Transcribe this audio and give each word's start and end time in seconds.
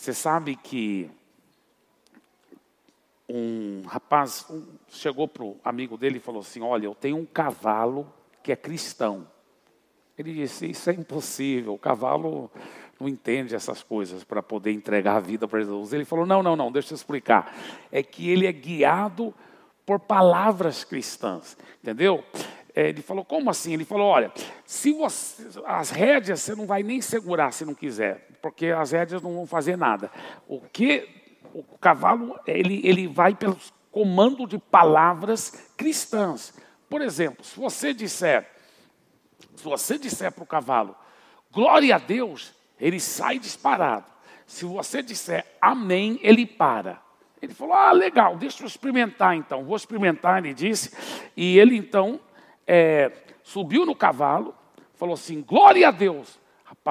Você 0.00 0.14
sabe 0.14 0.56
que 0.56 1.10
um 3.28 3.82
rapaz 3.82 4.46
chegou 4.88 5.28
para 5.28 5.44
o 5.44 5.60
amigo 5.62 5.98
dele 5.98 6.16
e 6.16 6.20
falou 6.20 6.40
assim: 6.40 6.62
Olha, 6.62 6.86
eu 6.86 6.94
tenho 6.94 7.18
um 7.18 7.26
cavalo 7.26 8.10
que 8.42 8.50
é 8.50 8.56
cristão. 8.56 9.28
Ele 10.16 10.32
disse: 10.32 10.70
Isso 10.70 10.88
é 10.88 10.94
impossível, 10.94 11.74
o 11.74 11.78
cavalo 11.78 12.50
não 12.98 13.06
entende 13.06 13.54
essas 13.54 13.82
coisas 13.82 14.24
para 14.24 14.42
poder 14.42 14.72
entregar 14.72 15.16
a 15.16 15.20
vida 15.20 15.46
para 15.46 15.60
Jesus. 15.60 15.92
Ele 15.92 16.06
falou: 16.06 16.24
Não, 16.24 16.42
não, 16.42 16.56
não, 16.56 16.72
deixa 16.72 16.94
eu 16.94 16.96
explicar. 16.96 17.54
É 17.92 18.02
que 18.02 18.30
ele 18.30 18.46
é 18.46 18.52
guiado 18.52 19.34
por 19.84 20.00
palavras 20.00 20.82
cristãs, 20.82 21.58
entendeu? 21.82 22.24
É, 22.74 22.88
ele 22.88 23.02
falou: 23.02 23.22
Como 23.22 23.50
assim? 23.50 23.74
Ele 23.74 23.84
falou: 23.84 24.06
Olha, 24.06 24.32
se 24.64 24.94
você, 24.94 25.46
as 25.66 25.90
rédeas 25.90 26.40
você 26.40 26.54
não 26.54 26.64
vai 26.64 26.82
nem 26.82 27.02
segurar 27.02 27.52
se 27.52 27.66
não 27.66 27.74
quiser, 27.74 28.29
porque 28.40 28.66
as 28.66 28.92
rédeas 28.92 29.22
não 29.22 29.34
vão 29.34 29.46
fazer 29.46 29.76
nada. 29.76 30.10
O 30.48 30.60
que 30.60 31.08
o 31.52 31.62
cavalo 31.78 32.38
ele, 32.46 32.80
ele 32.84 33.06
vai 33.06 33.34
pelo 33.34 33.56
comando 33.90 34.46
de 34.46 34.58
palavras 34.58 35.72
cristãs. 35.76 36.54
Por 36.88 37.02
exemplo, 37.02 37.44
se 37.44 37.58
você 37.58 37.92
disser, 37.92 38.48
se 39.54 39.62
você 39.62 39.98
disser 39.98 40.32
para 40.32 40.44
o 40.44 40.46
cavalo, 40.46 40.96
glória 41.52 41.94
a 41.94 41.98
Deus, 41.98 42.54
ele 42.78 42.98
sai 42.98 43.38
disparado. 43.38 44.06
Se 44.46 44.64
você 44.64 45.02
disser 45.02 45.46
amém, 45.60 46.18
ele 46.22 46.46
para. 46.46 47.00
Ele 47.40 47.54
falou: 47.54 47.74
Ah, 47.74 47.92
legal, 47.92 48.36
deixa 48.36 48.62
eu 48.62 48.66
experimentar 48.66 49.36
então. 49.36 49.64
Vou 49.64 49.76
experimentar, 49.76 50.38
ele 50.38 50.52
disse. 50.52 50.92
E 51.36 51.58
ele 51.58 51.76
então 51.76 52.20
é, 52.66 53.12
subiu 53.42 53.86
no 53.86 53.94
cavalo, 53.94 54.54
falou 54.94 55.14
assim: 55.14 55.40
Glória 55.40 55.86
a 55.86 55.90
Deus. 55.90 56.39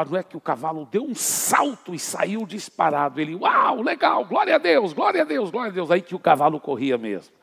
Não 0.05 0.17
é 0.17 0.23
que 0.23 0.38
o 0.38 0.41
cavalo 0.41 0.88
deu 0.89 1.03
um 1.03 1.16
salto 1.16 1.94
e 1.94 1.99
saiu 1.99 2.45
disparado. 2.45 3.20
Ele, 3.20 3.35
uau, 3.35 3.81
legal, 3.81 4.23
glória 4.25 4.55
a 4.55 4.58
Deus, 4.58 4.94
glória 4.94 5.22
a 5.22 5.25
Deus, 5.25 5.49
glória 5.49 5.72
a 5.72 5.73
Deus. 5.73 5.91
Aí 5.91 6.02
que 6.02 6.16
o 6.16 6.20
cavalo 6.20 6.59
corria 6.59 6.97
mesmo. 6.97 7.33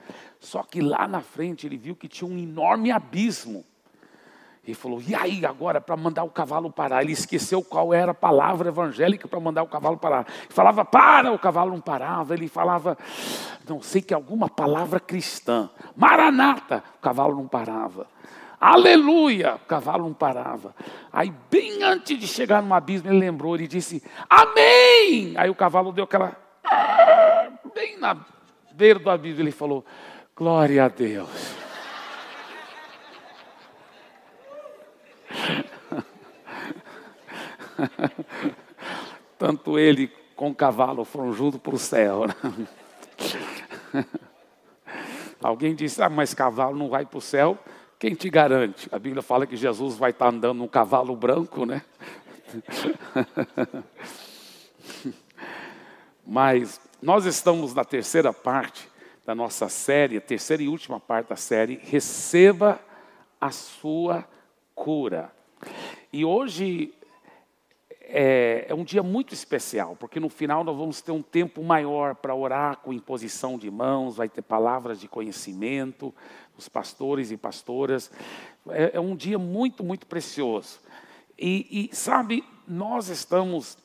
Só 0.41 0.63
que 0.63 0.81
lá 0.81 1.09
na 1.09 1.21
frente 1.21 1.67
ele 1.67 1.77
viu 1.77 1.97
que 1.97 2.09
tinha 2.09 2.31
um 2.31 2.39
enorme 2.39 2.91
abismo. 2.91 3.65
E 4.67 4.75
falou: 4.75 5.01
e 5.01 5.15
aí 5.15 5.47
agora 5.47 5.81
para 5.81 5.97
mandar 5.97 6.25
o 6.25 6.31
cavalo 6.31 6.71
parar? 6.71 7.03
Ele 7.03 7.13
esqueceu 7.13 7.63
qual 7.63 7.95
era 7.95 8.11
a 8.11 8.15
palavra 8.15 8.69
evangélica 8.69 9.29
para 9.29 9.39
mandar 9.39 9.63
o 9.63 9.69
cavalo 9.69 9.97
parar. 9.97 10.27
Ele 10.27 10.53
falava: 10.53 10.85
para, 10.85 11.33
o 11.33 11.39
cavalo 11.39 11.70
não 11.70 11.81
parava. 11.81 12.35
Ele 12.35 12.48
falava: 12.48 12.98
não 13.69 13.81
sei 13.81 14.03
que 14.03 14.13
alguma 14.13 14.48
palavra 14.48 14.98
cristã. 14.98 15.70
Maranata, 15.95 16.83
o 16.98 17.01
cavalo 17.01 17.37
não 17.37 17.47
parava. 17.47 18.09
Aleluia! 18.61 19.55
O 19.57 19.61
cavalo 19.61 20.05
não 20.05 20.12
parava. 20.15 20.75
Aí, 21.12 21.33
bem 21.51 21.83
antes 21.83 22.19
de 22.19 22.27
chegar 22.27 22.63
no 22.63 22.73
abismo, 22.75 23.11
ele 23.11 23.19
lembrou, 23.19 23.55
ele 23.55 23.69
disse: 23.69 24.03
Amém! 24.29 25.35
Aí 25.37 25.48
o 25.51 25.55
cavalo 25.55 25.93
deu 25.93 26.05
aquela. 26.05 26.35
Bem 27.75 27.98
na 27.98 28.17
beira 28.73 28.98
do 28.98 29.11
abismo, 29.11 29.43
ele 29.43 29.53
falou: 29.53 29.85
Glória 30.35 30.87
a 30.87 30.89
Deus. 30.89 31.29
Tanto 39.39 39.79
ele 39.79 40.11
com 40.35 40.48
o 40.48 40.55
cavalo 40.55 41.05
foram 41.05 41.35
juntos 41.35 41.61
para 41.61 41.75
o 41.75 41.79
céu. 41.79 42.27
Né? 42.27 42.35
Alguém 45.43 45.75
disse: 45.75 46.03
Ah, 46.03 46.09
mas 46.09 46.33
cavalo 46.33 46.75
não 46.75 46.89
vai 46.89 47.05
para 47.05 47.19
o 47.19 47.20
céu 47.20 47.59
quem 47.98 48.14
te 48.14 48.28
garante? 48.28 48.89
A 48.92 48.98
Bíblia 48.98 49.22
fala 49.22 49.47
que 49.47 49.56
Jesus 49.56 49.97
vai 49.97 50.11
estar 50.11 50.28
andando 50.28 50.58
num 50.58 50.69
cavalo 50.69 51.16
branco, 51.16 51.64
né? 51.64 51.83
Mas 56.27 56.80
nós 57.00 57.24
estamos 57.24 57.72
na 57.72 57.84
terceira 57.84 58.33
parte 58.33 58.89
da 59.24 59.34
nossa 59.34 59.69
série, 59.69 60.20
terceira 60.20 60.62
e 60.62 60.69
última 60.69 61.00
parte 61.00 61.28
da 61.28 61.36
série, 61.36 61.80
Receba 61.83 62.80
a 63.40 63.51
sua 63.51 64.24
cura. 64.74 65.33
E 66.12 66.24
hoje 66.24 66.92
é, 68.08 68.67
é, 68.68 68.74
um 68.74 68.84
dia 68.84 69.02
muito 69.02 69.34
especial, 69.34 69.96
porque 69.96 70.20
no 70.20 70.28
final 70.28 70.62
nós 70.62 70.77
vamos 70.77 71.00
ter 71.00 71.11
um 71.11 71.22
tempo 71.22 71.62
maior 71.62 72.14
para 72.14 72.34
orar 72.34 72.77
com 72.78 72.92
imposição 72.92 73.58
de 73.58 73.70
mãos, 73.70 74.17
vai 74.17 74.28
ter 74.28 74.42
palavras 74.42 75.00
de 75.00 75.08
conhecimento, 75.08 76.14
os 76.56 76.68
pastores 76.68 77.33
e 77.33 77.36
pastoras. 77.36 78.11
É, 78.70 78.92
é 78.94 79.00
um 79.00 79.17
dia 79.17 79.39
muito, 79.39 79.83
muito 79.83 80.06
precioso. 80.06 80.80
E, 81.36 81.90
e, 81.90 81.96
sabe, 81.96 82.44
nós 82.67 83.08
estamos 83.08 83.77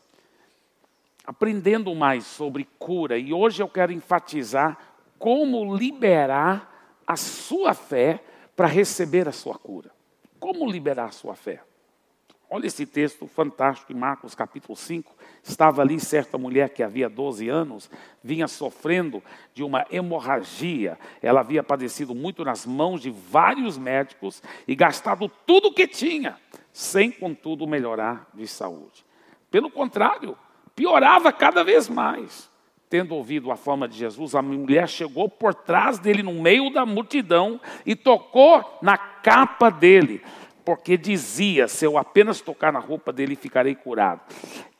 aprendendo 1.25 1.93
mais 1.95 2.25
sobre 2.25 2.67
cura, 2.77 3.17
e 3.17 3.33
hoje 3.33 3.61
eu 3.61 3.67
quero 3.67 3.91
enfatizar 3.91 4.77
como 5.17 5.75
liberar 5.75 7.01
a 7.05 7.15
sua 7.15 7.73
fé 7.73 8.23
para 8.55 8.67
receber 8.67 9.27
a 9.27 9.31
sua 9.31 9.55
cura. 9.55 9.91
Como 10.39 10.69
liberar 10.69 11.05
a 11.05 11.11
sua 11.11 11.35
fé? 11.35 11.61
Olha 12.53 12.67
esse 12.67 12.85
texto 12.85 13.27
fantástico 13.27 13.93
em 13.93 13.95
Marcos 13.95 14.35
capítulo 14.35 14.75
5. 14.75 15.15
Estava 15.41 15.81
ali 15.81 15.97
certa 16.01 16.37
mulher 16.37 16.67
que 16.67 16.83
havia 16.83 17.07
12 17.07 17.47
anos, 17.47 17.89
vinha 18.21 18.45
sofrendo 18.45 19.23
de 19.53 19.63
uma 19.63 19.85
hemorragia. 19.89 20.99
Ela 21.21 21.39
havia 21.39 21.63
padecido 21.63 22.13
muito 22.13 22.43
nas 22.43 22.65
mãos 22.65 23.01
de 23.01 23.09
vários 23.09 23.77
médicos 23.77 24.43
e 24.67 24.75
gastado 24.75 25.31
tudo 25.45 25.69
o 25.69 25.73
que 25.73 25.87
tinha, 25.87 26.37
sem 26.73 27.09
contudo 27.09 27.65
melhorar 27.65 28.27
de 28.33 28.45
saúde. 28.45 29.05
Pelo 29.49 29.71
contrário, 29.71 30.37
piorava 30.75 31.31
cada 31.31 31.63
vez 31.63 31.87
mais. 31.87 32.51
Tendo 32.89 33.15
ouvido 33.15 33.49
a 33.49 33.55
fama 33.55 33.87
de 33.87 33.97
Jesus, 33.97 34.35
a 34.35 34.41
mulher 34.41 34.89
chegou 34.89 35.29
por 35.29 35.55
trás 35.55 35.97
dele, 35.97 36.21
no 36.21 36.33
meio 36.33 36.69
da 36.69 36.85
multidão, 36.85 37.61
e 37.85 37.95
tocou 37.95 38.77
na 38.81 38.97
capa 38.97 39.69
dele 39.69 40.21
porque 40.71 40.95
dizia: 40.95 41.67
se 41.67 41.85
eu 41.85 41.97
apenas 41.97 42.39
tocar 42.39 42.71
na 42.71 42.79
roupa 42.79 43.11
dele, 43.11 43.35
ficarei 43.35 43.75
curado. 43.75 44.21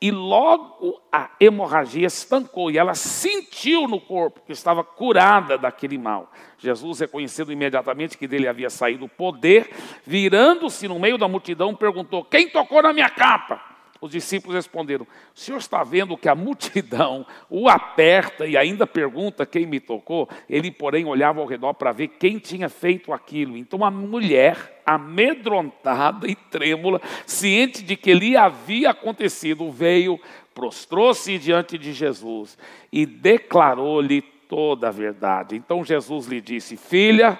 E 0.00 0.10
logo 0.10 1.02
a 1.12 1.28
hemorragia 1.38 2.06
estancou 2.06 2.70
e 2.70 2.78
ela 2.78 2.94
sentiu 2.94 3.86
no 3.86 4.00
corpo 4.00 4.40
que 4.46 4.52
estava 4.52 4.82
curada 4.82 5.58
daquele 5.58 5.98
mal. 5.98 6.32
Jesus, 6.56 7.00
reconhecendo 7.00 7.52
imediatamente 7.52 8.16
que 8.16 8.26
dele 8.26 8.48
havia 8.48 8.70
saído 8.70 9.04
o 9.04 9.08
poder, 9.08 9.68
virando-se 10.06 10.88
no 10.88 10.98
meio 10.98 11.18
da 11.18 11.28
multidão, 11.28 11.76
perguntou: 11.76 12.24
Quem 12.24 12.48
tocou 12.48 12.82
na 12.82 12.94
minha 12.94 13.10
capa? 13.10 13.71
Os 14.02 14.10
discípulos 14.10 14.56
responderam: 14.56 15.06
O 15.32 15.38
senhor 15.38 15.58
está 15.58 15.84
vendo 15.84 16.16
que 16.16 16.28
a 16.28 16.34
multidão 16.34 17.24
o 17.48 17.68
aperta 17.68 18.44
e 18.44 18.56
ainda 18.56 18.84
pergunta 18.84 19.46
quem 19.46 19.64
me 19.64 19.78
tocou? 19.78 20.28
Ele, 20.50 20.72
porém, 20.72 21.04
olhava 21.04 21.40
ao 21.40 21.46
redor 21.46 21.72
para 21.74 21.92
ver 21.92 22.08
quem 22.08 22.40
tinha 22.40 22.68
feito 22.68 23.12
aquilo. 23.12 23.56
Então 23.56 23.84
a 23.84 23.92
mulher, 23.92 24.82
amedrontada 24.84 26.26
e 26.26 26.34
trêmula, 26.34 27.00
ciente 27.24 27.84
de 27.84 27.94
que 27.94 28.12
lhe 28.12 28.36
havia 28.36 28.90
acontecido, 28.90 29.70
veio, 29.70 30.18
prostrou-se 30.52 31.38
diante 31.38 31.78
de 31.78 31.92
Jesus 31.92 32.58
e 32.92 33.06
declarou-lhe 33.06 34.20
toda 34.48 34.88
a 34.88 34.90
verdade. 34.90 35.54
Então 35.54 35.84
Jesus 35.84 36.26
lhe 36.26 36.40
disse: 36.40 36.76
Filha, 36.76 37.38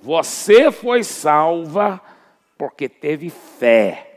você 0.00 0.70
foi 0.70 1.02
salva 1.02 2.00
porque 2.56 2.88
teve 2.88 3.28
fé 3.28 4.15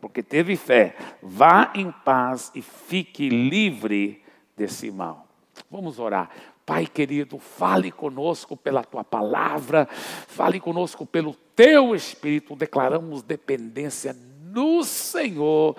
porque 0.00 0.22
teve 0.22 0.56
fé. 0.56 0.96
Vá 1.22 1.72
em 1.74 1.90
paz 1.90 2.50
e 2.54 2.62
fique 2.62 3.28
livre 3.28 4.22
desse 4.56 4.90
mal. 4.90 5.26
Vamos 5.70 5.98
orar. 5.98 6.30
Pai 6.64 6.86
querido, 6.86 7.38
fale 7.38 7.90
conosco 7.90 8.56
pela 8.56 8.84
tua 8.84 9.02
palavra, 9.02 9.88
fale 9.90 10.60
conosco 10.60 11.04
pelo 11.04 11.34
teu 11.54 11.94
espírito. 11.94 12.54
Declaramos 12.54 13.22
dependência 13.22 14.16
no 14.50 14.84
Senhor. 14.84 15.76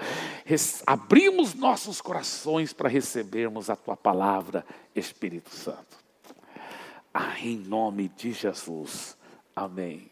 Abrimos 0.86 1.54
nossos 1.54 2.02
corações 2.02 2.74
para 2.74 2.90
recebermos 2.90 3.70
a 3.70 3.76
tua 3.76 3.95
palavra, 3.95 4.66
Espírito 4.95 5.50
Santo. 5.50 5.98
Ah, 7.13 7.40
em 7.42 7.57
nome 7.57 8.10
de 8.10 8.31
Jesus. 8.31 9.18
Amém. 9.56 10.11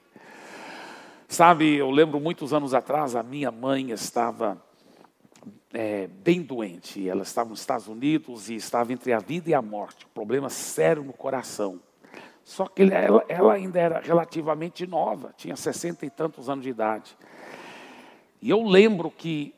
Sabe, 1.31 1.75
eu 1.75 1.91
lembro 1.91 2.19
muitos 2.19 2.53
anos 2.53 2.73
atrás, 2.73 3.15
a 3.15 3.21
minha 3.21 3.51
mãe 3.51 3.91
estava 3.91 4.59
é, 5.71 6.07
bem 6.07 6.41
doente. 6.41 7.07
Ela 7.07 7.21
estava 7.21 7.51
nos 7.51 7.59
Estados 7.59 7.87
Unidos 7.87 8.49
e 8.49 8.55
estava 8.55 8.91
entre 8.91 9.13
a 9.13 9.19
vida 9.19 9.47
e 9.51 9.53
a 9.53 9.61
morte. 9.61 10.07
Problema 10.07 10.49
sério 10.49 11.03
no 11.03 11.13
coração. 11.13 11.79
Só 12.43 12.65
que 12.65 12.81
ela, 12.81 13.23
ela 13.29 13.53
ainda 13.53 13.79
era 13.79 13.99
relativamente 13.99 14.87
nova, 14.87 15.31
tinha 15.37 15.55
sessenta 15.55 16.03
e 16.03 16.09
tantos 16.09 16.49
anos 16.49 16.63
de 16.63 16.71
idade. 16.71 17.15
E 18.41 18.49
eu 18.49 18.63
lembro 18.63 19.11
que, 19.11 19.53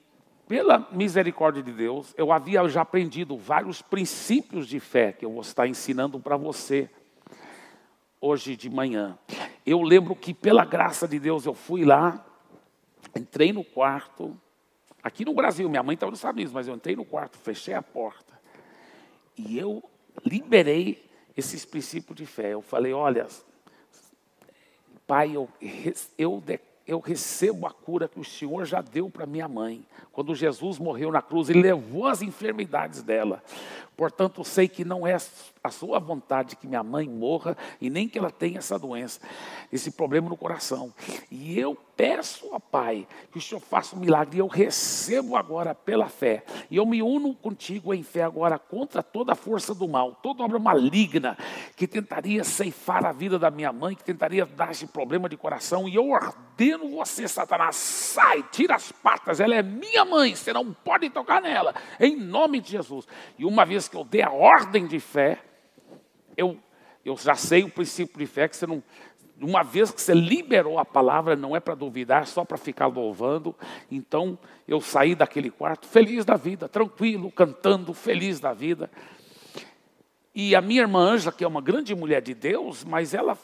pela 0.49 0.89
misericórdia 0.91 1.63
de 1.63 1.71
Deus, 1.71 2.13
eu 2.17 2.33
havia 2.33 2.67
já 2.67 2.81
aprendido 2.81 3.37
vários 3.37 3.81
princípios 3.81 4.67
de 4.67 4.81
fé 4.81 5.13
que 5.13 5.23
eu 5.23 5.31
vou 5.31 5.41
estar 5.41 5.65
ensinando 5.65 6.19
para 6.19 6.35
você 6.35 6.89
hoje 8.21 8.55
de 8.55 8.69
manhã. 8.69 9.17
Eu 9.65 9.81
lembro 9.81 10.15
que, 10.15 10.33
pela 10.33 10.63
graça 10.63 11.07
de 11.07 11.19
Deus, 11.19 11.45
eu 11.45 11.53
fui 11.53 11.83
lá, 11.83 12.23
entrei 13.15 13.51
no 13.51 13.63
quarto, 13.63 14.39
Aqui 15.03 15.25
no 15.25 15.33
Brasil, 15.33 15.67
minha 15.67 15.81
mãe 15.81 15.95
estava 15.95 16.11
nos 16.11 16.19
Estados 16.19 16.37
Unidos, 16.37 16.53
mas 16.53 16.67
eu 16.67 16.75
entrei 16.75 16.95
no 16.95 17.03
quarto, 17.03 17.37
fechei 17.37 17.73
a 17.73 17.81
porta. 17.81 18.39
E 19.35 19.57
eu 19.57 19.83
liberei 20.23 21.03
esses 21.35 21.65
princípios 21.65 22.15
de 22.15 22.25
fé. 22.25 22.53
Eu 22.53 22.61
falei: 22.61 22.93
olha, 22.93 23.27
Pai, 25.07 25.35
eu, 25.35 25.49
eu, 26.17 26.43
eu 26.85 26.99
recebo 26.99 27.65
a 27.65 27.71
cura 27.71 28.07
que 28.07 28.19
o 28.19 28.23
Senhor 28.23 28.63
já 28.65 28.79
deu 28.79 29.09
para 29.09 29.25
minha 29.25 29.47
mãe. 29.47 29.83
Quando 30.11 30.35
Jesus 30.35 30.77
morreu 30.77 31.11
na 31.11 31.21
cruz, 31.21 31.49
Ele 31.49 31.63
levou 31.63 32.05
as 32.05 32.21
enfermidades 32.21 33.01
dela. 33.01 33.43
Portanto, 33.97 34.43
sei 34.43 34.67
que 34.67 34.85
não 34.85 35.07
é 35.07 35.17
a 35.63 35.69
sua 35.69 35.99
vontade 35.99 36.55
que 36.55 36.67
minha 36.67 36.81
mãe 36.81 37.07
morra 37.07 37.55
e 37.79 37.89
nem 37.89 38.07
que 38.07 38.17
ela 38.17 38.31
tenha 38.31 38.57
essa 38.57 38.79
doença, 38.79 39.19
esse 39.71 39.91
problema 39.91 40.27
no 40.27 40.35
coração. 40.35 40.91
E 41.29 41.59
eu 41.59 41.75
peço 42.01 42.51
ao 42.51 42.59
Pai 42.59 43.07
que 43.31 43.37
o 43.37 43.41
Senhor 43.41 43.61
faça 43.61 43.95
um 43.95 43.99
milagre. 43.99 44.37
E 44.37 44.39
eu 44.39 44.47
recebo 44.47 45.35
agora 45.35 45.75
pela 45.75 46.09
fé. 46.09 46.43
E 46.71 46.77
eu 46.77 46.85
me 46.85 47.03
uno 47.03 47.35
contigo 47.35 47.93
em 47.93 48.01
fé 48.01 48.23
agora 48.23 48.57
contra 48.57 49.03
toda 49.03 49.33
a 49.33 49.35
força 49.35 49.75
do 49.75 49.87
mal, 49.87 50.15
toda 50.15 50.43
obra 50.43 50.57
maligna 50.57 51.37
que 51.75 51.87
tentaria 51.87 52.43
ceifar 52.43 53.05
a 53.05 53.11
vida 53.11 53.37
da 53.37 53.51
minha 53.51 53.71
mãe, 53.71 53.93
que 53.93 54.03
tentaria 54.03 54.47
dar 54.47 54.71
esse 54.71 54.87
problema 54.87 55.29
de 55.29 55.37
coração. 55.37 55.87
E 55.87 55.93
eu 55.93 56.09
ordeno 56.09 56.89
você, 56.89 57.27
Satanás, 57.27 57.75
sai, 57.75 58.43
tira 58.51 58.75
as 58.75 58.91
patas. 58.91 59.39
Ela 59.39 59.55
é 59.55 59.61
minha 59.61 60.03
mãe, 60.03 60.35
você 60.35 60.51
não 60.51 60.73
pode 60.73 61.07
tocar 61.11 61.39
nela. 61.39 61.75
Em 61.99 62.15
nome 62.15 62.59
de 62.61 62.71
Jesus. 62.71 63.07
E 63.37 63.45
uma 63.45 63.63
vez 63.63 63.87
que 63.87 63.95
eu 63.95 64.03
dei 64.03 64.23
a 64.23 64.31
ordem 64.31 64.87
de 64.87 64.99
fé, 64.99 65.50
eu, 66.41 66.57
eu 67.05 67.15
já 67.17 67.35
sei 67.35 67.63
o 67.63 67.69
princípio 67.69 68.17
de 68.17 68.25
fé 68.25 68.47
que 68.47 68.55
você 68.55 68.67
não. 68.67 68.83
Uma 69.39 69.63
vez 69.63 69.89
que 69.89 69.99
você 69.99 70.13
liberou 70.13 70.77
a 70.77 70.85
palavra, 70.85 71.35
não 71.35 71.55
é 71.55 71.59
para 71.59 71.73
duvidar, 71.73 72.27
só 72.27 72.45
para 72.45 72.57
ficar 72.57 72.85
louvando. 72.85 73.55
Então 73.89 74.37
eu 74.67 74.79
saí 74.79 75.15
daquele 75.15 75.49
quarto 75.49 75.87
feliz 75.87 76.23
da 76.23 76.35
vida, 76.35 76.69
tranquilo, 76.69 77.31
cantando, 77.31 77.93
feliz 77.93 78.39
da 78.39 78.53
vida. 78.53 78.89
E 80.33 80.55
a 80.55 80.61
minha 80.61 80.81
irmã 80.81 80.99
Ângela, 80.99 81.31
que 81.31 81.43
é 81.43 81.47
uma 81.47 81.61
grande 81.61 81.95
mulher 81.95 82.21
de 82.21 82.35
Deus, 82.35 82.83
mas 82.83 83.13
ela, 83.13 83.37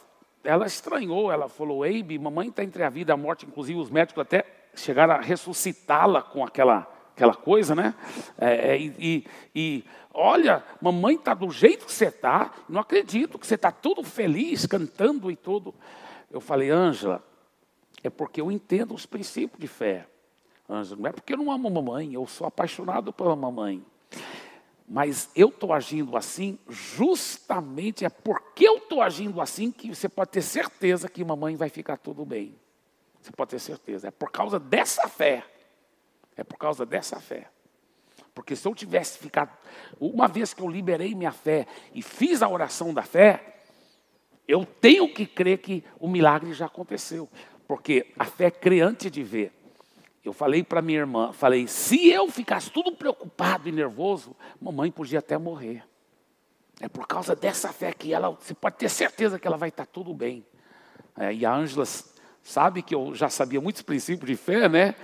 ela 0.44 0.66
estranhou, 0.66 1.32
ela 1.32 1.48
falou: 1.48 1.84
Eibe, 1.84 2.18
mamãe 2.18 2.48
está 2.48 2.62
entre 2.62 2.84
a 2.84 2.90
vida 2.90 3.12
e 3.12 3.14
a 3.14 3.16
morte, 3.16 3.44
inclusive 3.44 3.78
os 3.78 3.90
médicos 3.90 4.22
até 4.22 4.44
chegaram 4.74 5.14
a 5.14 5.20
ressuscitá-la 5.20 6.22
com 6.22 6.44
aquela 6.44 6.86
aquela 7.18 7.34
coisa, 7.34 7.74
né? 7.74 7.94
É, 8.38 8.74
é, 8.74 8.78
e, 8.78 9.26
e, 9.52 9.84
olha, 10.18 10.64
mamãe 10.80 11.14
está 11.14 11.32
do 11.32 11.50
jeito 11.50 11.86
que 11.86 11.92
você 11.92 12.06
está, 12.06 12.52
não 12.68 12.80
acredito 12.80 13.38
que 13.38 13.46
você 13.46 13.54
está 13.54 13.70
tudo 13.70 14.02
feliz, 14.02 14.66
cantando 14.66 15.30
e 15.30 15.36
tudo. 15.36 15.74
Eu 16.30 16.40
falei, 16.40 16.70
Ângela, 16.70 17.24
é 18.02 18.10
porque 18.10 18.40
eu 18.40 18.50
entendo 18.50 18.94
os 18.94 19.06
princípios 19.06 19.60
de 19.60 19.68
fé. 19.68 20.06
Ângela, 20.68 21.00
não 21.00 21.08
é 21.08 21.12
porque 21.12 21.32
eu 21.32 21.38
não 21.38 21.52
amo 21.52 21.70
mamãe, 21.70 22.12
eu 22.12 22.26
sou 22.26 22.46
apaixonado 22.46 23.12
pela 23.12 23.36
mamãe. 23.36 23.84
Mas 24.86 25.30
eu 25.36 25.48
estou 25.48 25.72
agindo 25.72 26.16
assim, 26.16 26.58
justamente 26.68 28.04
é 28.04 28.08
porque 28.08 28.66
eu 28.66 28.78
estou 28.78 29.00
agindo 29.00 29.40
assim 29.40 29.70
que 29.70 29.94
você 29.94 30.08
pode 30.08 30.30
ter 30.30 30.42
certeza 30.42 31.08
que 31.08 31.24
mamãe 31.24 31.56
vai 31.56 31.68
ficar 31.68 31.96
tudo 31.96 32.24
bem. 32.24 32.58
Você 33.20 33.30
pode 33.30 33.50
ter 33.50 33.58
certeza. 33.58 34.08
É 34.08 34.10
por 34.10 34.30
causa 34.30 34.58
dessa 34.58 35.06
fé 35.06 35.44
é 36.38 36.44
por 36.44 36.56
causa 36.56 36.86
dessa 36.86 37.18
fé. 37.18 37.50
Porque 38.34 38.54
se 38.54 38.66
eu 38.66 38.74
tivesse 38.74 39.18
ficado, 39.18 39.50
uma 40.00 40.28
vez 40.28 40.54
que 40.54 40.62
eu 40.62 40.68
liberei 40.68 41.14
minha 41.14 41.32
fé 41.32 41.66
e 41.94 42.02
fiz 42.02 42.42
a 42.42 42.48
oração 42.48 42.94
da 42.94 43.02
fé, 43.02 43.58
eu 44.46 44.64
tenho 44.64 45.12
que 45.12 45.26
crer 45.26 45.58
que 45.58 45.84
o 45.98 46.08
milagre 46.08 46.52
já 46.52 46.66
aconteceu. 46.66 47.28
Porque 47.66 48.06
a 48.18 48.24
fé 48.24 48.50
crê 48.50 48.80
antes 48.80 49.10
de 49.10 49.22
ver. 49.22 49.52
Eu 50.24 50.32
falei 50.32 50.62
para 50.62 50.82
minha 50.82 51.00
irmã, 51.00 51.32
falei, 51.32 51.66
se 51.66 52.08
eu 52.08 52.30
ficasse 52.30 52.70
tudo 52.70 52.92
preocupado 52.92 53.68
e 53.68 53.72
nervoso, 53.72 54.34
mamãe 54.60 54.90
podia 54.90 55.20
até 55.20 55.38
morrer. 55.38 55.84
É 56.80 56.88
por 56.88 57.06
causa 57.06 57.34
dessa 57.34 57.72
fé 57.72 57.92
que 57.92 58.12
ela, 58.12 58.30
você 58.30 58.54
pode 58.54 58.76
ter 58.76 58.88
certeza 58.88 59.38
que 59.38 59.46
ela 59.46 59.56
vai 59.56 59.68
estar 59.68 59.86
tudo 59.86 60.14
bem. 60.14 60.44
É, 61.16 61.32
e 61.32 61.44
a 61.44 61.52
Ângela 61.52 61.84
sabe 62.42 62.82
que 62.82 62.94
eu 62.94 63.14
já 63.14 63.28
sabia 63.28 63.60
muitos 63.60 63.82
princípios 63.82 64.30
de 64.30 64.36
fé, 64.36 64.68
né? 64.68 64.94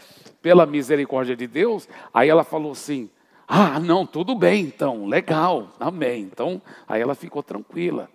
Pela 0.41 0.65
misericórdia 0.67 1.37
de 1.37 1.47
Deus. 1.47 1.89
Aí 2.13 2.29
ela 2.29 2.45
falou 2.45 2.73
assim: 2.73 3.11
Ah, 3.47 3.79
não, 3.79 4.07
tudo 4.07 4.35
bem 4.35 4.63
então, 4.63 5.07
legal, 5.07 5.69
amém. 5.79 6.23
Então, 6.23 6.61
aí 6.89 7.01
ela 7.01 7.15
ficou 7.15 7.43
tranquila. 7.43 8.09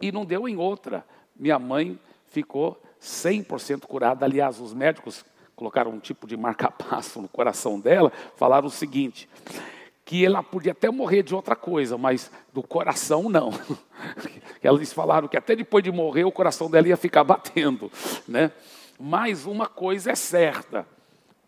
E 0.00 0.10
não 0.10 0.24
deu 0.24 0.48
em 0.48 0.56
outra. 0.56 1.04
Minha 1.36 1.58
mãe 1.58 1.98
ficou 2.26 2.80
100% 3.00 3.86
curada. 3.86 4.24
Aliás, 4.24 4.60
os 4.60 4.72
médicos 4.72 5.24
colocaram 5.54 5.90
um 5.90 5.98
tipo 5.98 6.26
de 6.26 6.36
marca-passo 6.36 7.20
no 7.20 7.28
coração 7.28 7.78
dela, 7.78 8.10
falaram 8.36 8.66
o 8.66 8.70
seguinte: 8.70 9.28
que 10.04 10.24
ela 10.24 10.42
podia 10.42 10.72
até 10.72 10.90
morrer 10.90 11.22
de 11.22 11.34
outra 11.34 11.54
coisa, 11.54 11.96
mas 11.96 12.30
do 12.52 12.62
coração 12.62 13.28
não. 13.28 13.50
Eles 14.62 14.92
falaram 14.92 15.28
que 15.28 15.36
até 15.36 15.54
depois 15.54 15.84
de 15.84 15.90
morrer 15.90 16.24
o 16.24 16.32
coração 16.32 16.70
dela 16.70 16.88
ia 16.88 16.96
ficar 16.96 17.24
batendo, 17.24 17.90
né? 18.26 18.50
Mas 18.98 19.46
uma 19.46 19.66
coisa 19.66 20.12
é 20.12 20.14
certa, 20.14 20.86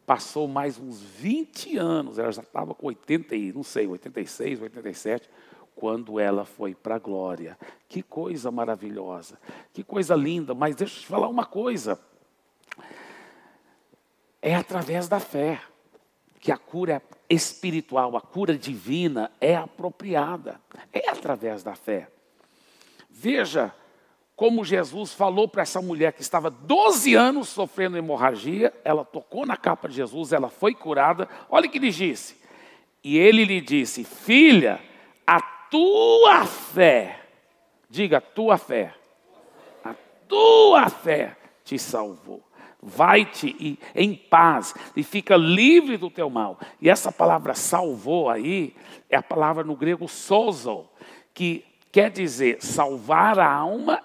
passou 0.06 0.47
mais 0.47 0.79
uns 0.79 1.01
20 1.01 1.77
anos, 1.79 2.19
ela 2.19 2.31
já 2.33 2.43
estava 2.43 2.75
com 2.75 2.87
80, 2.87 3.35
não 3.55 3.62
sei, 3.62 3.87
86, 3.87 4.62
87, 4.62 5.29
quando 5.75 6.21
ela 6.21 6.45
foi 6.45 6.75
para 6.75 6.97
a 6.97 6.99
glória. 6.99 7.59
Que 7.89 8.03
coisa 8.03 8.51
maravilhosa, 8.51 9.39
que 9.73 9.83
coisa 9.83 10.15
linda, 10.15 10.55
mas 10.55 10.77
deixa 10.77 10.97
eu 10.97 11.01
te 11.01 11.06
falar 11.06 11.29
uma 11.29 11.45
coisa. 11.45 12.01
É 14.41 14.55
através 14.55 15.09
da 15.09 15.19
fé 15.19 15.61
que 16.39 16.53
a 16.53 16.59
cura 16.59 17.03
espiritual, 17.31 18.17
a 18.17 18.21
cura 18.21 18.56
divina 18.56 19.33
é 19.41 19.56
apropriada. 19.56 20.61
É 20.93 21.09
através 21.09 21.62
da 21.62 21.75
fé. 21.75 22.11
Veja 23.09 23.75
como 24.36 24.64
Jesus 24.64 25.12
falou 25.12 25.48
para 25.48 25.62
essa 25.62 25.81
mulher 25.81 26.12
que 26.12 26.22
estava 26.22 26.50
12 26.50 27.14
anos 27.14 27.48
sofrendo 27.48 27.96
hemorragia, 27.96 28.72
ela 28.84 29.04
tocou 29.04 29.46
na 29.46 29.56
capa 29.56 29.88
de 29.88 29.94
Jesus, 29.94 30.32
ela 30.32 30.48
foi 30.48 30.75
curada. 30.75 31.28
Olha 31.48 31.66
o 31.66 31.70
que 31.70 31.78
ele 31.78 31.90
disse. 31.90 32.36
E 33.02 33.16
ele 33.16 33.44
lhe 33.44 33.60
disse: 33.60 34.02
Filha, 34.02 34.81
a 35.26 35.40
tua 35.40 36.44
fé, 36.44 37.20
diga, 37.88 38.20
tua 38.20 38.58
fé, 38.58 38.94
a 39.84 39.94
tua 40.26 40.88
fé 40.88 41.36
te 41.64 41.78
salvou 41.78 42.42
vai-te 42.84 43.78
em 43.94 44.14
paz 44.14 44.75
e 44.94 45.02
fica 45.02 45.36
livre 45.36 45.96
do 45.96 46.10
teu 46.10 46.28
mal. 46.28 46.58
E 46.81 46.90
essa 46.90 47.10
palavra 47.10 47.54
salvou 47.54 48.28
aí 48.28 48.76
é 49.08 49.16
a 49.16 49.22
palavra 49.22 49.64
no 49.64 49.75
grego 49.75 50.06
sozo, 50.06 50.86
que 51.32 51.64
quer 51.91 52.10
dizer 52.10 52.58
salvar 52.60 53.38
a 53.38 53.50
alma, 53.50 54.03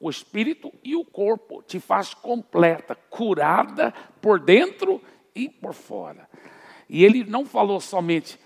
o 0.00 0.08
espírito 0.08 0.72
e 0.84 0.94
o 0.94 1.04
corpo, 1.04 1.62
te 1.62 1.80
faz 1.80 2.14
completa, 2.14 2.94
curada 2.94 3.92
por 4.20 4.38
dentro 4.38 5.02
e 5.34 5.48
por 5.48 5.74
fora. 5.74 6.28
E 6.88 7.04
ele 7.04 7.24
não 7.24 7.44
falou 7.44 7.80
somente 7.80 8.38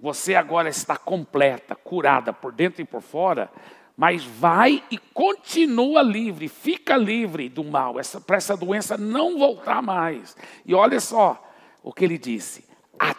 você 0.00 0.34
agora 0.34 0.68
está 0.70 0.96
completa, 0.96 1.76
curada 1.76 2.32
por 2.32 2.52
dentro 2.52 2.80
e 2.80 2.86
por 2.86 3.02
fora, 3.02 3.52
mas 3.94 4.24
vai 4.24 4.82
e 4.90 4.96
continua 4.96 6.00
livre, 6.00 6.48
fica 6.48 6.96
livre 6.96 7.50
do 7.50 7.62
mal, 7.62 7.96
para 8.26 8.36
essa 8.36 8.56
doença 8.56 8.96
não 8.96 9.38
voltar 9.38 9.82
mais. 9.82 10.34
E 10.64 10.74
olha 10.74 10.98
só 11.00 11.46
o 11.82 11.92
que 11.92 12.06
ele 12.06 12.16
disse: 12.16 12.66
a 12.98 13.14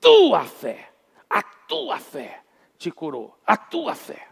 tua 0.00 0.44
fé, 0.44 0.88
a 1.28 1.42
tua 1.42 1.98
fé 1.98 2.40
te 2.78 2.90
curou, 2.90 3.38
a 3.46 3.56
tua 3.56 3.94
fé. 3.94 4.27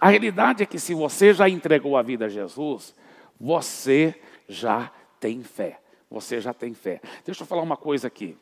A 0.00 0.08
realidade 0.08 0.62
é 0.62 0.66
que 0.66 0.78
se 0.78 0.94
você 0.94 1.32
já 1.32 1.48
entregou 1.48 1.96
a 1.96 2.02
vida 2.02 2.26
a 2.26 2.28
Jesus, 2.28 2.94
você 3.40 4.20
já 4.48 4.90
tem 5.20 5.42
fé. 5.42 5.80
Você 6.10 6.40
já 6.40 6.52
tem 6.52 6.74
fé. 6.74 7.00
Deixa 7.24 7.42
eu 7.42 7.46
falar 7.46 7.62
uma 7.62 7.76
coisa 7.76 8.08
aqui. 8.08 8.36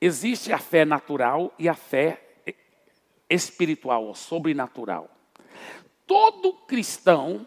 Existe 0.00 0.52
a 0.52 0.58
fé 0.58 0.84
natural 0.84 1.52
e 1.58 1.68
a 1.68 1.74
fé 1.74 2.22
espiritual 3.28 4.04
ou 4.04 4.14
sobrenatural. 4.14 5.10
Todo 6.06 6.52
cristão 6.66 7.46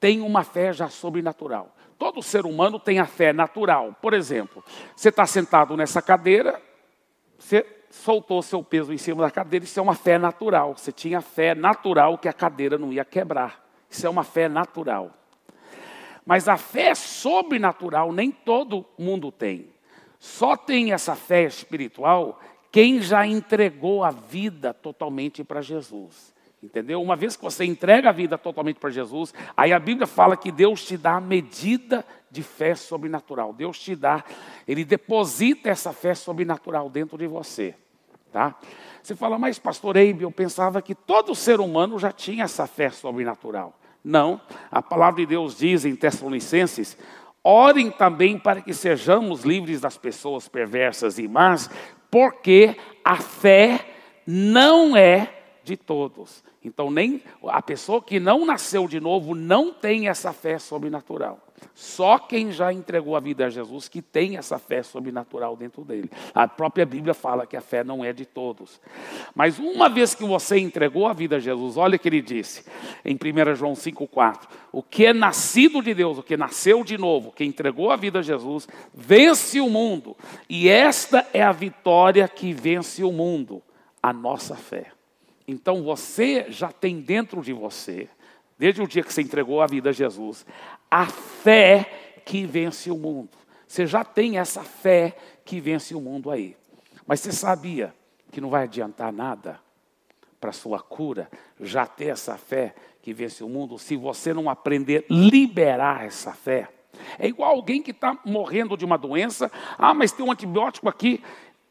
tem 0.00 0.20
uma 0.20 0.42
fé 0.42 0.72
já 0.72 0.88
sobrenatural. 0.88 1.76
Todo 1.98 2.22
ser 2.22 2.46
humano 2.46 2.80
tem 2.80 2.98
a 2.98 3.06
fé 3.06 3.32
natural. 3.32 3.94
Por 4.00 4.14
exemplo, 4.14 4.64
você 4.96 5.10
está 5.10 5.26
sentado 5.26 5.76
nessa 5.76 6.00
cadeira, 6.00 6.60
você 7.38 7.64
soltou 7.90 8.40
seu 8.40 8.62
peso 8.62 8.92
em 8.92 8.98
cima 8.98 9.22
da 9.22 9.30
cadeira, 9.30 9.64
isso 9.64 9.78
é 9.78 9.82
uma 9.82 9.94
fé 9.94 10.16
natural. 10.16 10.76
Você 10.76 10.92
tinha 10.92 11.20
fé 11.20 11.54
natural 11.54 12.16
que 12.16 12.28
a 12.28 12.32
cadeira 12.32 12.78
não 12.78 12.92
ia 12.92 13.04
quebrar. 13.04 13.68
Isso 13.90 14.06
é 14.06 14.10
uma 14.10 14.24
fé 14.24 14.48
natural. 14.48 15.10
Mas 16.24 16.48
a 16.48 16.56
fé 16.56 16.94
sobrenatural 16.94 18.12
nem 18.12 18.30
todo 18.30 18.86
mundo 18.96 19.32
tem. 19.32 19.68
Só 20.18 20.56
tem 20.56 20.92
essa 20.92 21.16
fé 21.16 21.44
espiritual 21.44 22.40
quem 22.70 23.02
já 23.02 23.26
entregou 23.26 24.04
a 24.04 24.10
vida 24.10 24.72
totalmente 24.72 25.42
para 25.42 25.60
Jesus. 25.60 26.32
Entendeu? 26.62 27.00
Uma 27.00 27.16
vez 27.16 27.36
que 27.36 27.42
você 27.42 27.64
entrega 27.64 28.10
a 28.10 28.12
vida 28.12 28.36
totalmente 28.36 28.78
para 28.78 28.90
Jesus, 28.90 29.32
aí 29.56 29.72
a 29.72 29.78
Bíblia 29.78 30.06
fala 30.06 30.36
que 30.36 30.52
Deus 30.52 30.84
te 30.84 30.96
dá 30.96 31.16
a 31.16 31.20
medida 31.20 32.04
de 32.30 32.42
fé 32.42 32.74
sobrenatural. 32.74 33.52
Deus 33.54 33.78
te 33.78 33.96
dá, 33.96 34.22
Ele 34.68 34.84
deposita 34.84 35.70
essa 35.70 35.92
fé 35.92 36.14
sobrenatural 36.14 36.90
dentro 36.90 37.16
de 37.16 37.26
você. 37.26 37.74
Tá? 38.30 38.54
Você 39.02 39.16
fala, 39.16 39.38
mas 39.38 39.58
pastor 39.58 39.96
Eibe, 39.96 40.22
eu 40.22 40.30
pensava 40.30 40.82
que 40.82 40.94
todo 40.94 41.34
ser 41.34 41.60
humano 41.60 41.98
já 41.98 42.12
tinha 42.12 42.44
essa 42.44 42.66
fé 42.66 42.90
sobrenatural. 42.90 43.74
Não, 44.04 44.40
a 44.70 44.82
palavra 44.82 45.20
de 45.20 45.26
Deus 45.26 45.56
diz 45.56 45.84
em 45.84 45.96
Tessalonicenses: 45.96 46.96
orem 47.42 47.90
também 47.90 48.38
para 48.38 48.60
que 48.60 48.72
sejamos 48.72 49.44
livres 49.44 49.80
das 49.80 49.96
pessoas 49.96 50.48
perversas 50.48 51.18
e 51.18 51.26
más, 51.26 51.70
porque 52.10 52.76
a 53.04 53.16
fé 53.16 53.86
não 54.26 54.96
é 54.96 55.39
de 55.70 55.76
todos. 55.76 56.42
Então, 56.64 56.90
nem 56.90 57.22
a 57.46 57.62
pessoa 57.62 58.02
que 58.02 58.18
não 58.18 58.44
nasceu 58.44 58.88
de 58.88 58.98
novo 58.98 59.36
não 59.36 59.72
tem 59.72 60.08
essa 60.08 60.32
fé 60.32 60.58
sobrenatural. 60.58 61.38
Só 61.74 62.18
quem 62.18 62.50
já 62.50 62.72
entregou 62.72 63.14
a 63.14 63.20
vida 63.20 63.46
a 63.46 63.50
Jesus 63.50 63.88
que 63.88 64.02
tem 64.02 64.36
essa 64.36 64.58
fé 64.58 64.82
sobrenatural 64.82 65.56
dentro 65.56 65.84
dele. 65.84 66.10
A 66.34 66.48
própria 66.48 66.84
Bíblia 66.84 67.14
fala 67.14 67.46
que 67.46 67.56
a 67.56 67.60
fé 67.60 67.84
não 67.84 68.04
é 68.04 68.12
de 68.12 68.26
todos. 68.26 68.80
Mas 69.32 69.58
uma 69.58 69.88
vez 69.88 70.14
que 70.14 70.24
você 70.24 70.58
entregou 70.58 71.06
a 71.06 71.12
vida 71.12 71.36
a 71.36 71.38
Jesus, 71.38 71.76
olha 71.76 71.96
o 71.96 71.98
que 71.98 72.08
ele 72.08 72.22
disse 72.22 72.64
em 73.04 73.14
1 73.14 73.54
João 73.54 73.74
5,4: 73.74 74.48
O 74.72 74.82
que 74.82 75.06
é 75.06 75.12
nascido 75.12 75.80
de 75.82 75.94
Deus, 75.94 76.18
o 76.18 76.22
que 76.22 76.36
nasceu 76.36 76.82
de 76.82 76.98
novo, 76.98 77.30
que 77.30 77.44
entregou 77.44 77.90
a 77.92 77.96
vida 77.96 78.18
a 78.18 78.22
Jesus, 78.22 78.66
vence 78.92 79.60
o 79.60 79.70
mundo. 79.70 80.16
E 80.48 80.68
esta 80.68 81.26
é 81.32 81.42
a 81.42 81.52
vitória 81.52 82.26
que 82.26 82.52
vence 82.52 83.04
o 83.04 83.12
mundo, 83.12 83.62
a 84.02 84.12
nossa 84.12 84.56
fé. 84.56 84.90
Então 85.50 85.82
você 85.82 86.46
já 86.48 86.70
tem 86.70 87.00
dentro 87.00 87.42
de 87.42 87.52
você, 87.52 88.08
desde 88.56 88.80
o 88.80 88.86
dia 88.86 89.02
que 89.02 89.12
você 89.12 89.20
entregou 89.20 89.60
a 89.60 89.66
vida 89.66 89.90
a 89.90 89.92
Jesus, 89.92 90.46
a 90.88 91.06
fé 91.06 92.20
que 92.24 92.46
vence 92.46 92.88
o 92.88 92.96
mundo. 92.96 93.36
Você 93.66 93.84
já 93.84 94.04
tem 94.04 94.38
essa 94.38 94.62
fé 94.62 95.16
que 95.44 95.60
vence 95.60 95.92
o 95.92 96.00
mundo 96.00 96.30
aí. 96.30 96.56
Mas 97.04 97.18
você 97.18 97.32
sabia 97.32 97.92
que 98.30 98.40
não 98.40 98.48
vai 98.48 98.62
adiantar 98.62 99.12
nada 99.12 99.58
para 100.40 100.52
sua 100.52 100.78
cura 100.78 101.28
já 101.58 101.84
ter 101.84 102.06
essa 102.06 102.38
fé 102.38 102.72
que 103.02 103.12
vence 103.12 103.42
o 103.42 103.48
mundo 103.48 103.76
se 103.76 103.96
você 103.96 104.32
não 104.32 104.48
aprender 104.48 105.04
a 105.10 105.12
liberar 105.12 106.06
essa 106.06 106.32
fé? 106.32 106.68
É 107.18 107.26
igual 107.26 107.50
alguém 107.50 107.82
que 107.82 107.90
está 107.90 108.16
morrendo 108.24 108.76
de 108.76 108.84
uma 108.84 108.96
doença. 108.96 109.50
Ah, 109.76 109.94
mas 109.94 110.12
tem 110.12 110.24
um 110.24 110.30
antibiótico 110.30 110.88
aqui. 110.88 111.20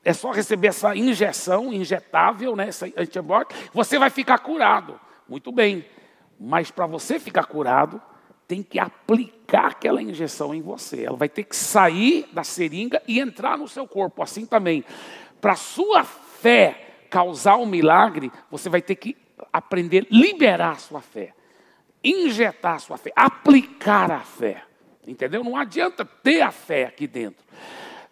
É 0.09 0.13
só 0.13 0.31
receber 0.31 0.69
essa 0.69 0.95
injeção 0.95 1.71
injetável, 1.71 2.55
né, 2.55 2.69
essa 2.69 2.87
antibiótico, 2.97 3.53
você 3.71 3.99
vai 3.99 4.09
ficar 4.09 4.39
curado. 4.39 4.99
Muito 5.27 5.51
bem. 5.51 5.85
Mas 6.39 6.71
para 6.71 6.87
você 6.87 7.19
ficar 7.19 7.43
curado, 7.43 8.01
tem 8.47 8.63
que 8.63 8.79
aplicar 8.79 9.67
aquela 9.67 10.01
injeção 10.01 10.51
em 10.51 10.63
você. 10.63 11.03
Ela 11.03 11.15
vai 11.15 11.29
ter 11.29 11.43
que 11.43 11.55
sair 11.55 12.27
da 12.33 12.43
seringa 12.43 12.99
e 13.07 13.19
entrar 13.19 13.55
no 13.55 13.67
seu 13.67 13.87
corpo. 13.87 14.23
Assim 14.23 14.47
também. 14.47 14.83
Para 15.39 15.55
sua 15.55 16.03
fé 16.03 17.03
causar 17.11 17.57
um 17.57 17.67
milagre, 17.67 18.31
você 18.49 18.67
vai 18.67 18.81
ter 18.81 18.95
que 18.95 19.15
aprender 19.53 20.07
a 20.09 20.15
liberar 20.15 20.71
a 20.71 20.77
sua 20.77 21.01
fé. 21.01 21.35
Injetar 22.03 22.77
a 22.77 22.79
sua 22.79 22.97
fé, 22.97 23.11
aplicar 23.15 24.09
a 24.09 24.21
fé. 24.21 24.63
Entendeu? 25.05 25.43
Não 25.43 25.55
adianta 25.55 26.03
ter 26.03 26.41
a 26.41 26.49
fé 26.49 26.85
aqui 26.85 27.05
dentro. 27.05 27.45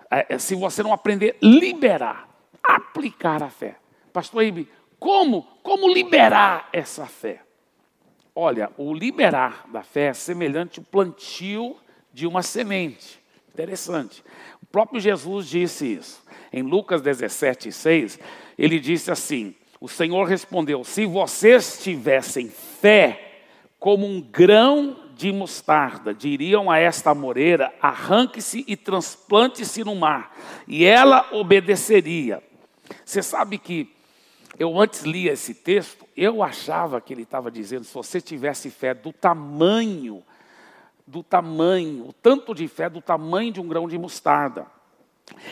É, 0.09 0.35
é, 0.35 0.37
se 0.37 0.55
você 0.55 0.81
não 0.81 0.93
aprender 0.93 1.37
liberar, 1.41 2.29
aplicar 2.63 3.43
a 3.43 3.49
fé. 3.49 3.75
Pastor 4.13 4.43
Ibe, 4.43 4.69
como, 4.99 5.43
como 5.61 5.87
liberar 5.87 6.69
essa 6.73 7.05
fé? 7.05 7.41
Olha, 8.33 8.71
o 8.77 8.93
liberar 8.93 9.65
da 9.71 9.83
fé 9.83 10.07
é 10.07 10.13
semelhante 10.13 10.79
ao 10.79 10.85
plantio 10.85 11.75
de 12.13 12.27
uma 12.27 12.41
semente. 12.41 13.19
Interessante. 13.53 14.23
O 14.61 14.65
próprio 14.67 14.99
Jesus 14.99 15.47
disse 15.47 15.93
isso. 15.93 16.23
Em 16.53 16.61
Lucas 16.61 17.01
17, 17.01 17.71
6, 17.71 18.19
ele 18.57 18.79
disse 18.79 19.11
assim: 19.11 19.55
O 19.79 19.87
Senhor 19.87 20.25
respondeu: 20.25 20.83
Se 20.83 21.05
vocês 21.05 21.79
tivessem 21.81 22.49
fé 22.49 23.41
como 23.79 24.05
um 24.05 24.21
grão 24.21 25.06
de 25.17 25.31
mostarda, 25.31 26.13
diriam 26.13 26.69
a 26.69 26.77
esta 26.77 27.13
moreira: 27.13 27.73
arranque-se 27.81 28.63
e 28.67 28.75
transplante-se 28.77 29.83
no 29.83 29.95
mar, 29.95 30.35
e 30.67 30.85
ela 30.85 31.27
obedeceria. 31.31 32.41
Você 33.03 33.21
sabe 33.21 33.57
que 33.57 33.89
eu 34.59 34.79
antes 34.79 35.01
lia 35.01 35.33
esse 35.33 35.53
texto, 35.53 36.05
eu 36.15 36.41
achava 36.41 37.01
que 37.01 37.13
ele 37.13 37.23
estava 37.23 37.51
dizendo: 37.51 37.83
se 37.83 37.93
você 37.93 38.21
tivesse 38.21 38.69
fé 38.69 38.93
do 38.93 39.11
tamanho, 39.11 40.23
do 41.05 41.23
tamanho, 41.23 42.09
o 42.09 42.13
tanto 42.13 42.53
de 42.53 42.67
fé 42.67 42.89
do 42.89 43.01
tamanho 43.01 43.51
de 43.51 43.59
um 43.59 43.67
grão 43.67 43.87
de 43.87 43.97
mostarda. 43.97 44.67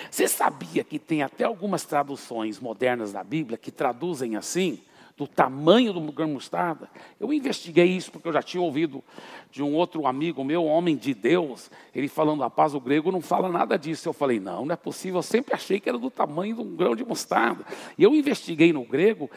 Você 0.10 0.28
sabia 0.28 0.84
que 0.84 0.98
tem 0.98 1.22
até 1.22 1.44
algumas 1.44 1.84
traduções 1.84 2.60
modernas 2.60 3.12
da 3.12 3.24
Bíblia 3.24 3.58
que 3.58 3.72
traduzem 3.72 4.36
assim? 4.36 4.82
Do 5.18 5.26
tamanho 5.28 5.94
do 5.94 6.02
grão 6.12 6.30
mostarda. 6.30 6.90
Eu 7.20 7.32
investiguei 7.32 7.86
isso 7.86 8.12
porque 8.12 8.28
eu 8.28 8.34
já 8.34 8.44
tinha 8.44 8.62
ouvido 8.62 9.04
de 9.50 9.64
um 9.64 9.74
outro 9.74 10.06
amigo 10.06 10.44
meu, 10.44 10.66
homem 10.66 10.98
de 10.98 11.14
Deus, 11.14 11.72
ele 11.94 12.10
falando 12.10 12.44
a 12.44 12.50
paz, 12.50 12.74
o 12.74 12.80
grego 12.80 13.12
não 13.12 13.22
fala 13.22 13.48
nada 13.48 13.78
disso. 13.78 14.10
Eu 14.10 14.14
falei, 14.14 14.40
não, 14.40 14.66
não 14.66 14.74
é 14.74 14.76
possível, 14.76 15.20
eu 15.20 15.24
sempre 15.24 15.54
achei 15.54 15.80
que 15.80 15.88
era 15.88 15.98
do 15.98 16.12
tamanho 16.12 16.56
de 16.56 16.62
um 16.62 16.76
grão 16.76 16.96
de 16.96 17.06
mostarda. 17.06 17.66
E 17.98 18.04
eu 18.04 18.14
investiguei 18.14 18.74
no 18.74 18.84
grego, 18.84 19.32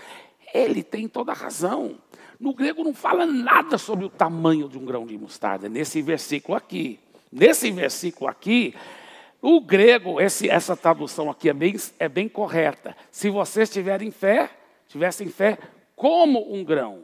ele 0.53 0.83
tem 0.83 1.07
toda 1.07 1.31
a 1.31 1.35
razão. 1.35 1.97
No 2.41 2.53
grego 2.53 2.83
não 2.83 2.95
fala 2.95 3.25
nada 3.25 3.79
sobre 3.79 4.05
o 4.05 4.09
tamanho 4.09 4.69
de 4.69 4.79
um 4.79 4.85
grão 4.85 5.07
de 5.07 5.17
mostarda, 5.17 5.69
nesse 5.69 6.03
versículo 6.03 6.57
aqui. 6.57 6.99
Nesse 7.31 7.71
versículo 7.71 8.29
aqui, 8.29 8.75
o 9.41 9.61
grego, 9.61 10.21
esse, 10.21 10.49
essa 10.49 10.77
tradução 10.77 11.31
aqui 11.31 11.49
é 11.49 11.53
bem, 11.53 11.77
é 11.99 12.09
bem 12.09 12.29
correta. 12.29 12.97
Se 13.11 13.31
vocês 13.31 13.71
tiverem 13.71 14.11
fé, 14.11 14.51
tivessem 14.89 15.29
fé 15.29 15.59
como 15.95 16.53
um 16.53 16.65
grão, 16.65 17.03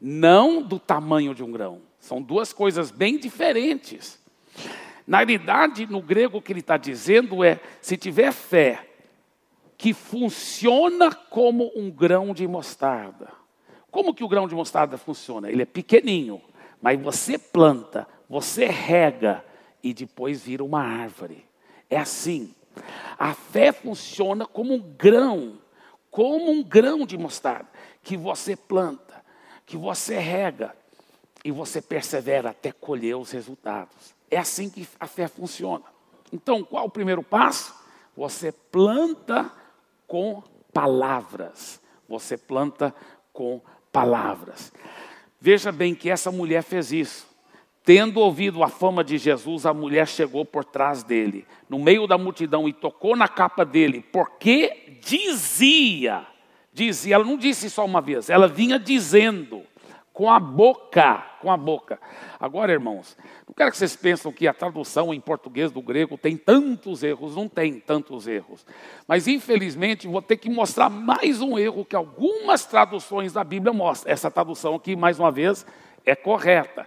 não 0.00 0.62
do 0.62 0.78
tamanho 0.78 1.34
de 1.34 1.44
um 1.44 1.52
grão. 1.52 1.82
São 1.98 2.20
duas 2.20 2.52
coisas 2.52 2.90
bem 2.90 3.18
diferentes. 3.18 4.20
Na 5.06 5.18
realidade, 5.18 5.86
no 5.86 6.00
grego, 6.00 6.38
o 6.38 6.42
que 6.42 6.52
ele 6.52 6.60
está 6.60 6.76
dizendo 6.76 7.44
é: 7.44 7.60
se 7.80 7.96
tiver 7.96 8.32
fé 8.32 8.88
que 9.76 9.92
funciona 9.92 11.12
como 11.12 11.70
um 11.74 11.90
grão 11.90 12.32
de 12.32 12.46
mostarda. 12.46 13.32
Como 13.90 14.14
que 14.14 14.22
o 14.22 14.28
grão 14.28 14.46
de 14.46 14.54
mostarda 14.54 14.96
funciona? 14.96 15.50
Ele 15.50 15.62
é 15.62 15.66
pequenininho, 15.66 16.40
mas 16.80 17.00
você 17.00 17.36
planta, 17.36 18.06
você 18.28 18.66
rega 18.66 19.44
e 19.82 19.92
depois 19.92 20.42
vira 20.42 20.62
uma 20.62 20.80
árvore. 20.80 21.44
É 21.90 21.98
assim. 21.98 22.54
A 23.18 23.34
fé 23.34 23.72
funciona 23.72 24.46
como 24.46 24.72
um 24.72 24.80
grão 24.80 25.58
como 26.12 26.50
um 26.50 26.62
grão 26.62 27.06
de 27.06 27.16
mostarda, 27.16 27.68
que 28.02 28.18
você 28.18 28.54
planta, 28.54 29.24
que 29.64 29.78
você 29.78 30.18
rega 30.18 30.76
e 31.42 31.50
você 31.50 31.80
persevera 31.80 32.50
até 32.50 32.70
colher 32.70 33.16
os 33.16 33.30
resultados. 33.30 34.14
É 34.30 34.36
assim 34.36 34.68
que 34.68 34.86
a 35.00 35.06
fé 35.06 35.26
funciona. 35.26 35.84
Então, 36.30 36.62
qual 36.62 36.84
o 36.84 36.90
primeiro 36.90 37.22
passo? 37.22 37.74
Você 38.14 38.52
planta 38.52 39.50
com 40.06 40.42
palavras. 40.70 41.80
Você 42.06 42.36
planta 42.36 42.94
com 43.32 43.62
palavras. 43.90 44.70
Veja 45.40 45.72
bem 45.72 45.94
que 45.94 46.10
essa 46.10 46.30
mulher 46.30 46.62
fez 46.62 46.92
isso. 46.92 47.26
Tendo 47.82 48.20
ouvido 48.20 48.62
a 48.62 48.68
fama 48.68 49.02
de 49.02 49.16
Jesus, 49.16 49.64
a 49.64 49.72
mulher 49.72 50.06
chegou 50.06 50.44
por 50.44 50.62
trás 50.62 51.02
dele, 51.02 51.46
no 51.68 51.78
meio 51.78 52.06
da 52.06 52.18
multidão, 52.18 52.68
e 52.68 52.72
tocou 52.72 53.16
na 53.16 53.26
capa 53.26 53.64
dele, 53.64 54.04
porque 54.12 54.91
dizia, 55.02 56.24
dizia, 56.72 57.16
ela 57.16 57.24
não 57.24 57.36
disse 57.36 57.68
só 57.68 57.84
uma 57.84 58.00
vez, 58.00 58.30
ela 58.30 58.46
vinha 58.46 58.78
dizendo, 58.78 59.62
com 60.12 60.30
a 60.30 60.38
boca, 60.38 61.24
com 61.40 61.50
a 61.50 61.56
boca. 61.56 61.98
Agora, 62.38 62.70
irmãos, 62.70 63.16
não 63.46 63.54
quero 63.54 63.70
que 63.70 63.76
vocês 63.78 63.96
pensem 63.96 64.30
que 64.30 64.46
a 64.46 64.52
tradução 64.52 65.12
em 65.12 65.20
português 65.20 65.72
do 65.72 65.80
grego 65.80 66.18
tem 66.18 66.36
tantos 66.36 67.02
erros, 67.02 67.34
não 67.34 67.48
tem 67.48 67.80
tantos 67.80 68.26
erros. 68.26 68.64
Mas, 69.08 69.26
infelizmente, 69.26 70.06
vou 70.06 70.20
ter 70.20 70.36
que 70.36 70.50
mostrar 70.50 70.90
mais 70.90 71.40
um 71.40 71.58
erro 71.58 71.84
que 71.84 71.96
algumas 71.96 72.66
traduções 72.66 73.32
da 73.32 73.42
Bíblia 73.42 73.72
mostram. 73.72 74.12
Essa 74.12 74.30
tradução 74.30 74.74
aqui, 74.74 74.94
mais 74.94 75.18
uma 75.18 75.30
vez, 75.30 75.66
é 76.04 76.14
correta. 76.14 76.86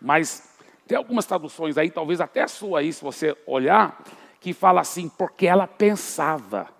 Mas 0.00 0.56
tem 0.86 0.96
algumas 0.96 1.24
traduções 1.24 1.78
aí, 1.78 1.90
talvez 1.90 2.20
até 2.20 2.42
a 2.42 2.48
sua 2.48 2.80
aí, 2.80 2.92
se 2.92 3.02
você 3.02 3.36
olhar, 3.46 4.02
que 4.40 4.52
fala 4.52 4.82
assim, 4.82 5.08
porque 5.08 5.46
ela 5.46 5.66
pensava. 5.66 6.77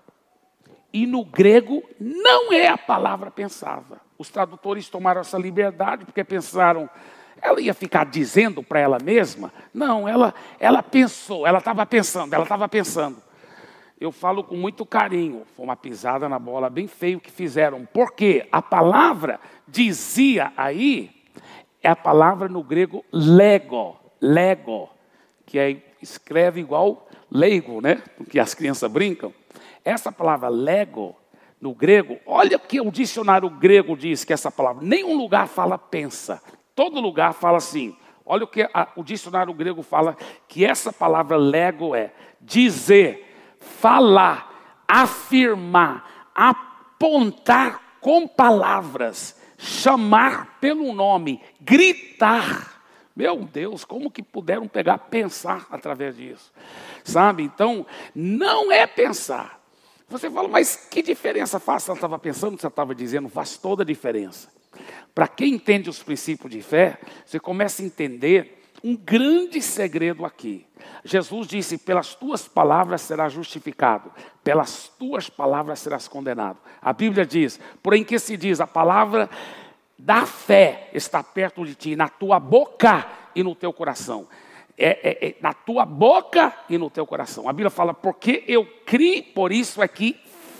E 0.92 1.06
no 1.06 1.24
grego 1.24 1.82
não 2.00 2.52
é 2.52 2.68
a 2.68 2.78
palavra 2.78 3.30
pensava. 3.30 4.00
Os 4.16 4.30
tradutores 4.30 4.88
tomaram 4.88 5.20
essa 5.20 5.38
liberdade 5.38 6.04
porque 6.04 6.24
pensaram, 6.24 6.88
ela 7.40 7.60
ia 7.60 7.74
ficar 7.74 8.04
dizendo 8.04 8.62
para 8.62 8.80
ela 8.80 8.98
mesma? 8.98 9.52
Não, 9.72 10.08
ela, 10.08 10.34
ela 10.58 10.82
pensou, 10.82 11.46
ela 11.46 11.58
estava 11.58 11.84
pensando, 11.86 12.34
ela 12.34 12.42
estava 12.42 12.68
pensando. 12.68 13.22
eu 14.00 14.10
falo 14.10 14.42
com 14.42 14.56
muito 14.56 14.86
carinho. 14.86 15.44
Foi 15.56 15.64
uma 15.64 15.76
pisada 15.76 16.28
na 16.28 16.38
bola 16.38 16.70
bem 16.70 16.86
feio 16.86 17.20
que 17.20 17.30
fizeram. 17.30 17.86
Porque 17.92 18.48
a 18.50 18.62
palavra 18.62 19.40
dizia 19.66 20.52
aí, 20.56 21.10
é 21.82 21.88
a 21.88 21.96
palavra 21.96 22.48
no 22.48 22.62
grego 22.62 23.04
lego, 23.12 23.96
lego, 24.20 24.88
que 25.44 25.58
é, 25.58 25.76
escreve 26.00 26.60
igual 26.60 27.08
leigo, 27.30 27.80
né? 27.80 28.02
Que 28.30 28.38
as 28.38 28.54
crianças 28.54 28.90
brincam. 28.90 29.32
Essa 29.88 30.12
palavra 30.12 30.50
lego, 30.50 31.16
no 31.58 31.74
grego, 31.74 32.18
olha 32.26 32.58
o 32.58 32.60
que 32.60 32.78
o 32.78 32.90
dicionário 32.90 33.48
grego 33.48 33.96
diz 33.96 34.22
que 34.22 34.34
essa 34.34 34.50
palavra, 34.50 34.84
nenhum 34.84 35.16
lugar 35.16 35.48
fala 35.48 35.78
pensa, 35.78 36.42
todo 36.74 37.00
lugar 37.00 37.32
fala 37.32 37.56
assim. 37.56 37.96
Olha 38.22 38.44
o 38.44 38.46
que 38.46 38.68
a, 38.74 38.88
o 38.94 39.02
dicionário 39.02 39.54
grego 39.54 39.82
fala, 39.82 40.14
que 40.46 40.62
essa 40.62 40.92
palavra 40.92 41.38
lego 41.38 41.94
é 41.94 42.12
dizer, 42.38 43.34
falar, 43.58 44.82
afirmar, 44.86 46.30
apontar 46.34 47.96
com 47.98 48.28
palavras, 48.28 49.40
chamar 49.56 50.58
pelo 50.60 50.92
nome, 50.92 51.40
gritar. 51.62 52.82
Meu 53.16 53.36
Deus, 53.36 53.86
como 53.86 54.10
que 54.10 54.22
puderam 54.22 54.68
pegar 54.68 54.98
pensar 54.98 55.66
através 55.70 56.14
disso? 56.14 56.52
Sabe? 57.02 57.42
Então, 57.42 57.86
não 58.14 58.70
é 58.70 58.86
pensar. 58.86 59.57
Você 60.08 60.30
fala, 60.30 60.48
mas 60.48 60.74
que 60.90 61.02
diferença 61.02 61.60
faz? 61.60 61.82
Você 61.82 61.92
estava 61.92 62.18
pensando, 62.18 62.58
você 62.58 62.66
estava 62.66 62.94
dizendo, 62.94 63.28
faz 63.28 63.58
toda 63.58 63.82
a 63.82 63.86
diferença. 63.86 64.48
Para 65.14 65.28
quem 65.28 65.54
entende 65.54 65.90
os 65.90 66.02
princípios 66.02 66.50
de 66.50 66.62
fé, 66.62 66.98
você 67.26 67.38
começa 67.38 67.82
a 67.82 67.84
entender 67.84 68.62
um 68.82 68.96
grande 68.96 69.60
segredo 69.60 70.24
aqui. 70.24 70.64
Jesus 71.04 71.46
disse: 71.46 71.76
Pelas 71.78 72.14
tuas 72.14 72.46
palavras 72.46 73.02
serás 73.02 73.32
justificado, 73.32 74.12
pelas 74.42 74.88
tuas 74.98 75.28
palavras 75.28 75.80
serás 75.80 76.06
condenado. 76.06 76.58
A 76.80 76.92
Bíblia 76.92 77.26
diz: 77.26 77.58
Porém, 77.82 78.04
que 78.04 78.18
se 78.18 78.36
diz? 78.36 78.60
A 78.60 78.66
palavra 78.66 79.28
da 79.98 80.24
fé 80.24 80.88
está 80.94 81.22
perto 81.22 81.66
de 81.66 81.74
ti, 81.74 81.96
na 81.96 82.08
tua 82.08 82.38
boca 82.38 83.06
e 83.34 83.42
no 83.42 83.54
teu 83.54 83.72
coração. 83.72 84.28
É, 84.80 84.86
é, 85.02 85.28
é, 85.28 85.34
na 85.40 85.52
tua 85.52 85.84
boca 85.84 86.54
e 86.70 86.78
no 86.78 86.88
teu 86.88 87.04
coração. 87.04 87.48
A 87.48 87.52
Bíblia 87.52 87.68
fala, 87.68 87.92
porque 87.92 88.44
eu 88.46 88.64
criei, 88.86 89.22
por 89.22 89.50
isso 89.50 89.82
é 89.82 89.88
que 89.88 90.16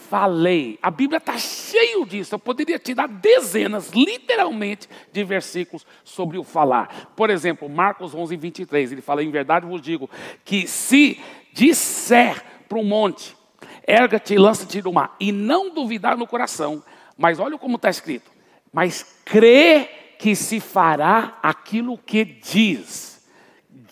falei. 0.08 0.78
A 0.82 0.90
Bíblia 0.90 1.18
está 1.18 1.36
cheio 1.36 2.06
disso. 2.06 2.34
Eu 2.34 2.38
poderia 2.38 2.78
te 2.78 2.94
dar 2.94 3.06
dezenas, 3.06 3.90
literalmente, 3.90 4.88
de 5.12 5.22
versículos 5.22 5.86
sobre 6.02 6.38
o 6.38 6.44
falar. 6.44 7.12
Por 7.14 7.30
exemplo, 7.30 7.68
Marcos 7.68 8.14
11, 8.14 8.36
23, 8.36 8.92
ele 8.92 9.02
fala: 9.02 9.22
Em 9.22 9.30
verdade 9.30 9.66
vos 9.66 9.82
digo 9.82 10.08
que 10.44 10.66
se 10.66 11.20
disser 11.52 12.42
para 12.68 12.78
o 12.78 12.84
monte, 12.84 13.36
erga-te 13.86 14.34
e 14.34 14.38
lança-te 14.38 14.80
do 14.80 14.92
mar, 14.92 15.14
e 15.20 15.30
não 15.30 15.70
duvidar 15.70 16.16
no 16.16 16.26
coração, 16.26 16.82
mas 17.16 17.38
olha 17.38 17.58
como 17.58 17.76
está 17.76 17.90
escrito: 17.90 18.30
mas 18.72 19.20
crê 19.24 19.88
que 20.18 20.34
se 20.34 20.58
fará 20.60 21.38
aquilo 21.42 21.98
que 21.98 22.24
diz. 22.24 23.17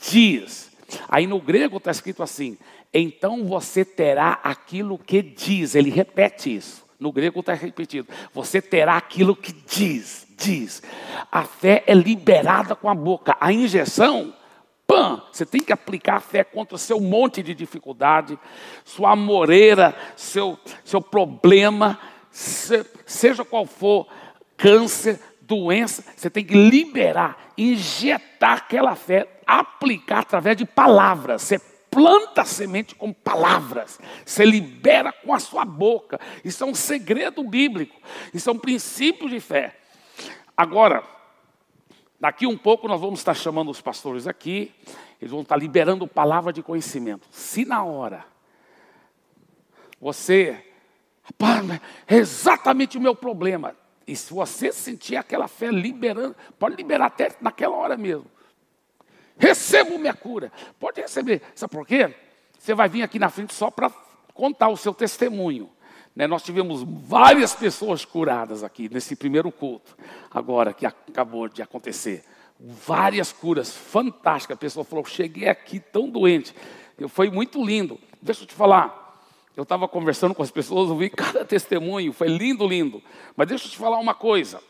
Diz. 0.00 0.70
Aí 1.08 1.26
no 1.26 1.40
grego 1.40 1.78
está 1.78 1.90
escrito 1.90 2.22
assim: 2.22 2.56
então 2.92 3.44
você 3.44 3.84
terá 3.84 4.40
aquilo 4.42 4.98
que 4.98 5.20
diz. 5.22 5.74
Ele 5.74 5.90
repete 5.90 6.54
isso. 6.54 6.86
No 6.98 7.12
grego 7.12 7.40
está 7.40 7.52
repetido. 7.52 8.08
Você 8.32 8.62
terá 8.62 8.96
aquilo 8.96 9.36
que 9.36 9.52
diz, 9.52 10.26
diz. 10.36 10.82
A 11.30 11.44
fé 11.44 11.84
é 11.86 11.94
liberada 11.94 12.74
com 12.74 12.88
a 12.88 12.94
boca. 12.94 13.36
A 13.38 13.52
injeção, 13.52 14.34
pã, 14.86 15.22
você 15.30 15.44
tem 15.44 15.60
que 15.60 15.72
aplicar 15.72 16.16
a 16.16 16.20
fé 16.20 16.42
contra 16.42 16.74
o 16.74 16.78
seu 16.78 16.98
monte 16.98 17.42
de 17.42 17.54
dificuldade, 17.54 18.38
sua 18.82 19.10
amoreira, 19.12 19.94
seu, 20.16 20.58
seu 20.84 21.02
problema, 21.02 21.98
se, 22.30 22.82
seja 23.04 23.44
qual 23.44 23.66
for, 23.66 24.08
câncer, 24.56 25.20
doença, 25.42 26.02
você 26.16 26.30
tem 26.30 26.44
que 26.44 26.54
liberar, 26.54 27.52
injetar 27.58 28.54
aquela 28.54 28.94
fé, 28.94 29.35
aplicar 29.46 30.20
através 30.20 30.56
de 30.56 30.64
palavras. 30.64 31.42
Você 31.42 31.58
planta 31.90 32.42
a 32.42 32.44
semente 32.44 32.94
com 32.94 33.10
palavras, 33.10 33.98
você 34.24 34.44
libera 34.44 35.12
com 35.12 35.32
a 35.32 35.38
sua 35.38 35.64
boca. 35.64 36.20
Isso 36.44 36.62
é 36.62 36.66
um 36.66 36.74
segredo 36.74 37.42
bíblico, 37.42 37.98
isso 38.34 38.50
é 38.50 38.52
um 38.52 38.58
princípio 38.58 39.30
de 39.30 39.40
fé. 39.40 39.78
Agora, 40.54 41.02
daqui 42.20 42.46
um 42.46 42.58
pouco 42.58 42.86
nós 42.86 43.00
vamos 43.00 43.20
estar 43.20 43.34
chamando 43.34 43.70
os 43.70 43.80
pastores 43.80 44.26
aqui, 44.26 44.74
eles 45.20 45.30
vão 45.30 45.40
estar 45.40 45.56
liberando 45.56 46.06
palavra 46.06 46.52
de 46.52 46.62
conhecimento. 46.62 47.26
Se 47.30 47.64
na 47.64 47.82
hora 47.82 48.26
você, 49.98 50.62
é 52.06 52.16
exatamente 52.16 52.98
o 52.98 53.00
meu 53.00 53.14
problema. 53.14 53.74
E 54.06 54.14
se 54.14 54.32
você 54.32 54.70
sentir 54.70 55.16
aquela 55.16 55.48
fé 55.48 55.70
liberando, 55.70 56.36
pode 56.58 56.76
liberar 56.76 57.06
até 57.06 57.32
naquela 57.40 57.74
hora 57.74 57.96
mesmo. 57.96 58.35
Recebo 59.38 59.98
minha 59.98 60.14
cura. 60.14 60.50
Pode 60.78 61.00
receber. 61.00 61.42
Sabe 61.54 61.72
por 61.72 61.86
quê? 61.86 62.14
Você 62.58 62.74
vai 62.74 62.88
vir 62.88 63.02
aqui 63.02 63.18
na 63.18 63.28
frente 63.28 63.54
só 63.54 63.70
para 63.70 63.90
contar 64.34 64.68
o 64.68 64.76
seu 64.76 64.94
testemunho. 64.94 65.70
Né? 66.14 66.26
Nós 66.26 66.42
tivemos 66.42 66.82
várias 66.82 67.54
pessoas 67.54 68.04
curadas 68.04 68.64
aqui 68.64 68.88
nesse 68.88 69.14
primeiro 69.14 69.52
culto, 69.52 69.96
agora 70.30 70.72
que 70.72 70.86
acabou 70.86 71.48
de 71.48 71.60
acontecer. 71.60 72.24
Várias 72.58 73.32
curas 73.32 73.76
fantásticas. 73.76 74.54
A 74.54 74.58
pessoa 74.58 74.84
falou: 74.84 75.04
cheguei 75.04 75.48
aqui 75.48 75.78
tão 75.78 76.08
doente. 76.08 76.54
Foi 77.08 77.30
muito 77.30 77.62
lindo. 77.62 78.00
Deixa 78.22 78.42
eu 78.42 78.46
te 78.46 78.54
falar. 78.54 79.04
Eu 79.54 79.62
estava 79.62 79.86
conversando 79.88 80.34
com 80.34 80.42
as 80.42 80.50
pessoas, 80.50 80.90
ouvi 80.90 81.08
cada 81.10 81.44
testemunho, 81.44 82.12
foi 82.12 82.28
lindo, 82.28 82.66
lindo. 82.66 83.02
Mas 83.34 83.48
deixa 83.48 83.66
eu 83.66 83.70
te 83.70 83.76
falar 83.76 83.98
uma 83.98 84.14
coisa. 84.14 84.60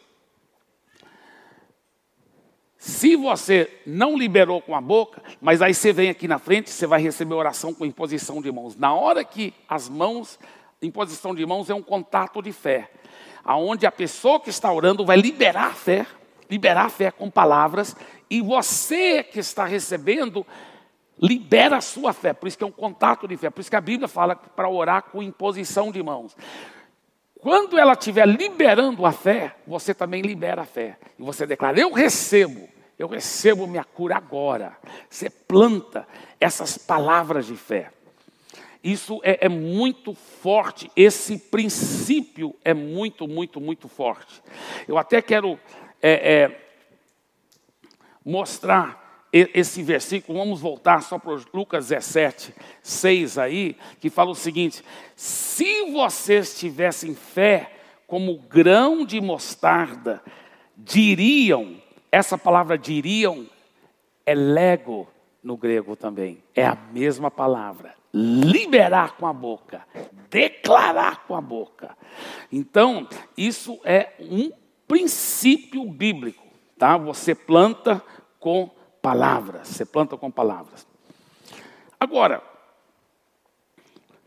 Se 2.78 3.16
você 3.16 3.80
não 3.86 4.16
liberou 4.16 4.60
com 4.60 4.76
a 4.76 4.80
boca, 4.80 5.22
mas 5.40 5.62
aí 5.62 5.72
você 5.72 5.92
vem 5.92 6.10
aqui 6.10 6.28
na 6.28 6.38
frente, 6.38 6.70
você 6.70 6.86
vai 6.86 7.00
receber 7.00 7.34
oração 7.34 7.72
com 7.72 7.86
imposição 7.86 8.42
de 8.42 8.52
mãos. 8.52 8.76
Na 8.76 8.92
hora 8.92 9.24
que 9.24 9.54
as 9.68 9.88
mãos, 9.88 10.38
imposição 10.82 11.34
de 11.34 11.44
mãos 11.46 11.70
é 11.70 11.74
um 11.74 11.82
contato 11.82 12.42
de 12.42 12.52
fé, 12.52 12.90
aonde 13.42 13.86
a 13.86 13.92
pessoa 13.92 14.38
que 14.38 14.50
está 14.50 14.70
orando 14.70 15.04
vai 15.04 15.16
liberar 15.16 15.68
a 15.68 15.74
fé, 15.74 16.06
liberar 16.50 16.86
a 16.86 16.90
fé 16.90 17.10
com 17.10 17.30
palavras, 17.30 17.96
e 18.28 18.42
você 18.42 19.22
que 19.22 19.38
está 19.38 19.64
recebendo 19.64 20.46
libera 21.20 21.78
a 21.78 21.80
sua 21.80 22.12
fé. 22.12 22.32
Por 22.32 22.46
isso 22.46 22.58
que 22.58 22.64
é 22.64 22.66
um 22.66 22.72
contato 22.72 23.26
de 23.26 23.36
fé. 23.36 23.50
Por 23.50 23.60
isso 23.60 23.70
que 23.70 23.76
a 23.76 23.80
Bíblia 23.80 24.08
fala 24.08 24.36
para 24.36 24.68
orar 24.68 25.04
com 25.04 25.22
imposição 25.22 25.90
de 25.90 26.02
mãos. 26.02 26.36
Quando 27.46 27.78
ela 27.78 27.92
estiver 27.92 28.26
liberando 28.26 29.06
a 29.06 29.12
fé, 29.12 29.54
você 29.64 29.94
também 29.94 30.20
libera 30.20 30.62
a 30.62 30.64
fé. 30.64 30.98
E 31.16 31.22
você 31.22 31.46
declara: 31.46 31.78
Eu 31.78 31.92
recebo 31.92 32.68
eu 32.98 33.06
recebo 33.06 33.68
minha 33.68 33.84
cura 33.84 34.16
agora. 34.16 34.76
Você 35.08 35.30
planta 35.30 36.08
essas 36.40 36.76
palavras 36.76 37.46
de 37.46 37.54
fé. 37.54 37.92
Isso 38.82 39.20
é, 39.22 39.46
é, 39.46 39.48
muito 39.48 40.12
forte, 40.12 40.90
esse 40.96 41.38
princípio 41.38 42.52
é 42.64 42.74
muito, 42.74 43.28
muito, 43.28 43.60
muito 43.60 43.86
forte. 43.86 44.42
Eu 44.88 44.98
até 44.98 45.22
quero 45.22 45.56
é, 46.02 46.34
é, 46.34 46.68
mostrar 48.24 49.05
esse 49.32 49.82
versículo, 49.82 50.38
vamos 50.38 50.60
voltar 50.60 51.02
só 51.02 51.18
para 51.18 51.38
Lucas 51.52 51.88
17, 51.88 52.54
6 52.82 53.38
aí, 53.38 53.76
que 54.00 54.08
fala 54.08 54.30
o 54.30 54.34
seguinte: 54.34 54.82
se 55.14 55.90
vocês 55.90 56.58
tivessem 56.58 57.14
fé 57.14 57.72
como 58.06 58.38
grão 58.38 59.04
de 59.04 59.20
mostarda, 59.20 60.22
diriam 60.76 61.76
essa 62.10 62.38
palavra 62.38 62.78
diriam 62.78 63.46
é 64.24 64.34
lego 64.34 65.06
no 65.42 65.56
grego 65.56 65.94
também. 65.94 66.42
É 66.54 66.66
a 66.66 66.74
mesma 66.74 67.30
palavra. 67.30 67.94
Liberar 68.12 69.16
com 69.16 69.26
a 69.26 69.32
boca, 69.32 69.86
declarar 70.30 71.26
com 71.26 71.36
a 71.36 71.40
boca. 71.40 71.96
Então, 72.50 73.06
isso 73.36 73.78
é 73.84 74.14
um 74.18 74.50
princípio 74.88 75.84
bíblico, 75.84 76.42
tá? 76.78 76.96
Você 76.96 77.34
planta 77.34 78.02
com 78.40 78.70
palavras, 79.06 79.68
você 79.68 79.84
planta 79.84 80.16
com 80.16 80.28
palavras. 80.32 80.84
Agora, 82.00 82.42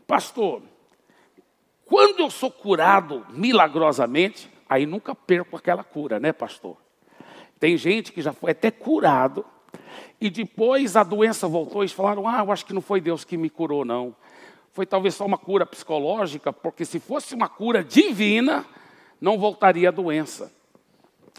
pastor, 0.06 0.62
quando 1.84 2.20
eu 2.20 2.30
sou 2.30 2.50
curado 2.50 3.26
milagrosamente, 3.28 4.50
aí 4.66 4.86
nunca 4.86 5.14
perco 5.14 5.54
aquela 5.54 5.84
cura, 5.84 6.18
né, 6.18 6.32
pastor? 6.32 6.78
Tem 7.58 7.76
gente 7.76 8.10
que 8.10 8.22
já 8.22 8.32
foi 8.32 8.52
até 8.52 8.70
curado 8.70 9.44
e 10.18 10.30
depois 10.30 10.96
a 10.96 11.02
doença 11.02 11.46
voltou 11.46 11.84
e 11.84 11.88
falaram: 11.88 12.26
Ah, 12.26 12.38
eu 12.38 12.50
acho 12.50 12.64
que 12.64 12.72
não 12.72 12.80
foi 12.80 13.02
Deus 13.02 13.22
que 13.22 13.36
me 13.36 13.50
curou, 13.50 13.84
não. 13.84 14.16
Foi 14.72 14.86
talvez 14.86 15.14
só 15.14 15.26
uma 15.26 15.36
cura 15.36 15.66
psicológica, 15.66 16.54
porque 16.54 16.86
se 16.86 16.98
fosse 16.98 17.34
uma 17.34 17.50
cura 17.50 17.84
divina, 17.84 18.64
não 19.20 19.36
voltaria 19.36 19.90
a 19.90 19.92
doença. 19.92 20.50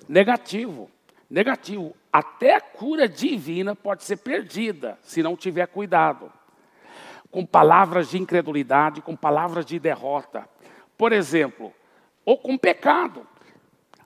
Negativo, 0.08 0.92
negativo. 1.32 1.96
Até 2.12 2.56
a 2.56 2.62
cura 2.62 3.08
divina 3.08 3.74
pode 3.74 4.04
ser 4.04 4.18
perdida 4.18 5.00
se 5.02 5.24
não 5.24 5.36
tiver 5.36 5.66
cuidado. 5.68 6.32
com 7.32 7.46
palavras 7.46 8.10
de 8.10 8.18
incredulidade, 8.18 9.02
com 9.02 9.16
palavras 9.16 9.66
de 9.66 9.80
derrota. 9.80 10.46
Por 10.98 11.14
exemplo, 11.14 11.74
ou 12.26 12.38
com 12.38 12.58
pecado. 12.58 13.26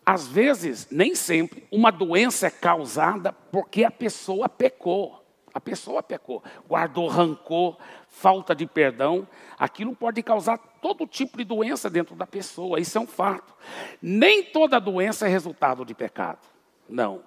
Às 0.05 0.27
vezes, 0.27 0.87
nem 0.91 1.15
sempre, 1.15 1.67
uma 1.71 1.91
doença 1.91 2.45
é 2.45 2.51
causada 2.51 3.33
porque 3.33 3.83
a 3.83 3.89
pessoa 3.89 4.47
pecou. 4.47 5.25
A 5.51 5.59
pessoa 5.59 6.03
pecou, 6.03 6.43
guardou 6.67 7.07
rancor, 7.07 7.77
falta 8.07 8.53
de 8.53 8.67
perdão. 8.67 9.27
Aquilo 9.57 9.95
pode 9.95 10.21
causar 10.21 10.59
todo 10.79 11.07
tipo 11.07 11.37
de 11.37 11.43
doença 11.45 11.89
dentro 11.89 12.13
da 12.13 12.27
pessoa, 12.27 12.79
isso 12.79 12.95
é 12.95 13.01
um 13.01 13.07
fato. 13.07 13.55
Nem 13.99 14.43
toda 14.43 14.79
doença 14.79 15.25
é 15.25 15.29
resultado 15.29 15.83
de 15.83 15.95
pecado. 15.95 16.54
Não. 16.87 17.23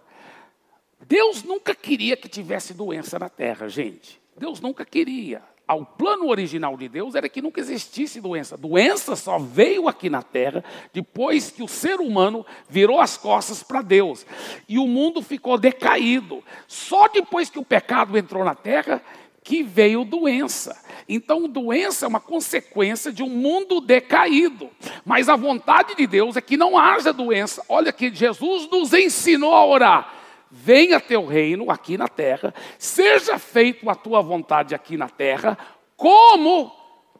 Deus 1.06 1.42
nunca 1.42 1.74
queria 1.74 2.16
que 2.16 2.28
tivesse 2.28 2.74
doença 2.74 3.18
na 3.18 3.28
terra, 3.28 3.68
gente. 3.68 4.20
Deus 4.36 4.60
nunca 4.60 4.84
queria. 4.84 5.42
O 5.70 5.84
plano 5.84 6.28
original 6.28 6.78
de 6.78 6.88
Deus 6.88 7.14
era 7.14 7.28
que 7.28 7.42
nunca 7.42 7.60
existisse 7.60 8.22
doença. 8.22 8.56
Doença 8.56 9.14
só 9.14 9.38
veio 9.38 9.86
aqui 9.86 10.08
na 10.08 10.22
terra 10.22 10.64
depois 10.94 11.50
que 11.50 11.62
o 11.62 11.68
ser 11.68 12.00
humano 12.00 12.44
virou 12.70 13.00
as 13.00 13.18
costas 13.18 13.62
para 13.62 13.82
Deus. 13.82 14.24
E 14.66 14.78
o 14.78 14.86
mundo 14.86 15.20
ficou 15.20 15.58
decaído. 15.58 16.42
Só 16.66 17.06
depois 17.08 17.50
que 17.50 17.58
o 17.58 17.64
pecado 17.64 18.16
entrou 18.16 18.44
na 18.44 18.54
terra 18.54 19.02
que 19.42 19.62
veio 19.62 20.04
doença. 20.04 20.80
Então, 21.08 21.48
doença 21.48 22.04
é 22.04 22.08
uma 22.08 22.20
consequência 22.20 23.12
de 23.12 23.22
um 23.22 23.30
mundo 23.30 23.80
decaído. 23.80 24.70
Mas 25.04 25.28
a 25.28 25.36
vontade 25.36 25.94
de 25.94 26.06
Deus 26.06 26.36
é 26.36 26.40
que 26.40 26.56
não 26.56 26.76
haja 26.76 27.12
doença. 27.12 27.62
Olha 27.68 27.92
que 27.92 28.14
Jesus 28.14 28.68
nos 28.70 28.92
ensinou 28.92 29.54
a 29.54 29.64
orar 29.64 30.18
venha 30.50 31.00
teu 31.00 31.26
reino 31.26 31.70
aqui 31.70 31.96
na 31.98 32.08
terra, 32.08 32.54
seja 32.78 33.38
feita 33.38 33.90
a 33.90 33.94
tua 33.94 34.22
vontade 34.22 34.74
aqui 34.74 34.96
na 34.96 35.08
terra, 35.08 35.58
como 35.96 36.72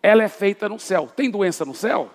ela 0.03 0.23
é 0.23 0.29
feita 0.29 0.69
no 0.69 0.79
céu. 0.79 1.09
Tem 1.15 1.31
doença 1.31 1.65
no 1.65 1.75
céu? 1.75 2.11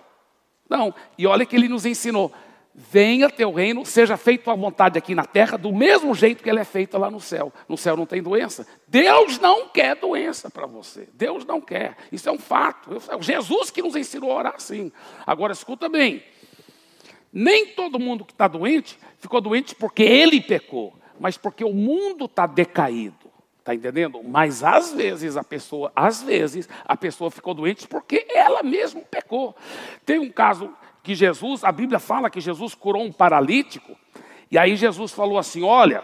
Não. 0.68 0.94
E 1.16 1.26
olha 1.26 1.46
que 1.46 1.54
ele 1.54 1.68
nos 1.68 1.86
ensinou: 1.86 2.32
venha 2.74 3.30
teu 3.30 3.52
reino, 3.52 3.86
seja 3.86 4.16
feita 4.16 4.50
a 4.50 4.54
vontade 4.54 4.98
aqui 4.98 5.14
na 5.14 5.24
terra, 5.24 5.56
do 5.56 5.72
mesmo 5.72 6.14
jeito 6.14 6.42
que 6.42 6.50
ela 6.50 6.60
é 6.60 6.64
feita 6.64 6.98
lá 6.98 7.10
no 7.10 7.20
céu. 7.20 7.52
No 7.68 7.76
céu 7.76 7.96
não 7.96 8.06
tem 8.06 8.22
doença. 8.22 8.66
Deus 8.88 9.38
não 9.38 9.68
quer 9.68 9.94
doença 9.96 10.50
para 10.50 10.66
você. 10.66 11.08
Deus 11.14 11.44
não 11.44 11.60
quer. 11.60 11.96
Isso 12.10 12.28
é 12.28 12.32
um 12.32 12.38
fato. 12.38 12.90
É 13.08 13.22
Jesus 13.22 13.70
que 13.70 13.82
nos 13.82 13.94
ensinou 13.94 14.32
a 14.32 14.34
orar 14.36 14.54
assim. 14.56 14.90
Agora 15.26 15.52
escuta 15.52 15.88
bem. 15.88 16.22
Nem 17.32 17.66
todo 17.68 17.98
mundo 17.98 18.24
que 18.24 18.32
está 18.32 18.48
doente 18.48 18.98
ficou 19.18 19.40
doente 19.40 19.74
porque 19.74 20.02
ele 20.02 20.40
pecou 20.40 20.94
mas 21.18 21.36
porque 21.36 21.64
o 21.64 21.72
mundo 21.72 22.26
está 22.26 22.46
decaído. 22.46 23.32
Está 23.58 23.74
entendendo? 23.74 24.22
Mas 24.22 24.62
às 24.62 24.92
vezes 24.92 25.38
a 25.38 25.44
pessoa, 25.44 25.90
às 25.96 26.22
vezes, 26.22 26.68
a 26.84 26.96
pessoa 26.96 27.30
ficou 27.30 27.54
doente 27.54 27.88
porque 27.88 28.26
ela 28.28 28.62
mesma 28.62 29.00
pecou. 29.00 29.56
Tem 30.04 30.18
um 30.18 30.30
caso 30.30 30.70
que 31.04 31.14
Jesus, 31.14 31.62
a 31.62 31.70
Bíblia 31.70 31.98
fala 31.98 32.30
que 32.30 32.40
Jesus 32.40 32.74
curou 32.74 33.04
um 33.04 33.12
paralítico, 33.12 33.94
e 34.50 34.56
aí 34.56 34.74
Jesus 34.74 35.12
falou 35.12 35.38
assim: 35.38 35.62
olha, 35.62 36.02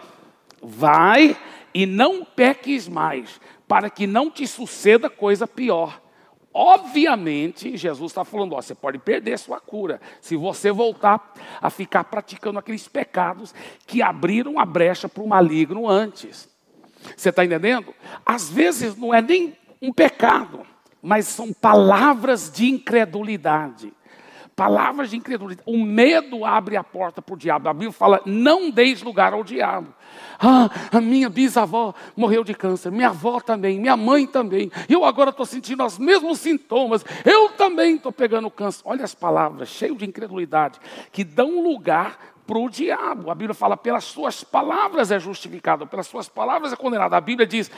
vai 0.61 1.35
e 1.73 1.87
não 1.87 2.23
peques 2.23 2.87
mais, 2.87 3.41
para 3.67 3.89
que 3.89 4.05
não 4.05 4.29
te 4.29 4.45
suceda 4.45 5.09
coisa 5.09 5.47
pior. 5.47 5.99
Obviamente, 6.53 7.75
Jesus 7.75 8.11
está 8.11 8.23
falando: 8.23 8.53
ó, 8.53 8.61
você 8.61 8.75
pode 8.75 8.99
perder 8.99 9.39
sua 9.39 9.59
cura 9.59 9.99
se 10.21 10.35
você 10.35 10.71
voltar 10.71 11.33
a 11.59 11.71
ficar 11.71 12.03
praticando 12.03 12.59
aqueles 12.59 12.87
pecados 12.87 13.55
que 13.87 14.03
abriram 14.03 14.59
a 14.59 14.65
brecha 14.65 15.09
para 15.09 15.23
o 15.23 15.27
maligno 15.27 15.89
antes. 15.89 16.47
Você 17.17 17.29
está 17.29 17.43
entendendo? 17.43 17.91
Às 18.23 18.51
vezes 18.51 18.95
não 18.95 19.11
é 19.11 19.19
nem 19.19 19.57
um 19.81 19.91
pecado, 19.91 20.61
mas 21.01 21.25
são 21.25 21.51
palavras 21.51 22.51
de 22.51 22.69
incredulidade. 22.69 23.91
Palavras 24.61 25.09
de 25.09 25.17
incredulidade. 25.17 25.67
O 25.67 25.83
medo 25.83 26.45
abre 26.45 26.77
a 26.77 26.83
porta 26.83 27.19
para 27.19 27.33
o 27.33 27.37
diabo. 27.37 27.67
A 27.67 27.73
Bíblia 27.73 27.91
fala: 27.91 28.21
não 28.27 28.69
deis 28.69 29.01
lugar 29.01 29.33
ao 29.33 29.43
diabo. 29.43 29.91
Ah, 30.39 30.69
a 30.91 31.01
minha 31.01 31.31
bisavó 31.31 31.95
morreu 32.15 32.43
de 32.43 32.53
câncer, 32.53 32.91
minha 32.91 33.07
avó 33.07 33.39
também, 33.39 33.79
minha 33.79 33.97
mãe 33.97 34.27
também. 34.27 34.71
Eu 34.87 35.03
agora 35.03 35.31
estou 35.31 35.47
sentindo 35.47 35.83
os 35.83 35.97
mesmos 35.97 36.37
sintomas. 36.37 37.03
Eu 37.25 37.49
também 37.53 37.95
estou 37.95 38.11
pegando 38.11 38.51
câncer. 38.51 38.83
Olha 38.85 39.03
as 39.03 39.15
palavras, 39.15 39.67
cheio 39.67 39.95
de 39.95 40.05
incredulidade, 40.05 40.79
que 41.11 41.23
dão 41.23 41.63
lugar 41.63 42.19
para 42.45 42.59
o 42.59 42.69
diabo. 42.69 43.31
A 43.31 43.33
Bíblia 43.33 43.55
fala, 43.55 43.75
pelas 43.75 44.03
suas 44.03 44.43
palavras 44.43 45.09
é 45.09 45.19
justificado, 45.19 45.87
pelas 45.87 46.05
suas 46.05 46.29
palavras 46.29 46.71
é 46.71 46.75
condenado. 46.75 47.15
A 47.15 47.21
Bíblia 47.21 47.47
diz, 47.47 47.71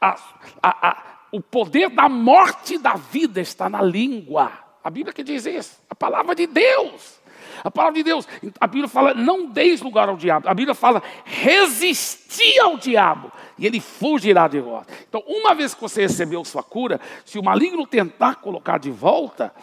a, 0.00 0.16
a, 0.62 0.88
a, 0.88 1.02
o 1.32 1.42
poder 1.42 1.90
da 1.90 2.08
morte 2.08 2.76
e 2.76 2.78
da 2.78 2.94
vida 2.94 3.42
está 3.42 3.68
na 3.68 3.82
língua. 3.82 4.69
A 4.82 4.90
Bíblia 4.90 5.12
que 5.12 5.22
diz 5.22 5.46
isso, 5.46 5.78
a 5.88 5.94
palavra 5.94 6.34
de 6.34 6.46
Deus. 6.46 7.20
A 7.62 7.70
palavra 7.70 7.96
de 7.96 8.02
Deus, 8.02 8.26
a 8.58 8.66
Bíblia 8.66 8.88
fala, 8.88 9.12
não 9.12 9.46
deis 9.50 9.82
lugar 9.82 10.08
ao 10.08 10.16
diabo. 10.16 10.48
A 10.48 10.54
Bíblia 10.54 10.74
fala, 10.74 11.02
resistir 11.24 12.58
ao 12.58 12.78
diabo 12.78 13.30
e 13.58 13.66
ele 13.66 13.80
fugirá 13.80 14.48
de 14.48 14.60
vós. 14.60 14.86
Então, 15.08 15.22
uma 15.26 15.54
vez 15.54 15.74
que 15.74 15.80
você 15.80 16.02
recebeu 16.02 16.42
sua 16.44 16.62
cura, 16.62 16.98
se 17.24 17.38
o 17.38 17.42
maligno 17.42 17.86
tentar 17.86 18.36
colocar 18.36 18.78
de 18.78 18.90
volta, 18.90 19.54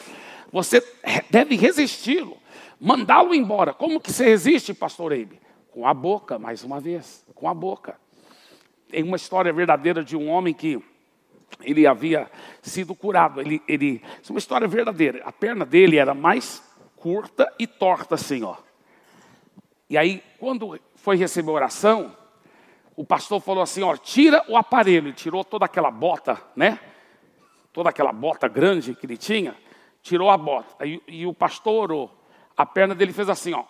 você 0.51 0.83
deve 1.29 1.55
resisti-lo, 1.55 2.37
mandá-lo 2.79 3.33
embora. 3.33 3.73
Como 3.73 3.99
que 3.99 4.13
você 4.13 4.25
resiste, 4.25 4.73
pastor 4.73 5.11
Eibe? 5.11 5.39
Com 5.71 5.87
a 5.87 5.93
boca, 5.93 6.37
mais 6.37 6.63
uma 6.63 6.79
vez, 6.79 7.25
com 7.33 7.49
a 7.49 7.53
boca. 7.53 7.99
Tem 8.89 9.03
uma 9.03 9.15
história 9.15 9.51
verdadeira 9.51 10.03
de 10.03 10.15
um 10.15 10.29
homem 10.29 10.53
que 10.53 10.81
ele 11.61 11.87
havia 11.87 12.29
sido 12.61 12.95
curado. 12.95 13.41
Ele, 13.41 13.61
ele, 13.67 14.01
isso 14.21 14.31
é 14.31 14.33
uma 14.33 14.39
história 14.39 14.67
verdadeira. 14.67 15.21
A 15.25 15.31
perna 15.31 15.65
dele 15.65 15.97
era 15.97 16.13
mais 16.13 16.63
curta 16.95 17.51
e 17.59 17.65
torta 17.65 18.15
assim, 18.15 18.43
ó. 18.43 18.55
E 19.89 19.97
aí, 19.97 20.21
quando 20.39 20.79
foi 20.95 21.15
receber 21.15 21.49
a 21.49 21.53
oração, 21.53 22.15
o 22.95 23.05
pastor 23.05 23.39
falou 23.39 23.63
assim, 23.63 23.83
ó, 23.83 23.95
tira 23.95 24.43
o 24.49 24.57
aparelho, 24.57 25.07
ele 25.07 25.13
tirou 25.13 25.43
toda 25.43 25.65
aquela 25.65 25.89
bota, 25.89 26.41
né? 26.55 26.79
Toda 27.71 27.89
aquela 27.89 28.11
bota 28.11 28.47
grande 28.47 28.93
que 28.95 29.05
ele 29.05 29.17
tinha, 29.17 29.55
tirou 30.01 30.29
a 30.29 30.37
bota. 30.37 30.75
Aí, 30.79 31.01
e 31.07 31.25
o 31.25 31.33
pastor 31.33 31.83
orou. 31.83 32.17
A 32.55 32.65
perna 32.65 32.95
dele 32.95 33.13
fez 33.13 33.29
assim, 33.29 33.53
ó, 33.53 33.63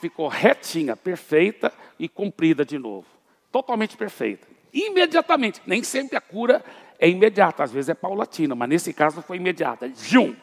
ficou 0.00 0.28
retinha, 0.28 0.96
perfeita 0.96 1.72
e 1.98 2.08
comprida 2.08 2.64
de 2.64 2.78
novo. 2.78 3.06
Totalmente 3.52 3.96
perfeita. 3.96 4.46
Imediatamente. 4.72 5.62
Nem 5.66 5.82
sempre 5.82 6.16
a 6.16 6.20
cura 6.20 6.64
é 6.98 7.08
imediata, 7.08 7.62
às 7.62 7.70
vezes 7.70 7.88
é 7.88 7.94
paulatina, 7.94 8.54
mas 8.54 8.68
nesse 8.68 8.92
caso 8.92 9.22
foi 9.22 9.36
imediata. 9.36 9.88
Jum! 9.94 10.34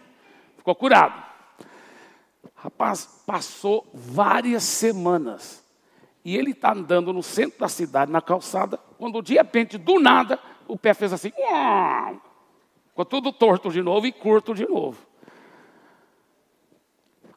ficou 0.66 0.74
curado. 0.74 1.24
Rapaz, 2.56 3.22
passou 3.28 3.88
várias 3.94 4.64
semanas. 4.64 5.64
E 6.24 6.36
ele 6.36 6.52
está 6.52 6.74
andando 6.74 7.14
no 7.14 7.22
centro 7.22 7.60
da 7.60 7.70
cidade, 7.70 8.12
na 8.12 8.20
calçada, 8.20 8.80
quando 8.98 9.22
de 9.22 9.36
repente, 9.36 9.78
do 9.78 10.00
nada, 10.00 10.40
o 10.68 10.76
pé 10.76 10.96
fez 10.96 11.14
assim. 11.14 11.32
Ficou 12.88 13.06
tudo 13.06 13.32
torto 13.32 13.70
de 13.70 13.84
novo 13.84 14.08
e 14.08 14.12
curto 14.12 14.56
de 14.56 14.68
novo. 14.68 14.98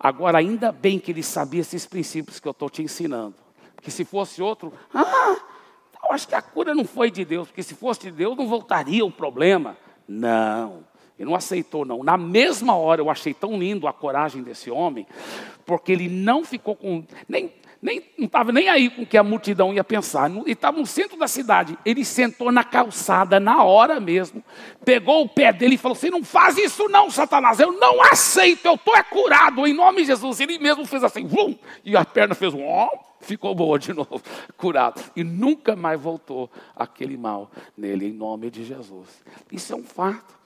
Agora, 0.01 0.38
ainda 0.38 0.72
bem 0.72 0.98
que 0.98 1.11
ele 1.11 1.22
sabia 1.22 1.61
esses 1.61 1.85
princípios 1.85 2.40
que 2.40 2.48
eu 2.48 2.53
estou 2.53 2.70
te 2.70 2.83
ensinando. 2.83 3.35
Porque 3.74 3.90
se 3.90 4.07
fosse 4.07 4.40
outro, 4.40 4.72
ah, 4.94 5.37
eu 6.09 6.14
acho 6.14 6.27
que 6.27 6.35
a 6.35 6.42
cura 6.42 6.75
não 6.75 6.85
foi 6.85 7.11
de 7.11 7.25
Deus, 7.25 7.49
porque 7.49 7.62
se 7.62 7.75
fosse 7.75 8.01
de 8.01 8.11
Deus 8.11 8.37
não 8.37 8.49
voltaria 8.49 9.05
o 9.05 9.11
problema. 9.11 9.77
Não. 10.07 10.85
Ele 11.18 11.29
não 11.29 11.35
aceitou, 11.35 11.85
não. 11.85 12.03
Na 12.03 12.16
mesma 12.16 12.75
hora 12.77 13.01
eu 13.01 13.11
achei 13.11 13.35
tão 13.35 13.59
lindo 13.59 13.88
a 13.88 13.92
coragem 13.92 14.42
desse 14.42 14.71
homem, 14.71 15.07
porque 15.66 15.92
ele 15.92 16.09
não 16.09 16.44
ficou 16.44 16.77
com. 16.77 17.05
Nem, 17.29 17.53
nem, 17.83 18.03
não 18.16 18.27
estava 18.27 18.53
nem 18.53 18.68
aí 18.68 18.88
com 18.88 19.03
o 19.03 19.07
que 19.07 19.18
a 19.18 19.23
multidão 19.23 19.75
ia 19.75 19.83
pensar. 19.83 20.31
Ele 20.31 20.53
estava 20.53 20.79
no 20.79 20.87
centro 20.87 21.18
da 21.18 21.27
cidade. 21.27 21.77
Ele 21.85 22.05
sentou 22.05 22.53
na 22.53 22.62
calçada 22.62 23.40
na 23.40 23.64
hora 23.64 23.99
mesmo, 23.99 24.42
pegou 24.85 25.23
o 25.23 25.29
pé 25.29 25.53
dele 25.53 25.75
e 25.75 25.79
falou: 25.79 25.97
Você 25.97 26.09
não 26.09 26.23
faz 26.23 26.57
isso, 26.57 26.88
não, 26.88 27.11
Satanás. 27.11 27.59
Eu 27.59 27.73
não 27.73 28.01
aceito, 28.01 28.64
eu 28.64 28.75
estou 28.75 28.97
é 28.97 29.03
curado 29.03 29.66
em 29.66 29.75
nome 29.75 30.03
de 30.03 30.07
Jesus. 30.07 30.38
Ele 30.40 30.59
mesmo 30.59 30.87
fez 30.87 31.03
assim, 31.03 31.27
vum, 31.27 31.57
e 31.85 31.97
a 31.97 32.05
perna 32.05 32.35
fez 32.35 32.55
um 32.55 32.64
ó, 32.64 32.88
ficou 33.21 33.55
boa 33.55 33.79
de 33.79 33.93
novo, 33.95 34.23
curado. 34.57 35.03
E 35.15 35.23
nunca 35.23 35.77
mais 35.77 36.01
voltou 36.01 36.51
aquele 36.75 37.17
mal 37.17 37.51
nele, 37.77 38.09
em 38.09 38.13
nome 38.13 38.51
de 38.51 38.65
Jesus. 38.65 39.23
Isso 39.51 39.73
é 39.73 39.77
um 39.77 39.85
fato. 39.85 40.39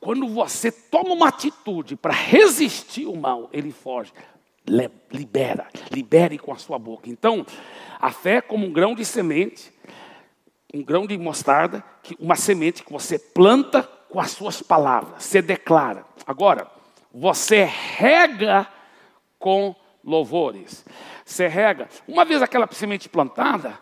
Quando 0.00 0.28
você 0.28 0.70
toma 0.70 1.12
uma 1.12 1.28
atitude 1.28 1.96
para 1.96 2.14
resistir 2.14 3.06
o 3.06 3.16
mal, 3.16 3.48
ele 3.52 3.72
foge. 3.72 4.12
Libera, 5.10 5.66
libere 5.90 6.38
com 6.38 6.52
a 6.52 6.56
sua 6.56 6.78
boca. 6.78 7.08
Então, 7.08 7.44
a 7.98 8.10
fé 8.10 8.36
é 8.36 8.40
como 8.40 8.66
um 8.66 8.72
grão 8.72 8.94
de 8.94 9.04
semente, 9.04 9.72
um 10.72 10.84
grão 10.84 11.06
de 11.06 11.16
mostarda, 11.16 11.82
uma 12.18 12.36
semente 12.36 12.84
que 12.84 12.92
você 12.92 13.18
planta 13.18 13.82
com 13.82 14.20
as 14.20 14.30
suas 14.30 14.62
palavras, 14.62 15.24
você 15.24 15.40
declara. 15.40 16.04
Agora, 16.26 16.70
você 17.12 17.64
rega 17.64 18.66
com 19.38 19.74
louvores. 20.04 20.84
Você 21.28 21.46
rega. 21.46 21.90
Uma 22.08 22.24
vez 22.24 22.40
aquela 22.40 22.66
semente 22.72 23.06
plantada, 23.06 23.78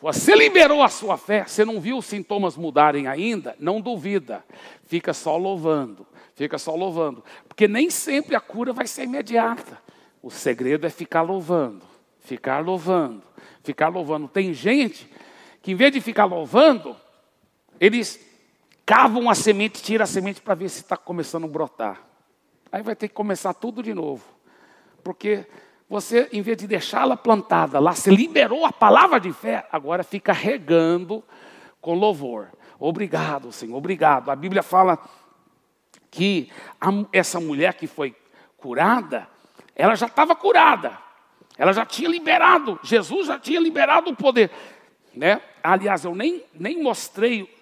Você 0.00 0.36
liberou 0.36 0.82
a 0.82 0.88
sua 0.88 1.16
fé, 1.16 1.44
você 1.44 1.64
não 1.64 1.80
viu 1.80 1.96
os 1.96 2.04
sintomas 2.04 2.56
mudarem 2.56 3.08
ainda? 3.08 3.56
Não 3.58 3.80
duvida, 3.80 4.44
fica 4.84 5.14
só 5.14 5.38
louvando, 5.38 6.06
fica 6.34 6.58
só 6.58 6.76
louvando, 6.76 7.24
porque 7.48 7.66
nem 7.66 7.88
sempre 7.88 8.36
a 8.36 8.40
cura 8.40 8.74
vai 8.74 8.86
ser 8.86 9.04
imediata. 9.04 9.80
O 10.22 10.30
segredo 10.30 10.86
é 10.86 10.90
ficar 10.90 11.22
louvando, 11.22 11.82
ficar 12.20 12.58
louvando, 12.58 13.22
ficar 13.64 13.88
louvando. 13.88 14.28
Tem 14.28 14.52
gente 14.52 15.10
que, 15.62 15.72
em 15.72 15.74
vez 15.74 15.92
de 15.92 16.00
ficar 16.00 16.26
louvando, 16.26 16.94
eles 17.80 18.20
cavam 18.84 19.30
a 19.30 19.34
semente, 19.34 19.82
tiram 19.82 20.04
a 20.04 20.06
semente 20.06 20.42
para 20.42 20.54
ver 20.54 20.68
se 20.68 20.82
está 20.82 20.96
começando 20.96 21.44
a 21.44 21.48
brotar. 21.48 22.02
Aí 22.70 22.82
vai 22.82 22.94
ter 22.94 23.08
que 23.08 23.14
começar 23.14 23.54
tudo 23.54 23.82
de 23.82 23.94
novo. 23.94 24.22
Porque 25.02 25.46
você, 25.88 26.28
em 26.32 26.42
vez 26.42 26.56
de 26.56 26.66
deixá-la 26.66 27.16
plantada 27.16 27.78
lá, 27.78 27.92
você 27.92 28.10
liberou 28.10 28.66
a 28.66 28.72
palavra 28.72 29.20
de 29.20 29.32
fé, 29.32 29.66
agora 29.70 30.02
fica 30.02 30.32
regando 30.32 31.22
com 31.80 31.94
louvor. 31.94 32.48
Obrigado, 32.78 33.52
Senhor, 33.52 33.76
obrigado. 33.76 34.30
A 34.30 34.36
Bíblia 34.36 34.62
fala 34.62 34.98
que 36.10 36.50
a, 36.80 36.88
essa 37.12 37.38
mulher 37.38 37.74
que 37.74 37.86
foi 37.86 38.14
curada, 38.56 39.28
ela 39.74 39.94
já 39.94 40.06
estava 40.06 40.34
curada. 40.34 40.98
Ela 41.56 41.72
já 41.72 41.86
tinha 41.86 42.08
liberado, 42.08 42.78
Jesus 42.82 43.28
já 43.28 43.38
tinha 43.38 43.60
liberado 43.60 44.10
o 44.10 44.16
poder. 44.16 44.50
Né? 45.14 45.40
Aliás, 45.62 46.04
eu 46.04 46.14
nem, 46.14 46.44
nem 46.52 46.82
mostrei 46.82 47.55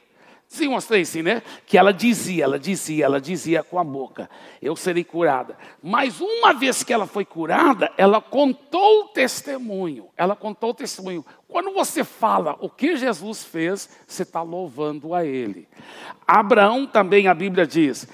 Sim, 0.54 0.68
mostrei 0.68 1.04
sim, 1.04 1.20
né? 1.20 1.42
Que 1.66 1.76
ela 1.76 1.92
dizia, 1.92 2.44
ela 2.44 2.60
dizia, 2.60 3.04
ela 3.04 3.20
dizia 3.20 3.64
com 3.64 3.76
a 3.76 3.82
boca: 3.82 4.30
Eu 4.62 4.76
serei 4.76 5.02
curada. 5.02 5.58
Mas 5.82 6.20
uma 6.20 6.52
vez 6.52 6.84
que 6.84 6.92
ela 6.92 7.08
foi 7.08 7.24
curada, 7.24 7.90
ela 7.98 8.20
contou 8.20 9.00
o 9.00 9.08
testemunho. 9.08 10.06
Ela 10.16 10.36
contou 10.36 10.70
o 10.70 10.74
testemunho. 10.74 11.26
Quando 11.48 11.72
você 11.72 12.04
fala 12.04 12.56
o 12.60 12.70
que 12.70 12.96
Jesus 12.96 13.42
fez, 13.42 13.90
você 14.06 14.22
está 14.22 14.42
louvando 14.42 15.12
a 15.12 15.24
Ele. 15.24 15.66
Abraão 16.24 16.86
também, 16.86 17.26
a 17.26 17.34
Bíblia 17.34 17.66
diz: 17.66 18.06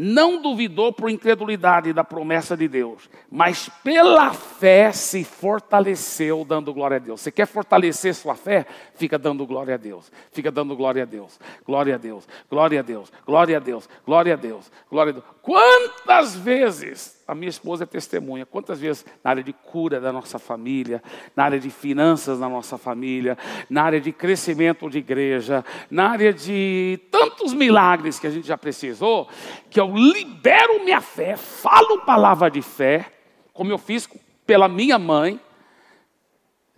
não 0.00 0.40
duvidou 0.40 0.92
por 0.92 1.10
incredulidade 1.10 1.92
da 1.92 2.04
promessa 2.04 2.56
de 2.56 2.68
Deus, 2.68 3.10
mas 3.28 3.68
pela 3.82 4.32
fé 4.32 4.92
se 4.92 5.24
fortaleceu 5.24 6.44
dando 6.44 6.72
glória 6.72 6.98
a 6.98 7.00
Deus. 7.00 7.20
Você 7.20 7.32
quer 7.32 7.48
fortalecer 7.48 8.14
sua 8.14 8.36
fé? 8.36 8.64
Fica 8.94 9.18
dando 9.18 9.44
glória 9.44 9.74
a 9.74 9.76
Deus. 9.76 10.12
Fica 10.30 10.52
dando 10.52 10.76
glória 10.76 11.02
a 11.02 11.04
Deus. 11.04 11.40
Glória 11.66 11.96
a 11.96 11.98
Deus. 11.98 12.28
Glória 12.48 12.78
a 12.78 12.82
Deus. 12.82 13.12
Glória 13.26 13.56
a 13.56 13.60
Deus. 13.60 13.88
Glória 14.06 14.34
a 14.34 14.36
Deus. 14.36 14.70
Glória 14.88 15.10
a 15.10 15.14
Deus. 15.14 15.24
Quantas 15.42 16.36
vezes 16.36 17.17
a 17.28 17.34
minha 17.34 17.50
esposa 17.50 17.84
é 17.84 17.86
testemunha. 17.86 18.46
Quantas 18.46 18.80
vezes 18.80 19.04
na 19.22 19.28
área 19.28 19.42
de 19.42 19.52
cura 19.52 20.00
da 20.00 20.10
nossa 20.10 20.38
família, 20.38 21.02
na 21.36 21.44
área 21.44 21.60
de 21.60 21.68
finanças 21.68 22.40
da 22.40 22.48
nossa 22.48 22.78
família, 22.78 23.36
na 23.68 23.82
área 23.82 24.00
de 24.00 24.10
crescimento 24.12 24.88
de 24.88 24.96
igreja, 24.96 25.62
na 25.90 26.08
área 26.08 26.32
de 26.32 26.98
tantos 27.10 27.52
milagres 27.52 28.18
que 28.18 28.26
a 28.26 28.30
gente 28.30 28.48
já 28.48 28.56
precisou, 28.56 29.28
que 29.68 29.78
eu 29.78 29.94
libero 29.94 30.82
minha 30.82 31.02
fé, 31.02 31.36
falo 31.36 32.00
palavra 32.00 32.50
de 32.50 32.62
fé, 32.62 33.04
como 33.52 33.70
eu 33.70 33.76
fiz 33.76 34.08
pela 34.46 34.66
minha 34.66 34.98
mãe, 34.98 35.38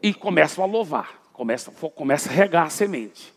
e 0.02 0.12
começo 0.12 0.60
a 0.62 0.66
louvar, 0.66 1.20
começo, 1.32 1.70
começo 1.70 2.28
a 2.28 2.32
regar 2.32 2.66
a 2.66 2.70
semente. 2.70 3.32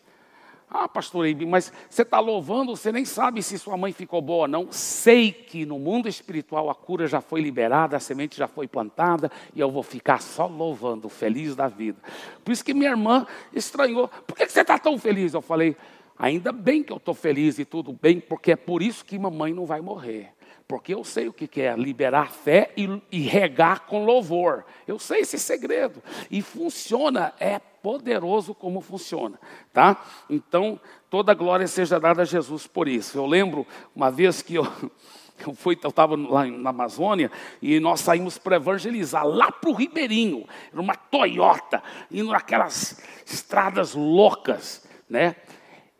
Ah, 0.76 0.88
pastor 0.88 1.24
mas 1.46 1.72
você 1.88 2.02
está 2.02 2.18
louvando, 2.18 2.74
você 2.74 2.90
nem 2.90 3.04
sabe 3.04 3.40
se 3.44 3.56
sua 3.60 3.76
mãe 3.76 3.92
ficou 3.92 4.20
boa 4.20 4.42
ou 4.42 4.48
não. 4.48 4.72
Sei 4.72 5.30
que 5.30 5.64
no 5.64 5.78
mundo 5.78 6.08
espiritual 6.08 6.68
a 6.68 6.74
cura 6.74 7.06
já 7.06 7.20
foi 7.20 7.40
liberada, 7.40 7.96
a 7.96 8.00
semente 8.00 8.36
já 8.36 8.48
foi 8.48 8.66
plantada, 8.66 9.30
e 9.54 9.60
eu 9.60 9.70
vou 9.70 9.84
ficar 9.84 10.20
só 10.20 10.48
louvando, 10.48 11.08
feliz 11.08 11.54
da 11.54 11.68
vida. 11.68 11.98
Por 12.44 12.50
isso 12.50 12.64
que 12.64 12.74
minha 12.74 12.90
irmã 12.90 13.24
estranhou. 13.52 14.08
Por 14.26 14.36
que 14.36 14.48
você 14.48 14.62
está 14.62 14.76
tão 14.76 14.98
feliz? 14.98 15.32
Eu 15.32 15.40
falei, 15.40 15.76
ainda 16.18 16.50
bem 16.50 16.82
que 16.82 16.92
eu 16.92 16.96
estou 16.96 17.14
feliz 17.14 17.56
e 17.60 17.64
tudo 17.64 17.92
bem, 17.92 18.18
porque 18.18 18.50
é 18.50 18.56
por 18.56 18.82
isso 18.82 19.04
que 19.04 19.16
mamãe 19.16 19.54
não 19.54 19.66
vai 19.66 19.80
morrer. 19.80 20.33
Porque 20.66 20.94
eu 20.94 21.04
sei 21.04 21.28
o 21.28 21.32
que 21.32 21.60
é 21.60 21.76
liberar 21.76 22.30
fé 22.30 22.72
e, 22.76 23.02
e 23.12 23.20
regar 23.20 23.80
com 23.80 24.04
louvor. 24.04 24.64
Eu 24.86 24.98
sei 24.98 25.20
esse 25.20 25.38
segredo. 25.38 26.02
E 26.30 26.40
funciona, 26.40 27.34
é 27.38 27.58
poderoso 27.58 28.54
como 28.54 28.80
funciona, 28.80 29.38
tá? 29.72 30.02
Então, 30.30 30.80
toda 31.10 31.34
glória 31.34 31.66
seja 31.66 32.00
dada 32.00 32.22
a 32.22 32.24
Jesus 32.24 32.66
por 32.66 32.88
isso. 32.88 33.18
Eu 33.18 33.26
lembro 33.26 33.66
uma 33.94 34.10
vez 34.10 34.40
que 34.40 34.54
eu 34.54 34.64
eu 35.46 35.52
fui, 35.52 35.78
eu 35.82 35.90
estava 35.90 36.16
lá 36.16 36.46
na 36.46 36.70
Amazônia 36.70 37.30
e 37.60 37.78
nós 37.80 38.00
saímos 38.00 38.38
para 38.38 38.56
evangelizar 38.56 39.26
lá 39.26 39.50
para 39.50 39.68
o 39.68 39.74
Ribeirinho, 39.74 40.46
numa 40.72 40.94
Toyota, 40.94 41.82
indo 42.10 42.30
naquelas 42.30 43.02
estradas 43.26 43.94
loucas, 43.94 44.86
né? 45.08 45.36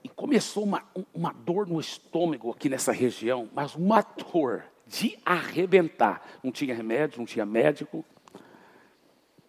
E 0.05 0.09
começou 0.11 0.64
uma, 0.64 0.85
uma 1.14 1.33
dor 1.33 1.67
no 1.67 1.81
estômago 1.81 2.51
aqui 2.51 2.69
nessa 2.69 2.93
região, 2.93 3.49
mas 3.55 3.75
uma 3.75 4.03
dor 4.03 4.64
de 4.87 5.19
arrebentar. 5.25 6.23
Não 6.43 6.53
tinha 6.53 6.75
remédio, 6.75 7.19
não 7.19 7.25
tinha 7.25 7.47
médico. 7.47 8.05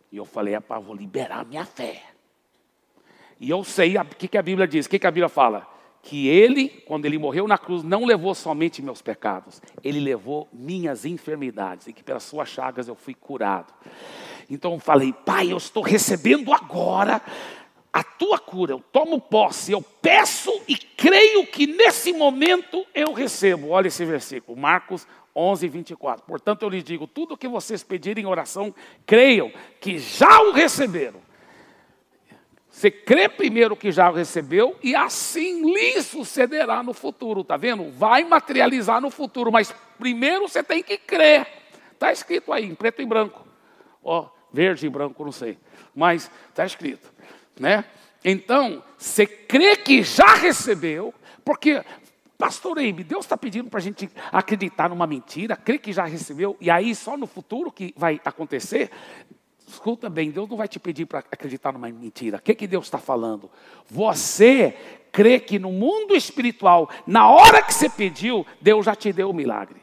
E 0.10 0.16
eu 0.16 0.24
falei, 0.24 0.58
para 0.62 0.80
vou 0.80 0.96
liberar 0.96 1.46
minha 1.46 1.66
fé. 1.66 2.04
E 3.38 3.50
eu 3.50 3.66
sei 3.66 3.98
o 3.98 4.06
que, 4.06 4.30
que 4.30 4.38
a 4.38 4.42
Bíblia 4.42 4.66
diz. 4.66 4.86
O 4.86 4.90
que, 4.90 4.98
que 4.98 5.06
a 5.06 5.12
Bíblia 5.12 5.28
fala? 5.28 5.68
Que 6.02 6.30
ele, 6.30 6.70
quando 6.70 7.06
ele 7.06 7.18
morreu 7.18 7.48
na 7.48 7.58
cruz, 7.58 7.84
não 7.84 8.06
levou 8.06 8.34
somente 8.34 8.82
meus 8.82 9.02
pecados, 9.02 9.62
ele 9.84 10.00
levou 10.00 10.48
minhas 10.54 11.04
enfermidades, 11.04 11.88
e 11.88 11.94
que 11.94 12.04
pelas 12.04 12.24
suas 12.24 12.48
chagas 12.48 12.88
eu 12.88 12.96
fui 12.96 13.14
curado. 13.14 13.74
Então 14.50 14.74
eu 14.74 14.80
falei, 14.80 15.12
Pai, 15.12 15.52
eu 15.52 15.58
estou 15.58 15.84
recebendo 15.84 16.54
agora 16.54 17.22
a 17.96 18.04
tua 18.04 18.38
cura, 18.38 18.74
eu 18.74 18.84
tomo 18.92 19.22
posse, 19.22 19.72
eu 19.72 19.82
peço 19.82 20.52
e 20.68 20.76
creio 20.76 21.48
que 21.48 21.66
nesse 21.66 22.12
momento 22.12 22.86
eu 22.94 23.14
recebo. 23.14 23.70
Olha 23.70 23.88
esse 23.88 24.04
versículo, 24.04 24.58
Marcos 24.58 25.08
11, 25.36 25.68
24. 25.68 26.26
Portanto, 26.26 26.64
eu 26.64 26.70
lhes 26.70 26.84
digo: 26.84 27.08
tudo 27.08 27.36
o 27.36 27.38
que 27.38 27.48
vocês 27.48 27.84
pedirem 27.84 28.24
em 28.24 28.28
oração, 28.28 28.74
creiam 29.06 29.52
que 29.80 29.98
já 29.98 30.42
o 30.42 30.52
receberam 30.52 31.26
você 32.76 32.92
crê 32.92 33.30
primeiro 33.30 33.74
que 33.74 33.90
já 33.90 34.12
recebeu 34.12 34.78
e 34.84 34.94
assim 34.94 35.74
lhe 35.74 36.02
sucederá 36.02 36.84
no 36.84 36.94
futuro, 36.94 37.42
tá 37.42 37.56
vendo? 37.56 37.90
Vai 37.90 38.26
materializar 38.26 39.00
no 39.00 39.10
futuro, 39.10 39.50
mas 39.50 39.74
primeiro 39.98 40.50
você 40.50 40.62
tem 40.62 40.84
que 40.84 40.98
crer. 40.98 41.48
Está 41.94 42.12
escrito 42.12 42.52
aí, 42.52 42.66
em 42.66 42.76
preto 42.76 43.02
e 43.02 43.06
branco. 43.06 43.48
Ó, 44.04 44.28
verde 44.52 44.88
e 44.88 44.90
branco, 44.90 45.24
não 45.24 45.32
sei. 45.32 45.58
Mas 45.96 46.30
está 46.50 46.66
escrito, 46.66 47.14
né? 47.60 47.86
Então, 48.24 48.84
você 48.98 49.26
crê 49.26 49.76
que 49.76 50.02
já 50.02 50.36
recebeu, 50.36 51.14
porque 51.44 51.84
Pastor 52.38 52.78
Eibe, 52.80 53.04
Deus 53.04 53.26
está 53.26 53.38
pedindo 53.38 53.70
para 53.70 53.80
a 53.80 53.84
gente 53.84 54.10
acreditar 54.32 54.90
numa 54.90 55.08
mentira, 55.08 55.56
crer 55.56 55.80
que 55.80 55.94
já 55.94 56.06
recebeu, 56.06 56.58
e 56.60 56.70
aí 56.70 56.94
só 56.94 57.16
no 57.16 57.28
futuro 57.28 57.72
que 57.72 57.94
vai 57.96 58.20
acontecer. 58.26 58.92
Escuta 59.68 60.10
bem, 60.10 60.32
Deus 60.32 60.50
não 60.50 60.58
vai 60.58 60.68
te 60.68 60.80
pedir 60.80 61.06
para 61.06 61.20
acreditar 61.20 61.72
numa 61.72 61.90
mentira. 61.90 62.38
O 62.38 62.42
que, 62.42 62.54
que 62.54 62.68
Deus 62.68 62.86
está 62.86 62.98
falando? 62.98 63.50
Você 63.90 64.76
crê 65.12 65.40
que 65.40 65.58
no 65.58 65.72
mundo 65.72 66.16
espiritual, 66.16 66.90
na 67.08 67.30
hora 67.30 67.64
que 67.64 67.74
você 67.74 67.90
pediu, 67.90 68.46
Deus 68.62 68.86
já 68.86 68.96
te 68.96 69.14
deu 69.14 69.30
o 69.30 69.34
milagre. 69.34 69.82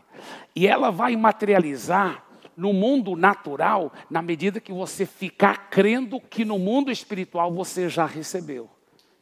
E 0.55 0.67
ela 0.67 0.91
vai 0.91 1.17
materializar 1.17 2.23
no 2.57 2.73
mundo 2.73 3.17
natural, 3.17 3.93
na 4.11 4.23
medida 4.23 4.61
que 4.61 4.73
você 4.73 5.07
ficar 5.07 5.71
crendo 5.71 6.21
que 6.21 6.45
no 6.45 6.59
mundo 6.59 6.91
espiritual 6.91 7.53
você 7.53 7.89
já 7.89 8.07
recebeu. 8.07 8.69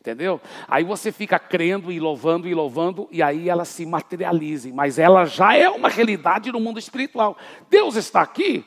Entendeu? 0.00 0.40
Aí 0.66 0.82
você 0.82 1.12
fica 1.12 1.38
crendo 1.38 1.92
e 1.92 2.00
louvando 2.00 2.48
e 2.48 2.54
louvando, 2.54 3.06
e 3.12 3.22
aí 3.22 3.50
ela 3.50 3.66
se 3.66 3.84
materializa. 3.84 4.70
Mas 4.72 4.98
ela 4.98 5.26
já 5.26 5.54
é 5.54 5.68
uma 5.68 5.90
realidade 5.90 6.50
no 6.50 6.58
mundo 6.58 6.78
espiritual. 6.78 7.36
Deus 7.68 7.96
está 7.96 8.22
aqui, 8.22 8.64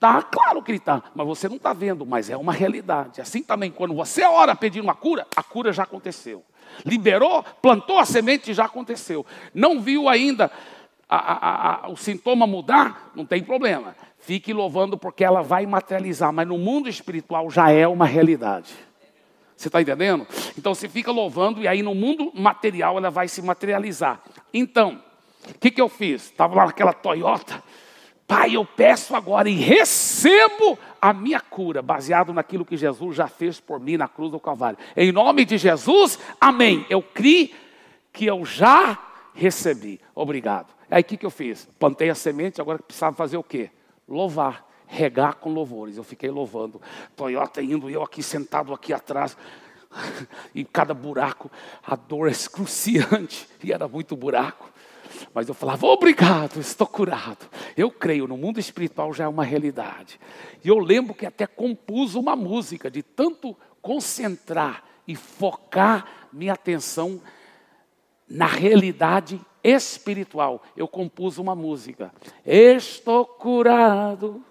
Está 0.00 0.22
claro 0.22 0.62
que 0.62 0.70
ele 0.70 0.78
está, 0.78 1.02
mas 1.14 1.26
você 1.26 1.46
não 1.46 1.56
está 1.56 1.74
vendo, 1.74 2.06
mas 2.06 2.30
é 2.30 2.36
uma 2.36 2.54
realidade. 2.54 3.20
Assim 3.20 3.42
também, 3.42 3.70
quando 3.70 3.92
você 3.92 4.24
ora 4.24 4.56
pedir 4.56 4.80
uma 4.80 4.94
cura, 4.94 5.26
a 5.36 5.42
cura 5.42 5.74
já 5.74 5.82
aconteceu. 5.82 6.42
Liberou, 6.86 7.44
plantou 7.60 7.98
a 7.98 8.06
semente, 8.06 8.54
já 8.54 8.64
aconteceu. 8.64 9.26
Não 9.52 9.78
viu 9.78 10.08
ainda 10.08 10.50
a, 11.10 11.16
a, 11.16 11.86
a, 11.86 11.90
o 11.90 11.96
sintoma 11.96 12.46
mudar, 12.46 13.10
não 13.16 13.26
tem 13.26 13.42
problema. 13.42 13.96
Fique 14.20 14.52
louvando 14.52 14.96
porque 14.96 15.24
ela 15.24 15.42
vai 15.42 15.66
materializar, 15.66 16.32
mas 16.32 16.46
no 16.46 16.56
mundo 16.56 16.88
espiritual 16.88 17.50
já 17.50 17.70
é 17.70 17.86
uma 17.88 18.06
realidade. 18.06 18.72
Você 19.56 19.68
está 19.68 19.82
entendendo? 19.82 20.26
Então 20.56 20.74
você 20.74 20.88
fica 20.88 21.10
louvando 21.10 21.60
e 21.60 21.68
aí 21.68 21.82
no 21.82 21.94
mundo 21.94 22.30
material 22.34 22.96
ela 22.96 23.10
vai 23.10 23.28
se 23.28 23.42
materializar. 23.42 24.20
Então, 24.54 25.02
o 25.48 25.58
que, 25.58 25.70
que 25.70 25.80
eu 25.80 25.88
fiz? 25.88 26.26
Estava 26.26 26.54
lá 26.54 26.66
naquela 26.66 26.92
Toyota, 26.92 27.62
Pai, 28.30 28.54
eu 28.54 28.64
peço 28.64 29.16
agora 29.16 29.50
e 29.50 29.54
recebo 29.54 30.78
a 31.02 31.12
minha 31.12 31.40
cura, 31.40 31.82
baseado 31.82 32.32
naquilo 32.32 32.64
que 32.64 32.76
Jesus 32.76 33.16
já 33.16 33.26
fez 33.26 33.58
por 33.58 33.80
mim 33.80 33.96
na 33.96 34.06
cruz 34.06 34.30
do 34.30 34.38
Calvário. 34.38 34.78
Em 34.96 35.10
nome 35.10 35.44
de 35.44 35.58
Jesus, 35.58 36.16
amém. 36.40 36.86
Eu 36.88 37.02
criei 37.02 37.52
que 38.12 38.26
eu 38.26 38.44
já 38.44 38.96
recebi. 39.34 40.00
Obrigado. 40.14 40.79
Aí 40.90 41.02
o 41.02 41.04
que, 41.04 41.16
que 41.16 41.26
eu 41.26 41.30
fiz? 41.30 41.68
Plantei 41.78 42.10
a 42.10 42.14
semente, 42.14 42.60
agora 42.60 42.78
precisava 42.78 43.14
fazer 43.14 43.36
o 43.36 43.44
quê? 43.44 43.70
Louvar, 44.08 44.66
regar 44.86 45.36
com 45.36 45.50
louvores. 45.50 45.96
Eu 45.96 46.02
fiquei 46.02 46.30
louvando. 46.30 46.80
Toyota 47.14 47.62
indo, 47.62 47.88
eu 47.88 48.02
aqui 48.02 48.22
sentado 48.22 48.74
aqui 48.74 48.92
atrás. 48.92 49.36
E 50.54 50.64
cada 50.64 50.94
buraco, 50.94 51.50
a 51.84 51.94
dor 51.94 52.28
é 52.28 52.32
excruciante. 52.32 53.48
E 53.62 53.72
era 53.72 53.86
muito 53.86 54.16
buraco. 54.16 54.70
Mas 55.34 55.48
eu 55.48 55.54
falava, 55.54 55.86
obrigado, 55.86 56.60
estou 56.60 56.86
curado. 56.86 57.48
Eu 57.76 57.90
creio, 57.90 58.26
no 58.26 58.36
mundo 58.36 58.58
espiritual 58.58 59.12
já 59.12 59.24
é 59.24 59.28
uma 59.28 59.44
realidade. 59.44 60.18
E 60.64 60.68
eu 60.68 60.78
lembro 60.78 61.14
que 61.14 61.26
até 61.26 61.46
compus 61.46 62.14
uma 62.14 62.34
música, 62.34 62.90
de 62.90 63.02
tanto 63.02 63.56
concentrar 63.82 64.84
e 65.06 65.14
focar 65.14 66.06
minha 66.32 66.52
atenção 66.52 67.20
na 68.28 68.46
realidade 68.46 69.40
espiritual. 69.62 70.62
Eu 70.76 70.88
compus 70.88 71.38
uma 71.38 71.54
música. 71.54 72.12
Estou 72.44 73.24
curado. 73.24 74.44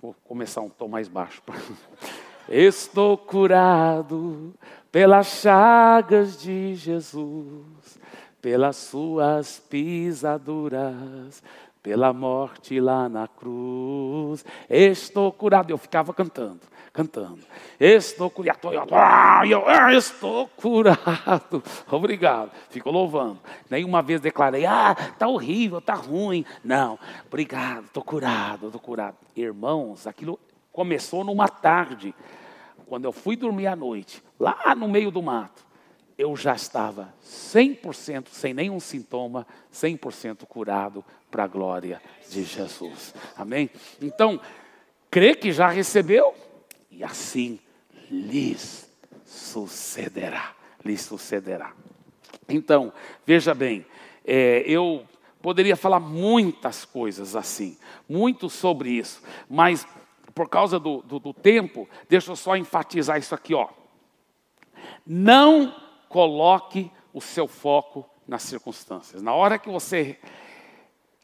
Vou 0.00 0.14
começar 0.24 0.60
um 0.60 0.68
tom 0.68 0.88
mais 0.88 1.08
baixo. 1.08 1.42
Estou 2.48 3.16
curado 3.16 4.52
pelas 4.92 5.26
chagas 5.26 6.40
de 6.40 6.74
Jesus 6.74 7.98
pelas 8.44 8.76
suas 8.76 9.58
pisaduras, 9.70 11.42
pela 11.84 12.14
morte 12.14 12.80
lá 12.80 13.10
na 13.10 13.28
cruz, 13.28 14.42
estou 14.70 15.30
curado. 15.30 15.70
Eu 15.70 15.76
ficava 15.76 16.14
cantando, 16.14 16.60
cantando. 16.94 17.40
Estou 17.78 18.30
curado. 18.30 18.72
Eu, 18.72 18.86
ah, 18.90 19.92
estou 19.92 20.48
curado. 20.48 21.62
Obrigado. 21.92 22.50
Fico 22.70 22.90
louvando. 22.90 23.38
Nenhuma 23.68 24.00
vez 24.00 24.18
declarei, 24.22 24.64
ah, 24.64 24.96
está 24.98 25.28
horrível, 25.28 25.76
está 25.76 25.92
ruim. 25.92 26.46
Não, 26.64 26.98
obrigado, 27.26 27.84
estou 27.84 28.02
curado, 28.02 28.68
estou 28.68 28.80
curado. 28.80 29.18
Irmãos, 29.36 30.06
aquilo 30.06 30.40
começou 30.72 31.22
numa 31.22 31.48
tarde, 31.48 32.14
quando 32.86 33.04
eu 33.04 33.12
fui 33.12 33.36
dormir 33.36 33.66
à 33.66 33.76
noite, 33.76 34.24
lá 34.40 34.74
no 34.74 34.88
meio 34.88 35.10
do 35.10 35.20
mato 35.20 35.63
eu 36.16 36.36
já 36.36 36.54
estava 36.54 37.12
100%, 37.24 38.28
sem 38.30 38.54
nenhum 38.54 38.78
sintoma, 38.78 39.46
100% 39.72 40.46
curado 40.46 41.04
para 41.30 41.44
a 41.44 41.48
glória 41.48 42.00
de 42.30 42.44
Jesus. 42.44 43.14
Amém? 43.36 43.68
Então, 44.00 44.40
crê 45.10 45.34
que 45.34 45.52
já 45.52 45.68
recebeu 45.68 46.34
e 46.90 47.02
assim 47.02 47.58
lhes 48.10 48.88
sucederá. 49.24 50.54
Lhes 50.84 51.00
sucederá. 51.02 51.72
Então, 52.48 52.92
veja 53.26 53.54
bem, 53.54 53.84
é, 54.24 54.62
eu 54.66 55.04
poderia 55.42 55.76
falar 55.76 56.00
muitas 56.00 56.84
coisas 56.84 57.34
assim, 57.34 57.76
muito 58.08 58.48
sobre 58.48 58.90
isso, 58.90 59.22
mas 59.48 59.86
por 60.34 60.48
causa 60.48 60.78
do, 60.78 61.02
do, 61.02 61.18
do 61.18 61.34
tempo, 61.34 61.88
deixa 62.08 62.30
eu 62.30 62.36
só 62.36 62.56
enfatizar 62.56 63.18
isso 63.18 63.34
aqui, 63.34 63.54
ó. 63.54 63.68
Não 65.06 65.74
coloque 66.14 66.92
o 67.12 67.20
seu 67.20 67.48
foco 67.48 68.08
nas 68.24 68.44
circunstâncias. 68.44 69.20
Na 69.20 69.34
hora 69.34 69.58
que 69.58 69.68
você 69.68 70.16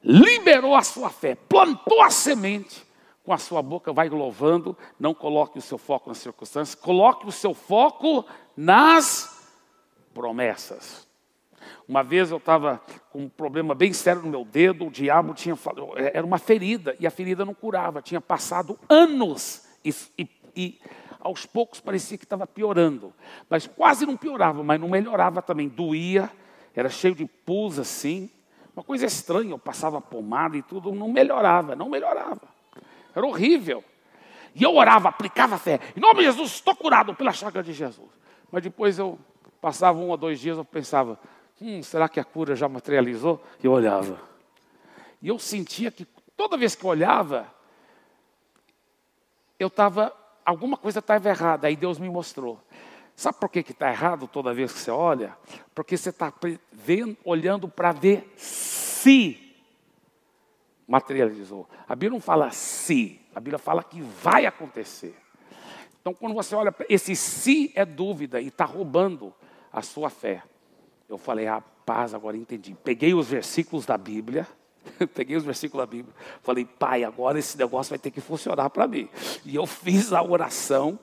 liberou 0.03 0.75
a 0.75 0.83
sua 0.83 1.11
fé, 1.11 1.37
plantou 1.37 2.03
a 2.03 2.11
semente, 2.11 2.85
com 3.23 3.33
a 3.33 3.39
sua 3.39 3.63
boca 3.63 3.93
vai 3.93 4.09
louvando, 4.09 4.77
não 4.99 5.15
coloque 5.15 5.61
o 5.61 5.63
seu 5.63 5.79
foco 5.79 6.09
nas 6.09 6.19
circunstâncias, 6.19 6.75
coloque 6.75 7.25
o 7.25 7.31
seu 7.31 7.55
foco 7.55 8.25
nas 8.57 9.49
promessas. 10.13 11.07
Uma 11.87 12.03
vez 12.03 12.33
eu 12.33 12.39
estava 12.39 12.83
com 13.13 13.21
um 13.21 13.29
problema 13.29 13.77
bem 13.77 13.93
sério 13.93 14.23
no 14.23 14.29
meu 14.29 14.45
dedo, 14.45 14.89
o 14.89 14.91
diabo 14.91 15.35
tinha 15.35 15.57
era 16.13 16.27
uma 16.27 16.39
ferida 16.39 16.97
e 16.99 17.07
a 17.07 17.13
ferida 17.13 17.45
não 17.45 17.55
curava, 17.55 18.03
tinha 18.03 18.21
passado 18.21 18.77
anos 18.89 19.69
e, 19.85 19.95
e, 20.19 20.29
e 20.57 20.81
aos 21.21 21.47
poucos 21.47 21.81
parecia 21.81 22.17
que 22.17 22.25
estava 22.25 22.47
piorando. 22.47 23.13
Mas 23.49 23.67
quase 23.67 24.07
não 24.07 24.17
piorava, 24.17 24.63
mas 24.63 24.81
não 24.81 24.89
melhorava 24.89 25.43
também. 25.43 25.69
Doía, 25.69 26.31
era 26.75 26.89
cheio 26.89 27.15
de 27.15 27.27
pus 27.27 27.79
assim. 27.79 28.31
Uma 28.75 28.83
coisa 28.83 29.05
estranha, 29.05 29.51
eu 29.51 29.59
passava 29.59 30.01
pomada 30.01 30.57
e 30.57 30.63
tudo, 30.63 30.93
não 30.93 31.09
melhorava, 31.09 31.77
não 31.77 31.89
melhorava. 31.89 32.43
Era 33.15 33.27
horrível. 33.27 33.85
E 34.55 34.63
eu 34.63 34.75
orava, 34.75 35.09
aplicava 35.09 35.59
fé. 35.59 35.79
Em 35.97 36.01
nome 36.01 36.21
de 36.21 36.25
Jesus, 36.25 36.53
estou 36.53 36.75
curado 36.75 37.15
pela 37.15 37.33
chaga 37.33 37.63
de 37.63 37.73
Jesus. 37.73 38.09
Mas 38.51 38.63
depois 38.63 38.99
eu 38.99 39.19
passava 39.61 39.99
um 39.99 40.09
ou 40.09 40.17
dois 40.17 40.41
dias, 40.41 40.57
eu 40.57 40.65
pensava, 40.65 41.19
hum, 41.61 41.83
será 41.83 42.09
que 42.09 42.19
a 42.19 42.25
cura 42.25 42.57
já 42.57 42.69
materializou? 42.69 43.45
E 43.63 43.67
eu 43.67 43.73
olhava. 43.73 44.21
E 45.21 45.29
eu 45.29 45.39
sentia 45.39 45.91
que 45.91 46.07
toda 46.37 46.57
vez 46.57 46.75
que 46.75 46.85
eu 46.85 46.91
olhava, 46.91 47.47
eu 49.59 49.69
estava 49.69 50.13
alguma 50.45 50.77
coisa 50.77 50.99
estava 50.99 51.29
errada. 51.29 51.67
Aí 51.67 51.77
Deus 51.77 51.99
me 51.99 52.09
mostrou. 52.09 52.61
Sabe 53.15 53.39
por 53.39 53.51
que 53.51 53.61
está 53.61 53.91
errado 53.91 54.27
toda 54.27 54.55
vez 54.55 54.73
que 54.73 54.79
você 54.79 54.91
olha? 54.91 55.37
Porque 55.75 55.97
você 55.97 56.09
está 56.09 56.33
olhando 57.25 57.69
para 57.69 57.93
ver 57.93 58.33
se 58.37 59.55
materializou. 60.89 61.69
A 61.89 61.95
Bíblia 61.95 62.11
não 62.11 62.21
fala 62.21 62.51
se, 62.51 63.21
a 63.35 63.41
Bíblia 63.41 63.59
fala 63.59 63.85
que 63.85 64.01
vai 64.01 64.47
acontecer. 64.47 65.15
Então, 66.01 66.15
quando 66.15 66.35
você 66.35 66.55
olha, 66.55 66.75
esse 66.89 67.15
se 67.15 67.71
é 67.75 67.85
dúvida 67.85 68.41
e 68.41 68.49
está 68.49 68.65
roubando 68.65 69.35
a 69.71 69.83
sua 69.83 70.09
fé. 70.09 70.43
Eu 71.09 71.19
falei, 71.19 71.45
rapaz, 71.45 72.15
agora 72.15 72.37
entendi. 72.37 72.75
Peguei 72.83 73.13
os 73.13 73.29
versículos 73.29 73.85
da 73.85 73.99
Bíblia 73.99 74.49
Peguei 75.15 75.37
os 75.37 75.45
versículos 75.45 75.85
da 75.85 75.91
Bíblia. 75.91 76.15
Falei, 76.43 76.65
pai, 76.65 77.05
agora 77.05 77.39
esse 77.39 77.57
negócio 77.57 77.91
vai 77.91 77.99
ter 77.99 78.11
que 78.11 78.21
funcionar 78.21 78.71
para 78.71 78.87
mim. 78.87 79.09
E 79.45 79.55
eu 79.55 79.67
fiz 79.67 80.13
a 80.13 80.23
oração. 80.23 80.99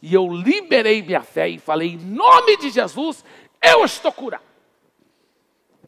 E 0.00 0.12
eu 0.12 0.26
liberei 0.32 1.02
minha 1.02 1.22
fé 1.22 1.48
e 1.48 1.58
falei, 1.58 1.92
em 1.92 1.98
nome 1.98 2.56
de 2.56 2.70
Jesus, 2.70 3.24
eu 3.62 3.84
estou 3.84 4.12
curado. 4.12 4.42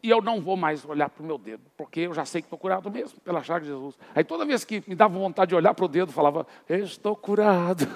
E 0.01 0.09
eu 0.09 0.21
não 0.21 0.39
vou 0.39 0.55
mais 0.55 0.85
olhar 0.85 1.09
para 1.09 1.23
o 1.23 1.25
meu 1.25 1.37
dedo, 1.37 1.63
porque 1.75 2.01
eu 2.01 2.13
já 2.13 2.25
sei 2.25 2.39
que 2.39 2.45
estou 2.45 2.59
curado 2.59 2.91
mesmo, 2.91 3.19
pela 3.21 3.41
chaga 3.41 3.61
de 3.61 3.71
Jesus. 3.71 3.97
Aí 4.13 4.23
toda 4.23 4.45
vez 4.45 4.63
que 4.63 4.83
me 4.85 4.93
dava 4.93 5.17
vontade 5.17 5.49
de 5.49 5.55
olhar 5.55 5.73
para 5.73 5.85
o 5.85 5.87
dedo, 5.87 6.11
falava, 6.11 6.45
estou 6.69 7.15
curado, 7.15 7.87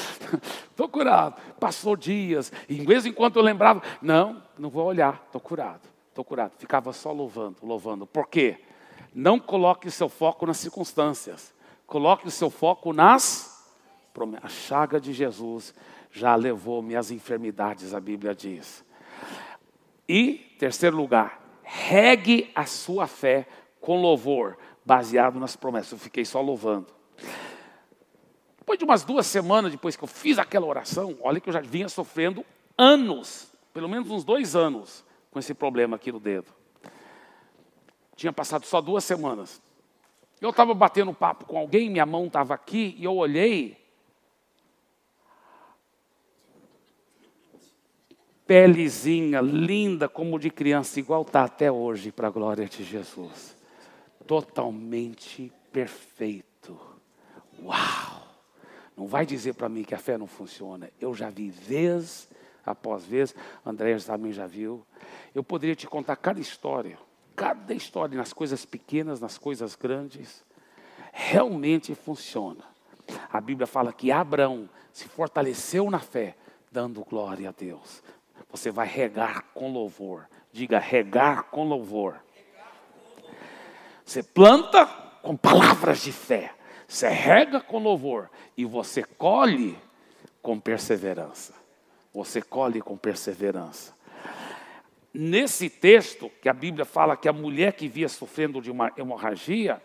estou 0.70 0.88
curado. 0.88 1.38
Passou 1.60 1.96
dias, 1.96 2.50
e 2.66 2.76
de 2.76 2.86
vez 2.86 3.04
em 3.04 3.12
quando 3.12 3.38
eu 3.38 3.42
lembrava, 3.42 3.82
não, 4.00 4.42
não 4.58 4.70
vou 4.70 4.86
olhar, 4.86 5.22
estou 5.26 5.40
curado 5.40 5.90
estou 6.10 6.24
curado. 6.24 6.52
Ficava 6.58 6.92
só 6.92 7.12
louvando, 7.12 7.56
louvando. 7.62 8.06
Por 8.06 8.28
quê? 8.28 8.58
Não 9.14 9.38
coloque 9.38 9.88
o 9.88 9.90
seu 9.90 10.08
foco 10.08 10.46
nas 10.46 10.58
circunstâncias. 10.58 11.54
Coloque 11.86 12.28
o 12.28 12.30
seu 12.30 12.50
foco 12.50 12.92
nas 12.92 13.64
promessas. 14.12 14.44
A 14.44 14.48
chaga 14.48 15.00
de 15.00 15.12
Jesus 15.12 15.74
já 16.12 16.34
levou 16.34 16.82
minhas 16.82 17.10
enfermidades, 17.10 17.94
a 17.94 18.00
Bíblia 18.00 18.34
diz. 18.34 18.84
E, 20.08 20.34
terceiro 20.58 20.96
lugar, 20.96 21.40
regue 21.62 22.50
a 22.54 22.66
sua 22.66 23.06
fé 23.06 23.46
com 23.80 24.00
louvor, 24.00 24.58
baseado 24.84 25.38
nas 25.38 25.56
promessas. 25.56 25.92
Eu 25.92 25.98
fiquei 25.98 26.24
só 26.24 26.40
louvando. 26.40 26.88
Depois 28.58 28.78
de 28.78 28.84
umas 28.84 29.02
duas 29.02 29.26
semanas 29.26 29.72
depois 29.72 29.96
que 29.96 30.04
eu 30.04 30.08
fiz 30.08 30.38
aquela 30.38 30.66
oração, 30.66 31.16
olha 31.22 31.40
que 31.40 31.48
eu 31.48 31.52
já 31.52 31.60
vinha 31.60 31.88
sofrendo 31.88 32.44
anos, 32.76 33.52
pelo 33.72 33.88
menos 33.88 34.10
uns 34.10 34.24
dois 34.24 34.54
anos, 34.54 35.04
com 35.30 35.38
esse 35.38 35.54
problema 35.54 35.96
aqui 35.96 36.10
no 36.10 36.20
dedo. 36.20 36.52
Tinha 38.16 38.32
passado 38.32 38.66
só 38.66 38.80
duas 38.80 39.04
semanas. 39.04 39.62
Eu 40.40 40.50
estava 40.50 40.74
batendo 40.74 41.12
papo 41.12 41.44
com 41.44 41.58
alguém, 41.58 41.90
minha 41.90 42.06
mão 42.06 42.26
estava 42.26 42.54
aqui, 42.54 42.94
e 42.98 43.04
eu 43.04 43.14
olhei. 43.14 43.78
Pelezinha, 48.46 49.40
linda 49.40 50.08
como 50.08 50.38
de 50.38 50.50
criança, 50.50 50.98
igual 50.98 51.22
está 51.22 51.44
até 51.44 51.70
hoje, 51.70 52.10
para 52.10 52.28
a 52.28 52.30
glória 52.30 52.66
de 52.66 52.82
Jesus. 52.82 53.56
Totalmente 54.26 55.52
perfeito. 55.70 56.78
Uau! 57.62 58.28
Não 58.96 59.06
vai 59.06 59.24
dizer 59.24 59.54
para 59.54 59.68
mim 59.68 59.84
que 59.84 59.94
a 59.94 59.98
fé 59.98 60.18
não 60.18 60.26
funciona. 60.26 60.90
Eu 61.00 61.14
já 61.14 61.30
vi 61.30 61.48
vez 61.48 62.28
após 62.70 63.04
vez, 63.04 63.34
André 63.64 63.96
também 63.98 64.32
já 64.32 64.46
viu. 64.46 64.84
Eu 65.34 65.42
poderia 65.42 65.76
te 65.76 65.86
contar 65.86 66.16
cada 66.16 66.40
história, 66.40 66.98
cada 67.36 67.74
história, 67.74 68.16
nas 68.16 68.32
coisas 68.32 68.64
pequenas, 68.64 69.20
nas 69.20 69.38
coisas 69.38 69.74
grandes. 69.74 70.44
Realmente 71.12 71.94
funciona. 71.94 72.64
A 73.32 73.40
Bíblia 73.40 73.66
fala 73.66 73.92
que 73.92 74.12
Abraão 74.12 74.68
se 74.92 75.08
fortaleceu 75.08 75.90
na 75.90 75.98
fé, 75.98 76.36
dando 76.70 77.04
glória 77.04 77.48
a 77.48 77.52
Deus. 77.52 78.02
Você 78.50 78.70
vai 78.70 78.86
regar 78.86 79.44
com 79.54 79.72
louvor. 79.72 80.28
Diga, 80.52 80.78
regar 80.78 81.44
com 81.44 81.64
louvor. 81.64 82.20
Você 84.04 84.22
planta 84.22 84.86
com 85.22 85.36
palavras 85.36 86.02
de 86.02 86.12
fé. 86.12 86.52
Você 86.88 87.08
rega 87.08 87.60
com 87.60 87.78
louvor. 87.78 88.28
E 88.56 88.64
você 88.64 89.04
colhe 89.04 89.78
com 90.42 90.58
perseverança. 90.58 91.54
Você 92.12 92.42
colhe 92.42 92.80
com 92.80 92.96
perseverança. 92.96 93.94
Nesse 95.12 95.68
texto, 95.68 96.30
que 96.40 96.48
a 96.48 96.52
Bíblia 96.52 96.84
fala 96.84 97.16
que 97.16 97.28
a 97.28 97.32
mulher 97.32 97.72
que 97.72 97.88
via 97.88 98.08
sofrendo 98.08 98.60
de 98.60 98.70
uma 98.70 98.92
hemorragia, 98.96 99.82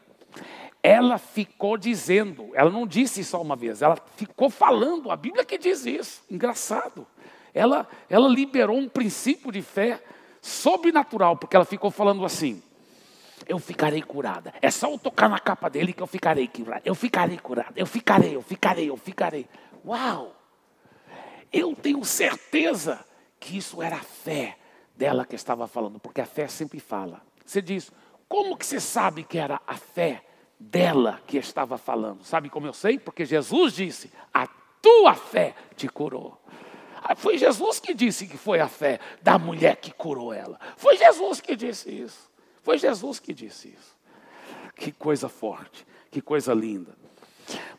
ela 0.83 1.17
ficou 1.17 1.77
dizendo, 1.77 2.51
ela 2.53 2.69
não 2.69 2.85
disse 2.85 3.23
só 3.23 3.41
uma 3.41 3.55
vez, 3.55 3.81
ela 3.81 3.97
ficou 4.15 4.49
falando, 4.49 5.09
a 5.09 5.15
Bíblia 5.15 5.43
que 5.43 5.57
diz 5.57 5.85
isso, 5.85 6.23
engraçado. 6.29 7.07
Ela, 7.53 7.87
ela 8.09 8.27
liberou 8.27 8.77
um 8.77 8.87
princípio 8.87 9.51
de 9.51 9.61
fé 9.61 9.99
sobrenatural, 10.41 11.37
porque 11.37 11.55
ela 11.55 11.65
ficou 11.65 11.89
falando 11.89 12.23
assim: 12.23 12.61
eu 13.47 13.59
ficarei 13.59 14.01
curada. 14.01 14.53
É 14.61 14.69
só 14.69 14.91
eu 14.91 14.97
tocar 14.97 15.29
na 15.29 15.39
capa 15.39 15.69
dele 15.69 15.93
que 15.93 16.03
eu 16.03 16.07
ficarei 16.07 16.47
curada. 16.47 16.81
Eu 16.85 16.95
ficarei 16.95 17.37
curada. 17.37 17.73
Eu 17.75 17.85
ficarei, 17.85 18.35
eu 18.35 18.41
ficarei, 18.41 18.89
eu 18.89 18.97
ficarei. 18.97 19.47
Uau! 19.85 20.35
Eu 21.51 21.75
tenho 21.75 22.03
certeza 22.03 23.05
que 23.39 23.57
isso 23.57 23.81
era 23.81 23.97
a 23.97 24.03
fé 24.03 24.57
dela 24.95 25.25
que 25.25 25.35
estava 25.35 25.67
falando, 25.67 25.99
porque 25.99 26.21
a 26.21 26.25
fé 26.25 26.47
sempre 26.47 26.79
fala. 26.79 27.21
Você 27.45 27.61
diz, 27.61 27.91
como 28.27 28.57
que 28.57 28.65
você 28.65 28.79
sabe 28.79 29.23
que 29.23 29.37
era 29.37 29.61
a 29.67 29.75
fé 29.75 30.23
dela 30.59 31.21
que 31.27 31.37
estava 31.37 31.77
falando? 31.77 32.23
Sabe 32.23 32.49
como 32.49 32.67
eu 32.67 32.73
sei? 32.73 32.97
Porque 32.97 33.25
Jesus 33.25 33.73
disse: 33.73 34.11
a 34.33 34.47
tua 34.81 35.13
fé 35.13 35.53
te 35.75 35.87
curou. 35.87 36.39
Ah, 37.03 37.15
foi 37.15 37.37
Jesus 37.37 37.79
que 37.79 37.93
disse 37.93 38.25
que 38.25 38.37
foi 38.37 38.59
a 38.59 38.67
fé 38.67 38.99
da 39.21 39.37
mulher 39.37 39.75
que 39.75 39.91
curou 39.91 40.33
ela. 40.33 40.59
Foi 40.75 40.97
Jesus 40.97 41.39
que 41.39 41.55
disse 41.55 41.91
isso. 41.91 42.31
Foi 42.63 42.79
Jesus 42.79 43.19
que 43.19 43.31
disse 43.31 43.67
isso. 43.67 43.95
Que 44.75 44.91
coisa 44.91 45.29
forte, 45.29 45.85
que 46.09 46.19
coisa 46.19 46.51
linda. 46.53 46.97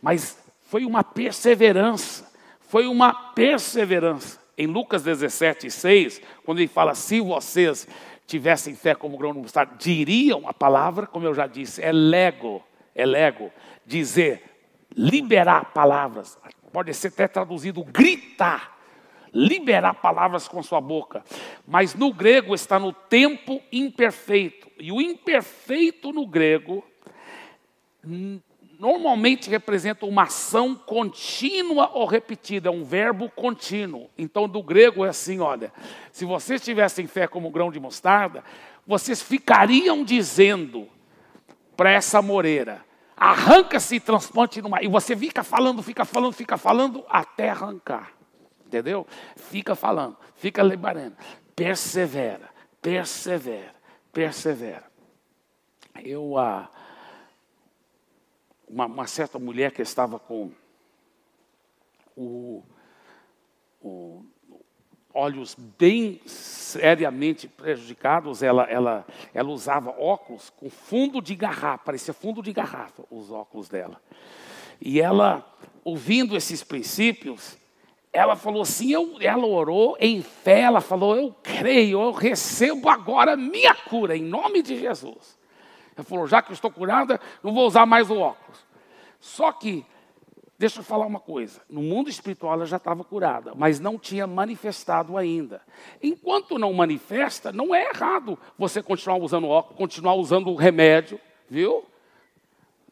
Mas 0.01 0.39
foi 0.63 0.85
uma 0.85 1.03
perseverança, 1.03 2.31
foi 2.69 2.87
uma 2.87 3.13
perseverança. 3.33 4.41
Em 4.59 4.67
Lucas 4.67 5.03
17, 5.03 5.71
6, 5.71 6.23
quando 6.45 6.59
ele 6.59 6.69
fala, 6.69 6.95
se 6.95 7.21
vocês 7.21 7.87
tivessem 8.27 8.75
fé 8.75 8.95
como 8.95 9.19
grão 9.19 9.33
de 9.33 9.41
mostarda, 9.41 9.75
diriam 9.79 10.49
a 10.49 10.55
palavra, 10.55 11.07
como 11.07 11.27
eu 11.27 11.35
já 11.35 11.47
disse, 11.47 11.83
é 11.83 11.93
lego, 11.93 12.63
é 12.95 13.05
lego, 13.05 13.53
dizer, 13.85 14.43
liberar 14.97 15.73
palavras, 15.73 16.39
pode 16.73 16.93
ser 16.95 17.09
até 17.09 17.29
traduzido 17.29 17.85
gritar, 17.85 18.77
liberar 19.33 19.95
palavras 19.95 20.49
com 20.49 20.63
sua 20.63 20.81
boca. 20.81 21.23
Mas 21.67 21.95
no 21.95 22.13
grego 22.13 22.55
está 22.55 22.79
no 22.79 22.93
tempo 22.93 23.61
imperfeito. 23.71 24.69
E 24.79 24.91
o 24.91 25.01
imperfeito 25.01 26.13
no 26.13 26.27
grego 26.27 26.83
normalmente 28.79 29.51
representa 29.51 30.07
uma 30.07 30.25
ação 30.25 30.75
contínua 30.75 31.91
ou 31.93 32.07
repetida, 32.07 32.69
é 32.69 32.73
um 32.73 32.85
verbo 32.85 33.31
contínuo. 33.31 34.11
Então, 34.17 34.49
do 34.49 34.63
grego 34.63 35.05
é 35.05 35.09
assim: 35.09 35.41
olha, 35.41 35.73
se 36.13 36.25
vocês 36.25 36.61
tivessem 36.61 37.07
fé 37.07 37.27
como 37.27 37.51
grão 37.51 37.71
de 37.71 37.81
mostarda, 37.81 38.45
vocês 38.87 39.23
ficariam 39.23 40.05
dizendo 40.05 40.89
para 41.77 41.91
essa 41.91 42.21
moreira: 42.21 42.85
arranca-se 43.17 43.97
e 43.97 44.01
transplante 44.01 44.61
no 44.61 44.69
mar. 44.69 44.85
E 44.85 44.89
você 44.89 45.17
fica 45.17 45.43
falando, 45.43 45.83
fica 45.83 46.05
falando, 46.05 46.33
fica 46.33 46.57
falando 46.57 47.05
até 47.09 47.51
arrancar. 47.51 48.13
Entendeu? 48.67 49.07
Fica 49.37 49.75
falando, 49.75 50.17
fica 50.35 50.63
liberando. 50.63 51.17
Persevera, 51.55 52.51
persevera, 52.83 53.75
persevera. 54.13 54.85
Eu, 56.05 56.37
ah, 56.37 56.69
uma, 58.69 58.87
uma 58.87 59.07
certa 59.07 59.39
mulher 59.39 59.73
que 59.73 59.83
estava 59.83 60.19
com 60.19 60.51
o, 62.17 62.63
o 63.81 64.25
olhos 65.17 65.57
bem 65.79 66.21
seriamente 66.27 67.49
prejudicados, 67.49 68.43
ela, 68.43 68.65
ela, 68.65 69.07
ela 69.33 69.49
usava 69.49 69.91
óculos 69.99 70.51
com 70.51 70.69
fundo 70.69 71.23
de 71.23 71.35
garrafa, 71.35 71.85
parecia 71.85 72.13
fundo 72.13 72.43
de 72.43 72.53
garrafa 72.53 73.03
os 73.11 73.31
óculos 73.31 73.69
dela. 73.69 74.01
E 74.79 75.01
ela, 75.01 75.47
ouvindo 75.83 76.37
esses 76.37 76.63
princípios, 76.63 77.57
ela 78.13 78.37
falou 78.37 78.63
assim, 78.63 78.93
eu, 78.93 79.17
ela 79.21 79.47
orou 79.47 79.97
em 79.99 80.21
fé, 80.21 80.61
ela 80.61 80.83
falou, 80.83 81.17
eu 81.17 81.35
creio, 81.43 82.01
eu 82.01 82.13
recebo 82.13 82.91
agora 82.91 83.37
minha 83.37 83.75
cura, 83.75 84.15
em 84.15 84.23
nome 84.23 84.63
de 84.63 84.79
Jesus. 84.79 85.39
Ela 85.97 86.05
falou, 86.05 86.27
já 86.27 86.43
que 86.43 86.51
eu 86.51 86.55
estou 86.55 86.71
curada, 86.71 87.21
não 87.43 87.55
vou 87.55 87.67
usar 87.67 87.87
mais 87.87 88.11
o 88.11 88.19
óculos. 88.19 88.65
Só 89.19 89.51
que, 89.51 89.85
deixa 90.59 90.81
eu 90.81 90.85
falar 90.85 91.07
uma 91.07 91.21
coisa, 91.21 91.63
no 91.69 91.83
mundo 91.83 92.11
espiritual 92.11 92.53
ela 92.53 92.67
já 92.67 92.77
estava 92.77 93.03
curada, 93.03 93.55
mas 93.55 93.81
não 93.81 93.99
tinha 93.99 94.27
manifestado 94.27 95.17
ainda. 95.17 95.63
Enquanto 96.03 96.59
não 96.59 96.73
manifesta, 96.73 97.51
não 97.51 97.75
é 97.75 97.89
errado 97.89 98.39
você 98.59 98.83
continuar 98.83 99.17
usando 99.19 99.49
óculos, 99.49 99.79
continuar 99.79 100.15
usando 100.15 100.51
o 100.51 100.55
remédio, 100.55 101.19
viu? 101.49 101.85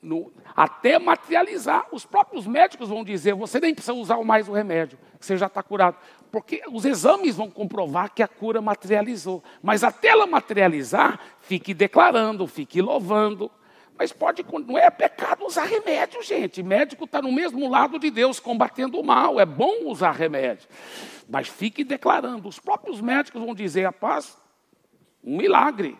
no, 0.04 0.30
até 0.54 0.98
materializar. 0.98 1.86
Os 1.90 2.04
próprios 2.04 2.46
médicos 2.46 2.88
vão 2.88 3.02
dizer: 3.02 3.34
você 3.34 3.58
nem 3.58 3.74
precisa 3.74 3.94
usar 3.94 4.22
mais 4.22 4.48
o 4.48 4.52
remédio, 4.52 4.98
você 5.18 5.36
já 5.36 5.46
está 5.46 5.62
curado. 5.62 5.96
Porque 6.34 6.62
os 6.72 6.84
exames 6.84 7.36
vão 7.36 7.48
comprovar 7.48 8.12
que 8.12 8.20
a 8.20 8.26
cura 8.26 8.60
materializou. 8.60 9.40
Mas 9.62 9.84
até 9.84 10.08
ela 10.08 10.26
materializar, 10.26 11.20
fique 11.42 11.72
declarando, 11.72 12.44
fique 12.48 12.82
louvando. 12.82 13.48
Mas 13.96 14.12
pode, 14.12 14.44
não 14.66 14.76
é 14.76 14.90
pecado 14.90 15.46
usar 15.46 15.62
remédio, 15.62 16.20
gente. 16.24 16.60
Médico 16.60 17.04
está 17.04 17.22
no 17.22 17.30
mesmo 17.30 17.70
lado 17.70 18.00
de 18.00 18.10
Deus, 18.10 18.40
combatendo 18.40 18.98
o 18.98 19.04
mal. 19.04 19.38
É 19.38 19.46
bom 19.46 19.84
usar 19.84 20.10
remédio. 20.10 20.68
Mas 21.28 21.46
fique 21.46 21.84
declarando. 21.84 22.48
Os 22.48 22.58
próprios 22.58 23.00
médicos 23.00 23.40
vão 23.40 23.54
dizer, 23.54 23.84
rapaz, 23.84 24.36
um 25.22 25.36
milagre. 25.36 25.96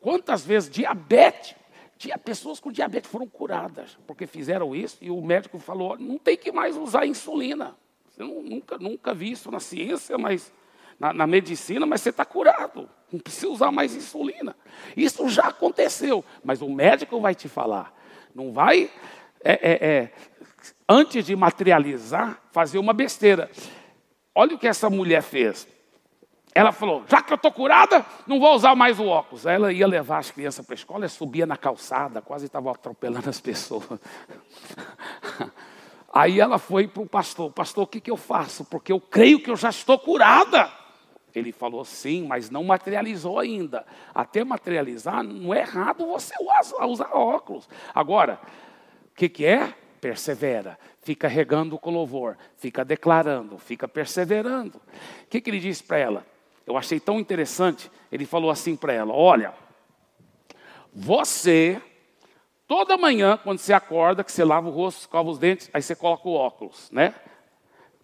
Quantas 0.00 0.42
vezes 0.42 0.70
diabetes 0.70 1.54
tinha 1.98 2.16
pessoas 2.16 2.58
com 2.58 2.72
diabetes 2.72 3.10
foram 3.10 3.26
curadas, 3.26 3.98
porque 4.06 4.26
fizeram 4.26 4.74
isso 4.74 4.96
e 5.02 5.10
o 5.10 5.20
médico 5.20 5.58
falou: 5.58 5.98
não 5.98 6.16
tem 6.16 6.34
que 6.34 6.50
mais 6.50 6.78
usar 6.78 7.04
insulina. 7.04 7.76
Eu 8.20 8.42
nunca, 8.42 8.76
nunca 8.76 9.14
vi 9.14 9.30
isso 9.32 9.50
na 9.50 9.60
ciência, 9.60 10.18
mas 10.18 10.52
na, 10.98 11.12
na 11.12 11.26
medicina, 11.26 11.86
mas 11.86 12.02
você 12.02 12.10
está 12.10 12.24
curado. 12.24 12.86
Não 13.10 13.18
precisa 13.18 13.48
usar 13.48 13.72
mais 13.72 13.96
insulina. 13.96 14.54
Isso 14.94 15.26
já 15.30 15.48
aconteceu, 15.48 16.22
mas 16.44 16.60
o 16.60 16.68
médico 16.68 17.18
vai 17.18 17.34
te 17.34 17.48
falar. 17.48 17.94
Não 18.34 18.52
vai, 18.52 18.90
é, 19.42 19.52
é, 19.52 19.88
é, 19.88 20.12
antes 20.86 21.24
de 21.24 21.34
materializar, 21.34 22.38
fazer 22.52 22.78
uma 22.78 22.92
besteira. 22.92 23.50
Olha 24.34 24.54
o 24.54 24.58
que 24.58 24.68
essa 24.68 24.90
mulher 24.90 25.22
fez. 25.22 25.66
Ela 26.54 26.72
falou: 26.72 27.04
já 27.08 27.22
que 27.22 27.32
eu 27.32 27.36
estou 27.36 27.50
curada, 27.50 28.04
não 28.26 28.38
vou 28.38 28.54
usar 28.54 28.74
mais 28.74 29.00
o 29.00 29.06
óculos. 29.06 29.46
Aí 29.46 29.54
ela 29.54 29.72
ia 29.72 29.86
levar 29.86 30.18
as 30.18 30.30
crianças 30.30 30.66
para 30.66 30.74
a 30.74 30.76
escola, 30.76 31.08
subia 31.08 31.46
na 31.46 31.56
calçada, 31.56 32.20
quase 32.20 32.44
estava 32.46 32.70
atropelando 32.70 33.30
as 33.30 33.40
pessoas. 33.40 33.84
Aí 36.12 36.40
ela 36.40 36.58
foi 36.58 36.88
para 36.88 37.02
o 37.02 37.06
pastor: 37.06 37.50
Pastor, 37.52 37.84
o 37.84 37.86
que, 37.86 38.00
que 38.00 38.10
eu 38.10 38.16
faço? 38.16 38.64
Porque 38.64 38.92
eu 38.92 39.00
creio 39.00 39.42
que 39.42 39.50
eu 39.50 39.56
já 39.56 39.70
estou 39.70 39.98
curada. 39.98 40.70
Ele 41.34 41.52
falou: 41.52 41.84
Sim, 41.84 42.26
mas 42.26 42.50
não 42.50 42.64
materializou 42.64 43.38
ainda. 43.38 43.86
Até 44.14 44.42
materializar, 44.44 45.22
não 45.22 45.54
é 45.54 45.60
errado 45.60 46.06
você 46.06 46.34
usar 46.82 47.14
óculos. 47.14 47.68
Agora, 47.94 48.40
o 49.12 49.14
que, 49.14 49.28
que 49.28 49.44
é? 49.44 49.74
Persevera 50.00 50.78
fica 51.02 51.28
regando 51.28 51.78
com 51.78 51.90
louvor, 51.90 52.36
fica 52.56 52.84
declarando, 52.84 53.58
fica 53.58 53.86
perseverando. 53.86 54.78
O 54.78 55.26
que, 55.28 55.40
que 55.40 55.50
ele 55.50 55.60
disse 55.60 55.82
para 55.82 55.98
ela? 55.98 56.26
eu 56.70 56.76
achei 56.76 57.00
tão 57.00 57.18
interessante. 57.18 57.90
Ele 58.10 58.24
falou 58.24 58.50
assim 58.50 58.76
para 58.76 58.92
ela: 58.92 59.12
Olha, 59.12 59.52
você, 60.92 61.80
toda 62.70 62.96
manhã, 62.96 63.36
quando 63.36 63.58
você 63.58 63.72
acorda, 63.72 64.22
que 64.22 64.30
você 64.30 64.44
lava 64.44 64.68
o 64.68 64.70
rosto, 64.70 65.00
escova 65.00 65.28
os 65.28 65.40
dentes, 65.40 65.68
aí 65.74 65.82
você 65.82 65.96
coloca 65.96 66.28
o 66.28 66.34
óculos, 66.34 66.88
né? 66.92 67.12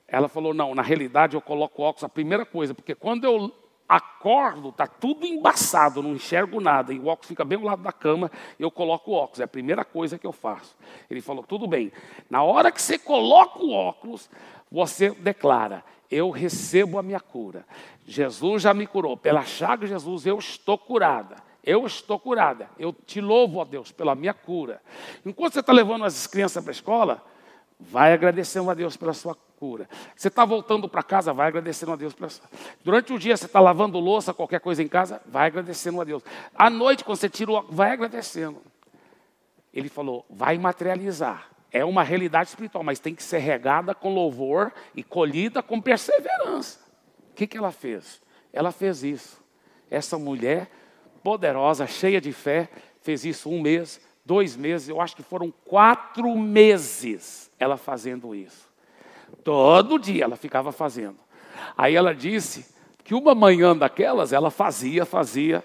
Ela 0.09 0.29
falou: 0.29 0.53
Não, 0.53 0.75
na 0.75 0.83
realidade 0.83 1.37
eu 1.37 1.41
coloco 1.41 1.81
o 1.81 1.85
óculos 1.85 2.03
a 2.03 2.09
primeira 2.09 2.45
coisa, 2.45 2.75
porque 2.75 2.93
quando 2.93 3.23
eu 3.23 3.53
acordo, 3.89 4.71
está 4.71 4.89
tudo 4.89 5.25
embaçado, 5.25 6.03
não 6.03 6.15
enxergo 6.15 6.61
nada, 6.61 6.93
e 6.93 6.99
o 6.99 7.07
óculos 7.07 7.29
fica 7.29 7.45
bem 7.45 7.57
ao 7.57 7.65
lado 7.65 7.83
da 7.85 7.93
cama, 7.93 8.29
eu 8.59 8.69
coloco 8.69 9.13
o 9.13 9.15
óculos, 9.15 9.39
é 9.39 9.45
a 9.45 9.49
primeira 9.49 9.85
coisa 9.85 10.19
que 10.19 10.27
eu 10.27 10.33
faço. 10.33 10.77
Ele 11.09 11.21
falou: 11.21 11.45
Tudo 11.45 11.69
bem, 11.69 11.93
na 12.29 12.43
hora 12.43 12.73
que 12.73 12.83
você 12.83 12.99
coloca 12.99 13.61
o 13.61 13.71
óculos, 13.71 14.29
você 14.69 15.11
declara: 15.11 15.85
eu 16.11 16.31
recebo 16.31 16.99
a 16.99 17.05
minha 17.05 17.21
cura. 17.21 17.65
Jesus 18.05 18.63
já 18.63 18.75
me 18.75 18.85
curou. 18.85 19.17
Pela 19.17 19.43
chaga 19.43 19.87
de 19.87 19.93
Jesus, 19.93 20.27
eu 20.27 20.39
estou 20.39 20.77
curada. 20.77 21.46
Eu 21.67 21.85
estou 21.85 22.17
curada. 22.17 22.71
Eu 22.79 22.93
te 22.93 23.21
louvo, 23.21 23.59
ó 23.59 23.65
Deus, 23.65 23.91
pela 23.91 24.15
minha 24.15 24.33
cura. 24.33 24.81
Enquanto 25.25 25.55
você 25.55 25.61
está 25.61 25.73
levando 25.73 26.05
as 26.05 26.29
crianças 26.29 26.63
para 26.63 26.71
a 26.71 26.73
escola, 26.73 27.27
vai 27.81 28.13
agradecendo 28.13 28.71
a 28.71 28.75
Deus 28.75 28.97
pela 28.97 29.13
sua 29.13 29.37
cura. 29.59 29.89
Você 30.15 30.29
está 30.29 30.45
voltando 30.45 30.89
para 30.89 31.03
casa, 31.03 31.33
vai 31.33 31.49
agradecendo 31.49 31.93
a 31.93 31.97
Deus 31.97 32.15
pela 32.15 32.31
sua... 32.31 32.49
Durante 32.85 33.13
o 33.13 33.19
dia, 33.19 33.37
você 33.37 33.47
está 33.47 33.59
lavando 33.59 33.99
louça, 33.99 34.33
qualquer 34.33 34.61
coisa 34.61 34.81
em 34.81 34.87
casa, 34.87 35.21
vai 35.27 35.49
agradecendo 35.49 36.01
a 36.01 36.05
Deus. 36.05 36.23
À 36.55 36.71
noite, 36.71 37.03
quando 37.03 37.19
você 37.19 37.29
tira 37.29 37.51
o... 37.51 37.63
vai 37.63 37.91
agradecendo. 37.91 38.63
Ele 39.75 39.89
falou, 39.89 40.25
vai 40.31 40.57
materializar. 40.59 41.51
É 41.73 41.85
uma 41.85 42.05
realidade 42.05 42.51
espiritual, 42.51 42.85
mas 42.85 43.01
tem 43.01 43.13
que 43.13 43.25
ser 43.25 43.39
regada 43.39 43.93
com 43.93 44.15
louvor 44.15 44.73
e 44.95 45.03
colhida 45.03 45.63
com 45.65 45.81
perseverança. 45.81 46.79
O 47.33 47.35
que, 47.35 47.45
que 47.47 47.59
ela 47.59 47.73
fez? 47.73 48.23
Ela 48.53 48.71
fez 48.71 49.03
isso. 49.03 49.45
Essa 49.91 50.17
mulher 50.17 50.71
poderosa, 51.27 51.89
cheia 51.89 52.21
de 52.21 52.31
fé, 52.31 52.69
fez 53.01 53.25
isso 53.25 53.51
um 53.51 53.61
mês, 53.61 54.01
dois 54.25 54.55
meses, 54.55 54.89
eu 54.89 55.01
acho 55.01 55.17
que 55.17 55.25
foram 55.25 55.53
quatro 55.65 56.39
meses 56.39 57.51
ela 57.59 57.77
fazendo 57.77 58.33
isso. 58.33 58.71
Todo 59.43 59.99
dia 59.99 60.23
ela 60.23 60.37
ficava 60.37 60.71
fazendo. 60.71 61.17
Aí 61.77 61.97
ela 61.97 62.15
disse 62.15 62.73
que 63.03 63.13
uma 63.13 63.35
manhã 63.35 63.77
daquelas 63.77 64.33
ela 64.33 64.53
fazia, 64.53 65.05
fazia, 65.05 65.65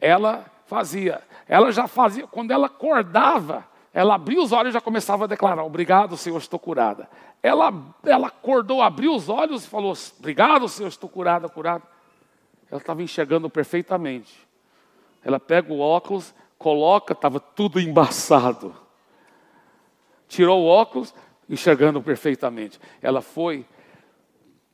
ela 0.00 0.46
fazia. 0.64 1.20
Ela 1.46 1.70
já 1.72 1.86
fazia, 1.86 2.26
quando 2.26 2.50
ela 2.50 2.68
acordava, 2.68 3.68
ela 3.92 4.14
abria 4.14 4.40
os 4.40 4.50
olhos 4.50 4.70
e 4.70 4.72
já 4.72 4.80
começava 4.80 5.24
a 5.24 5.26
declarar: 5.26 5.62
Obrigado, 5.62 6.16
Senhor, 6.16 6.38
estou 6.38 6.58
curada. 6.58 7.06
Ela, 7.42 7.70
ela 8.02 8.28
acordou, 8.28 8.80
abriu 8.80 9.14
os 9.14 9.28
olhos 9.28 9.66
e 9.66 9.68
falou: 9.68 9.92
Obrigado, 10.18 10.66
Senhor, 10.70 10.88
estou 10.88 11.10
curada, 11.10 11.50
curada. 11.50 11.84
Ela 12.70 12.80
estava 12.80 13.02
enxergando 13.02 13.50
perfeitamente. 13.50 14.50
Ela 15.24 15.38
pega 15.38 15.72
o 15.72 15.80
óculos, 15.80 16.34
coloca, 16.58 17.12
estava 17.12 17.38
tudo 17.38 17.80
embaçado. 17.80 18.74
Tirou 20.28 20.62
o 20.62 20.66
óculos, 20.66 21.14
enxergando 21.48 22.02
perfeitamente. 22.02 22.80
Ela 23.00 23.20
foi 23.20 23.66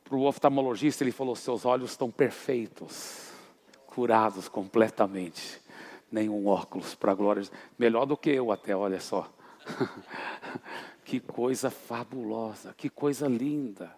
para 0.03 0.15
o 0.15 0.25
oftalmologista, 0.25 1.03
ele 1.03 1.11
falou: 1.11 1.35
Seus 1.35 1.65
olhos 1.65 1.91
estão 1.91 2.09
perfeitos, 2.09 3.31
curados 3.85 4.47
completamente. 4.47 5.61
Nenhum 6.11 6.47
óculos 6.47 6.95
para 6.95 7.13
glória. 7.13 7.43
Melhor 7.77 8.05
do 8.05 8.17
que 8.17 8.31
eu, 8.31 8.51
até, 8.51 8.75
olha 8.75 8.99
só. 8.99 9.29
que 11.05 11.19
coisa 11.19 11.69
fabulosa, 11.69 12.73
que 12.75 12.89
coisa 12.89 13.27
linda. 13.27 13.95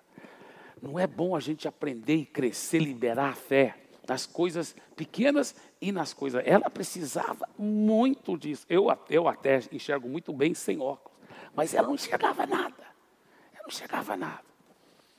Não 0.81 0.99
é 0.99 1.07
bom 1.07 1.35
a 1.35 1.39
gente 1.39 1.67
aprender 1.67 2.15
e 2.15 2.25
crescer, 2.25 2.79
liberar 2.79 3.29
a 3.29 3.35
fé 3.35 3.80
nas 4.07 4.25
coisas 4.25 4.75
pequenas 4.95 5.55
e 5.79 5.91
nas 5.91 6.13
coisas. 6.13 6.41
Ela 6.45 6.69
precisava 6.69 7.47
muito 7.57 8.37
disso. 8.37 8.65
Eu, 8.69 8.87
eu 9.09 9.27
até 9.27 9.61
enxergo 9.71 10.07
muito 10.07 10.33
bem 10.33 10.53
sem 10.53 10.79
óculos, 10.79 11.17
mas 11.55 11.73
ela 11.73 11.87
não 11.87 11.95
enxergava 11.95 12.45
nada. 12.45 12.83
Ela 13.53 13.63
não 13.63 13.69
enxergava 13.69 14.17
nada. 14.17 14.50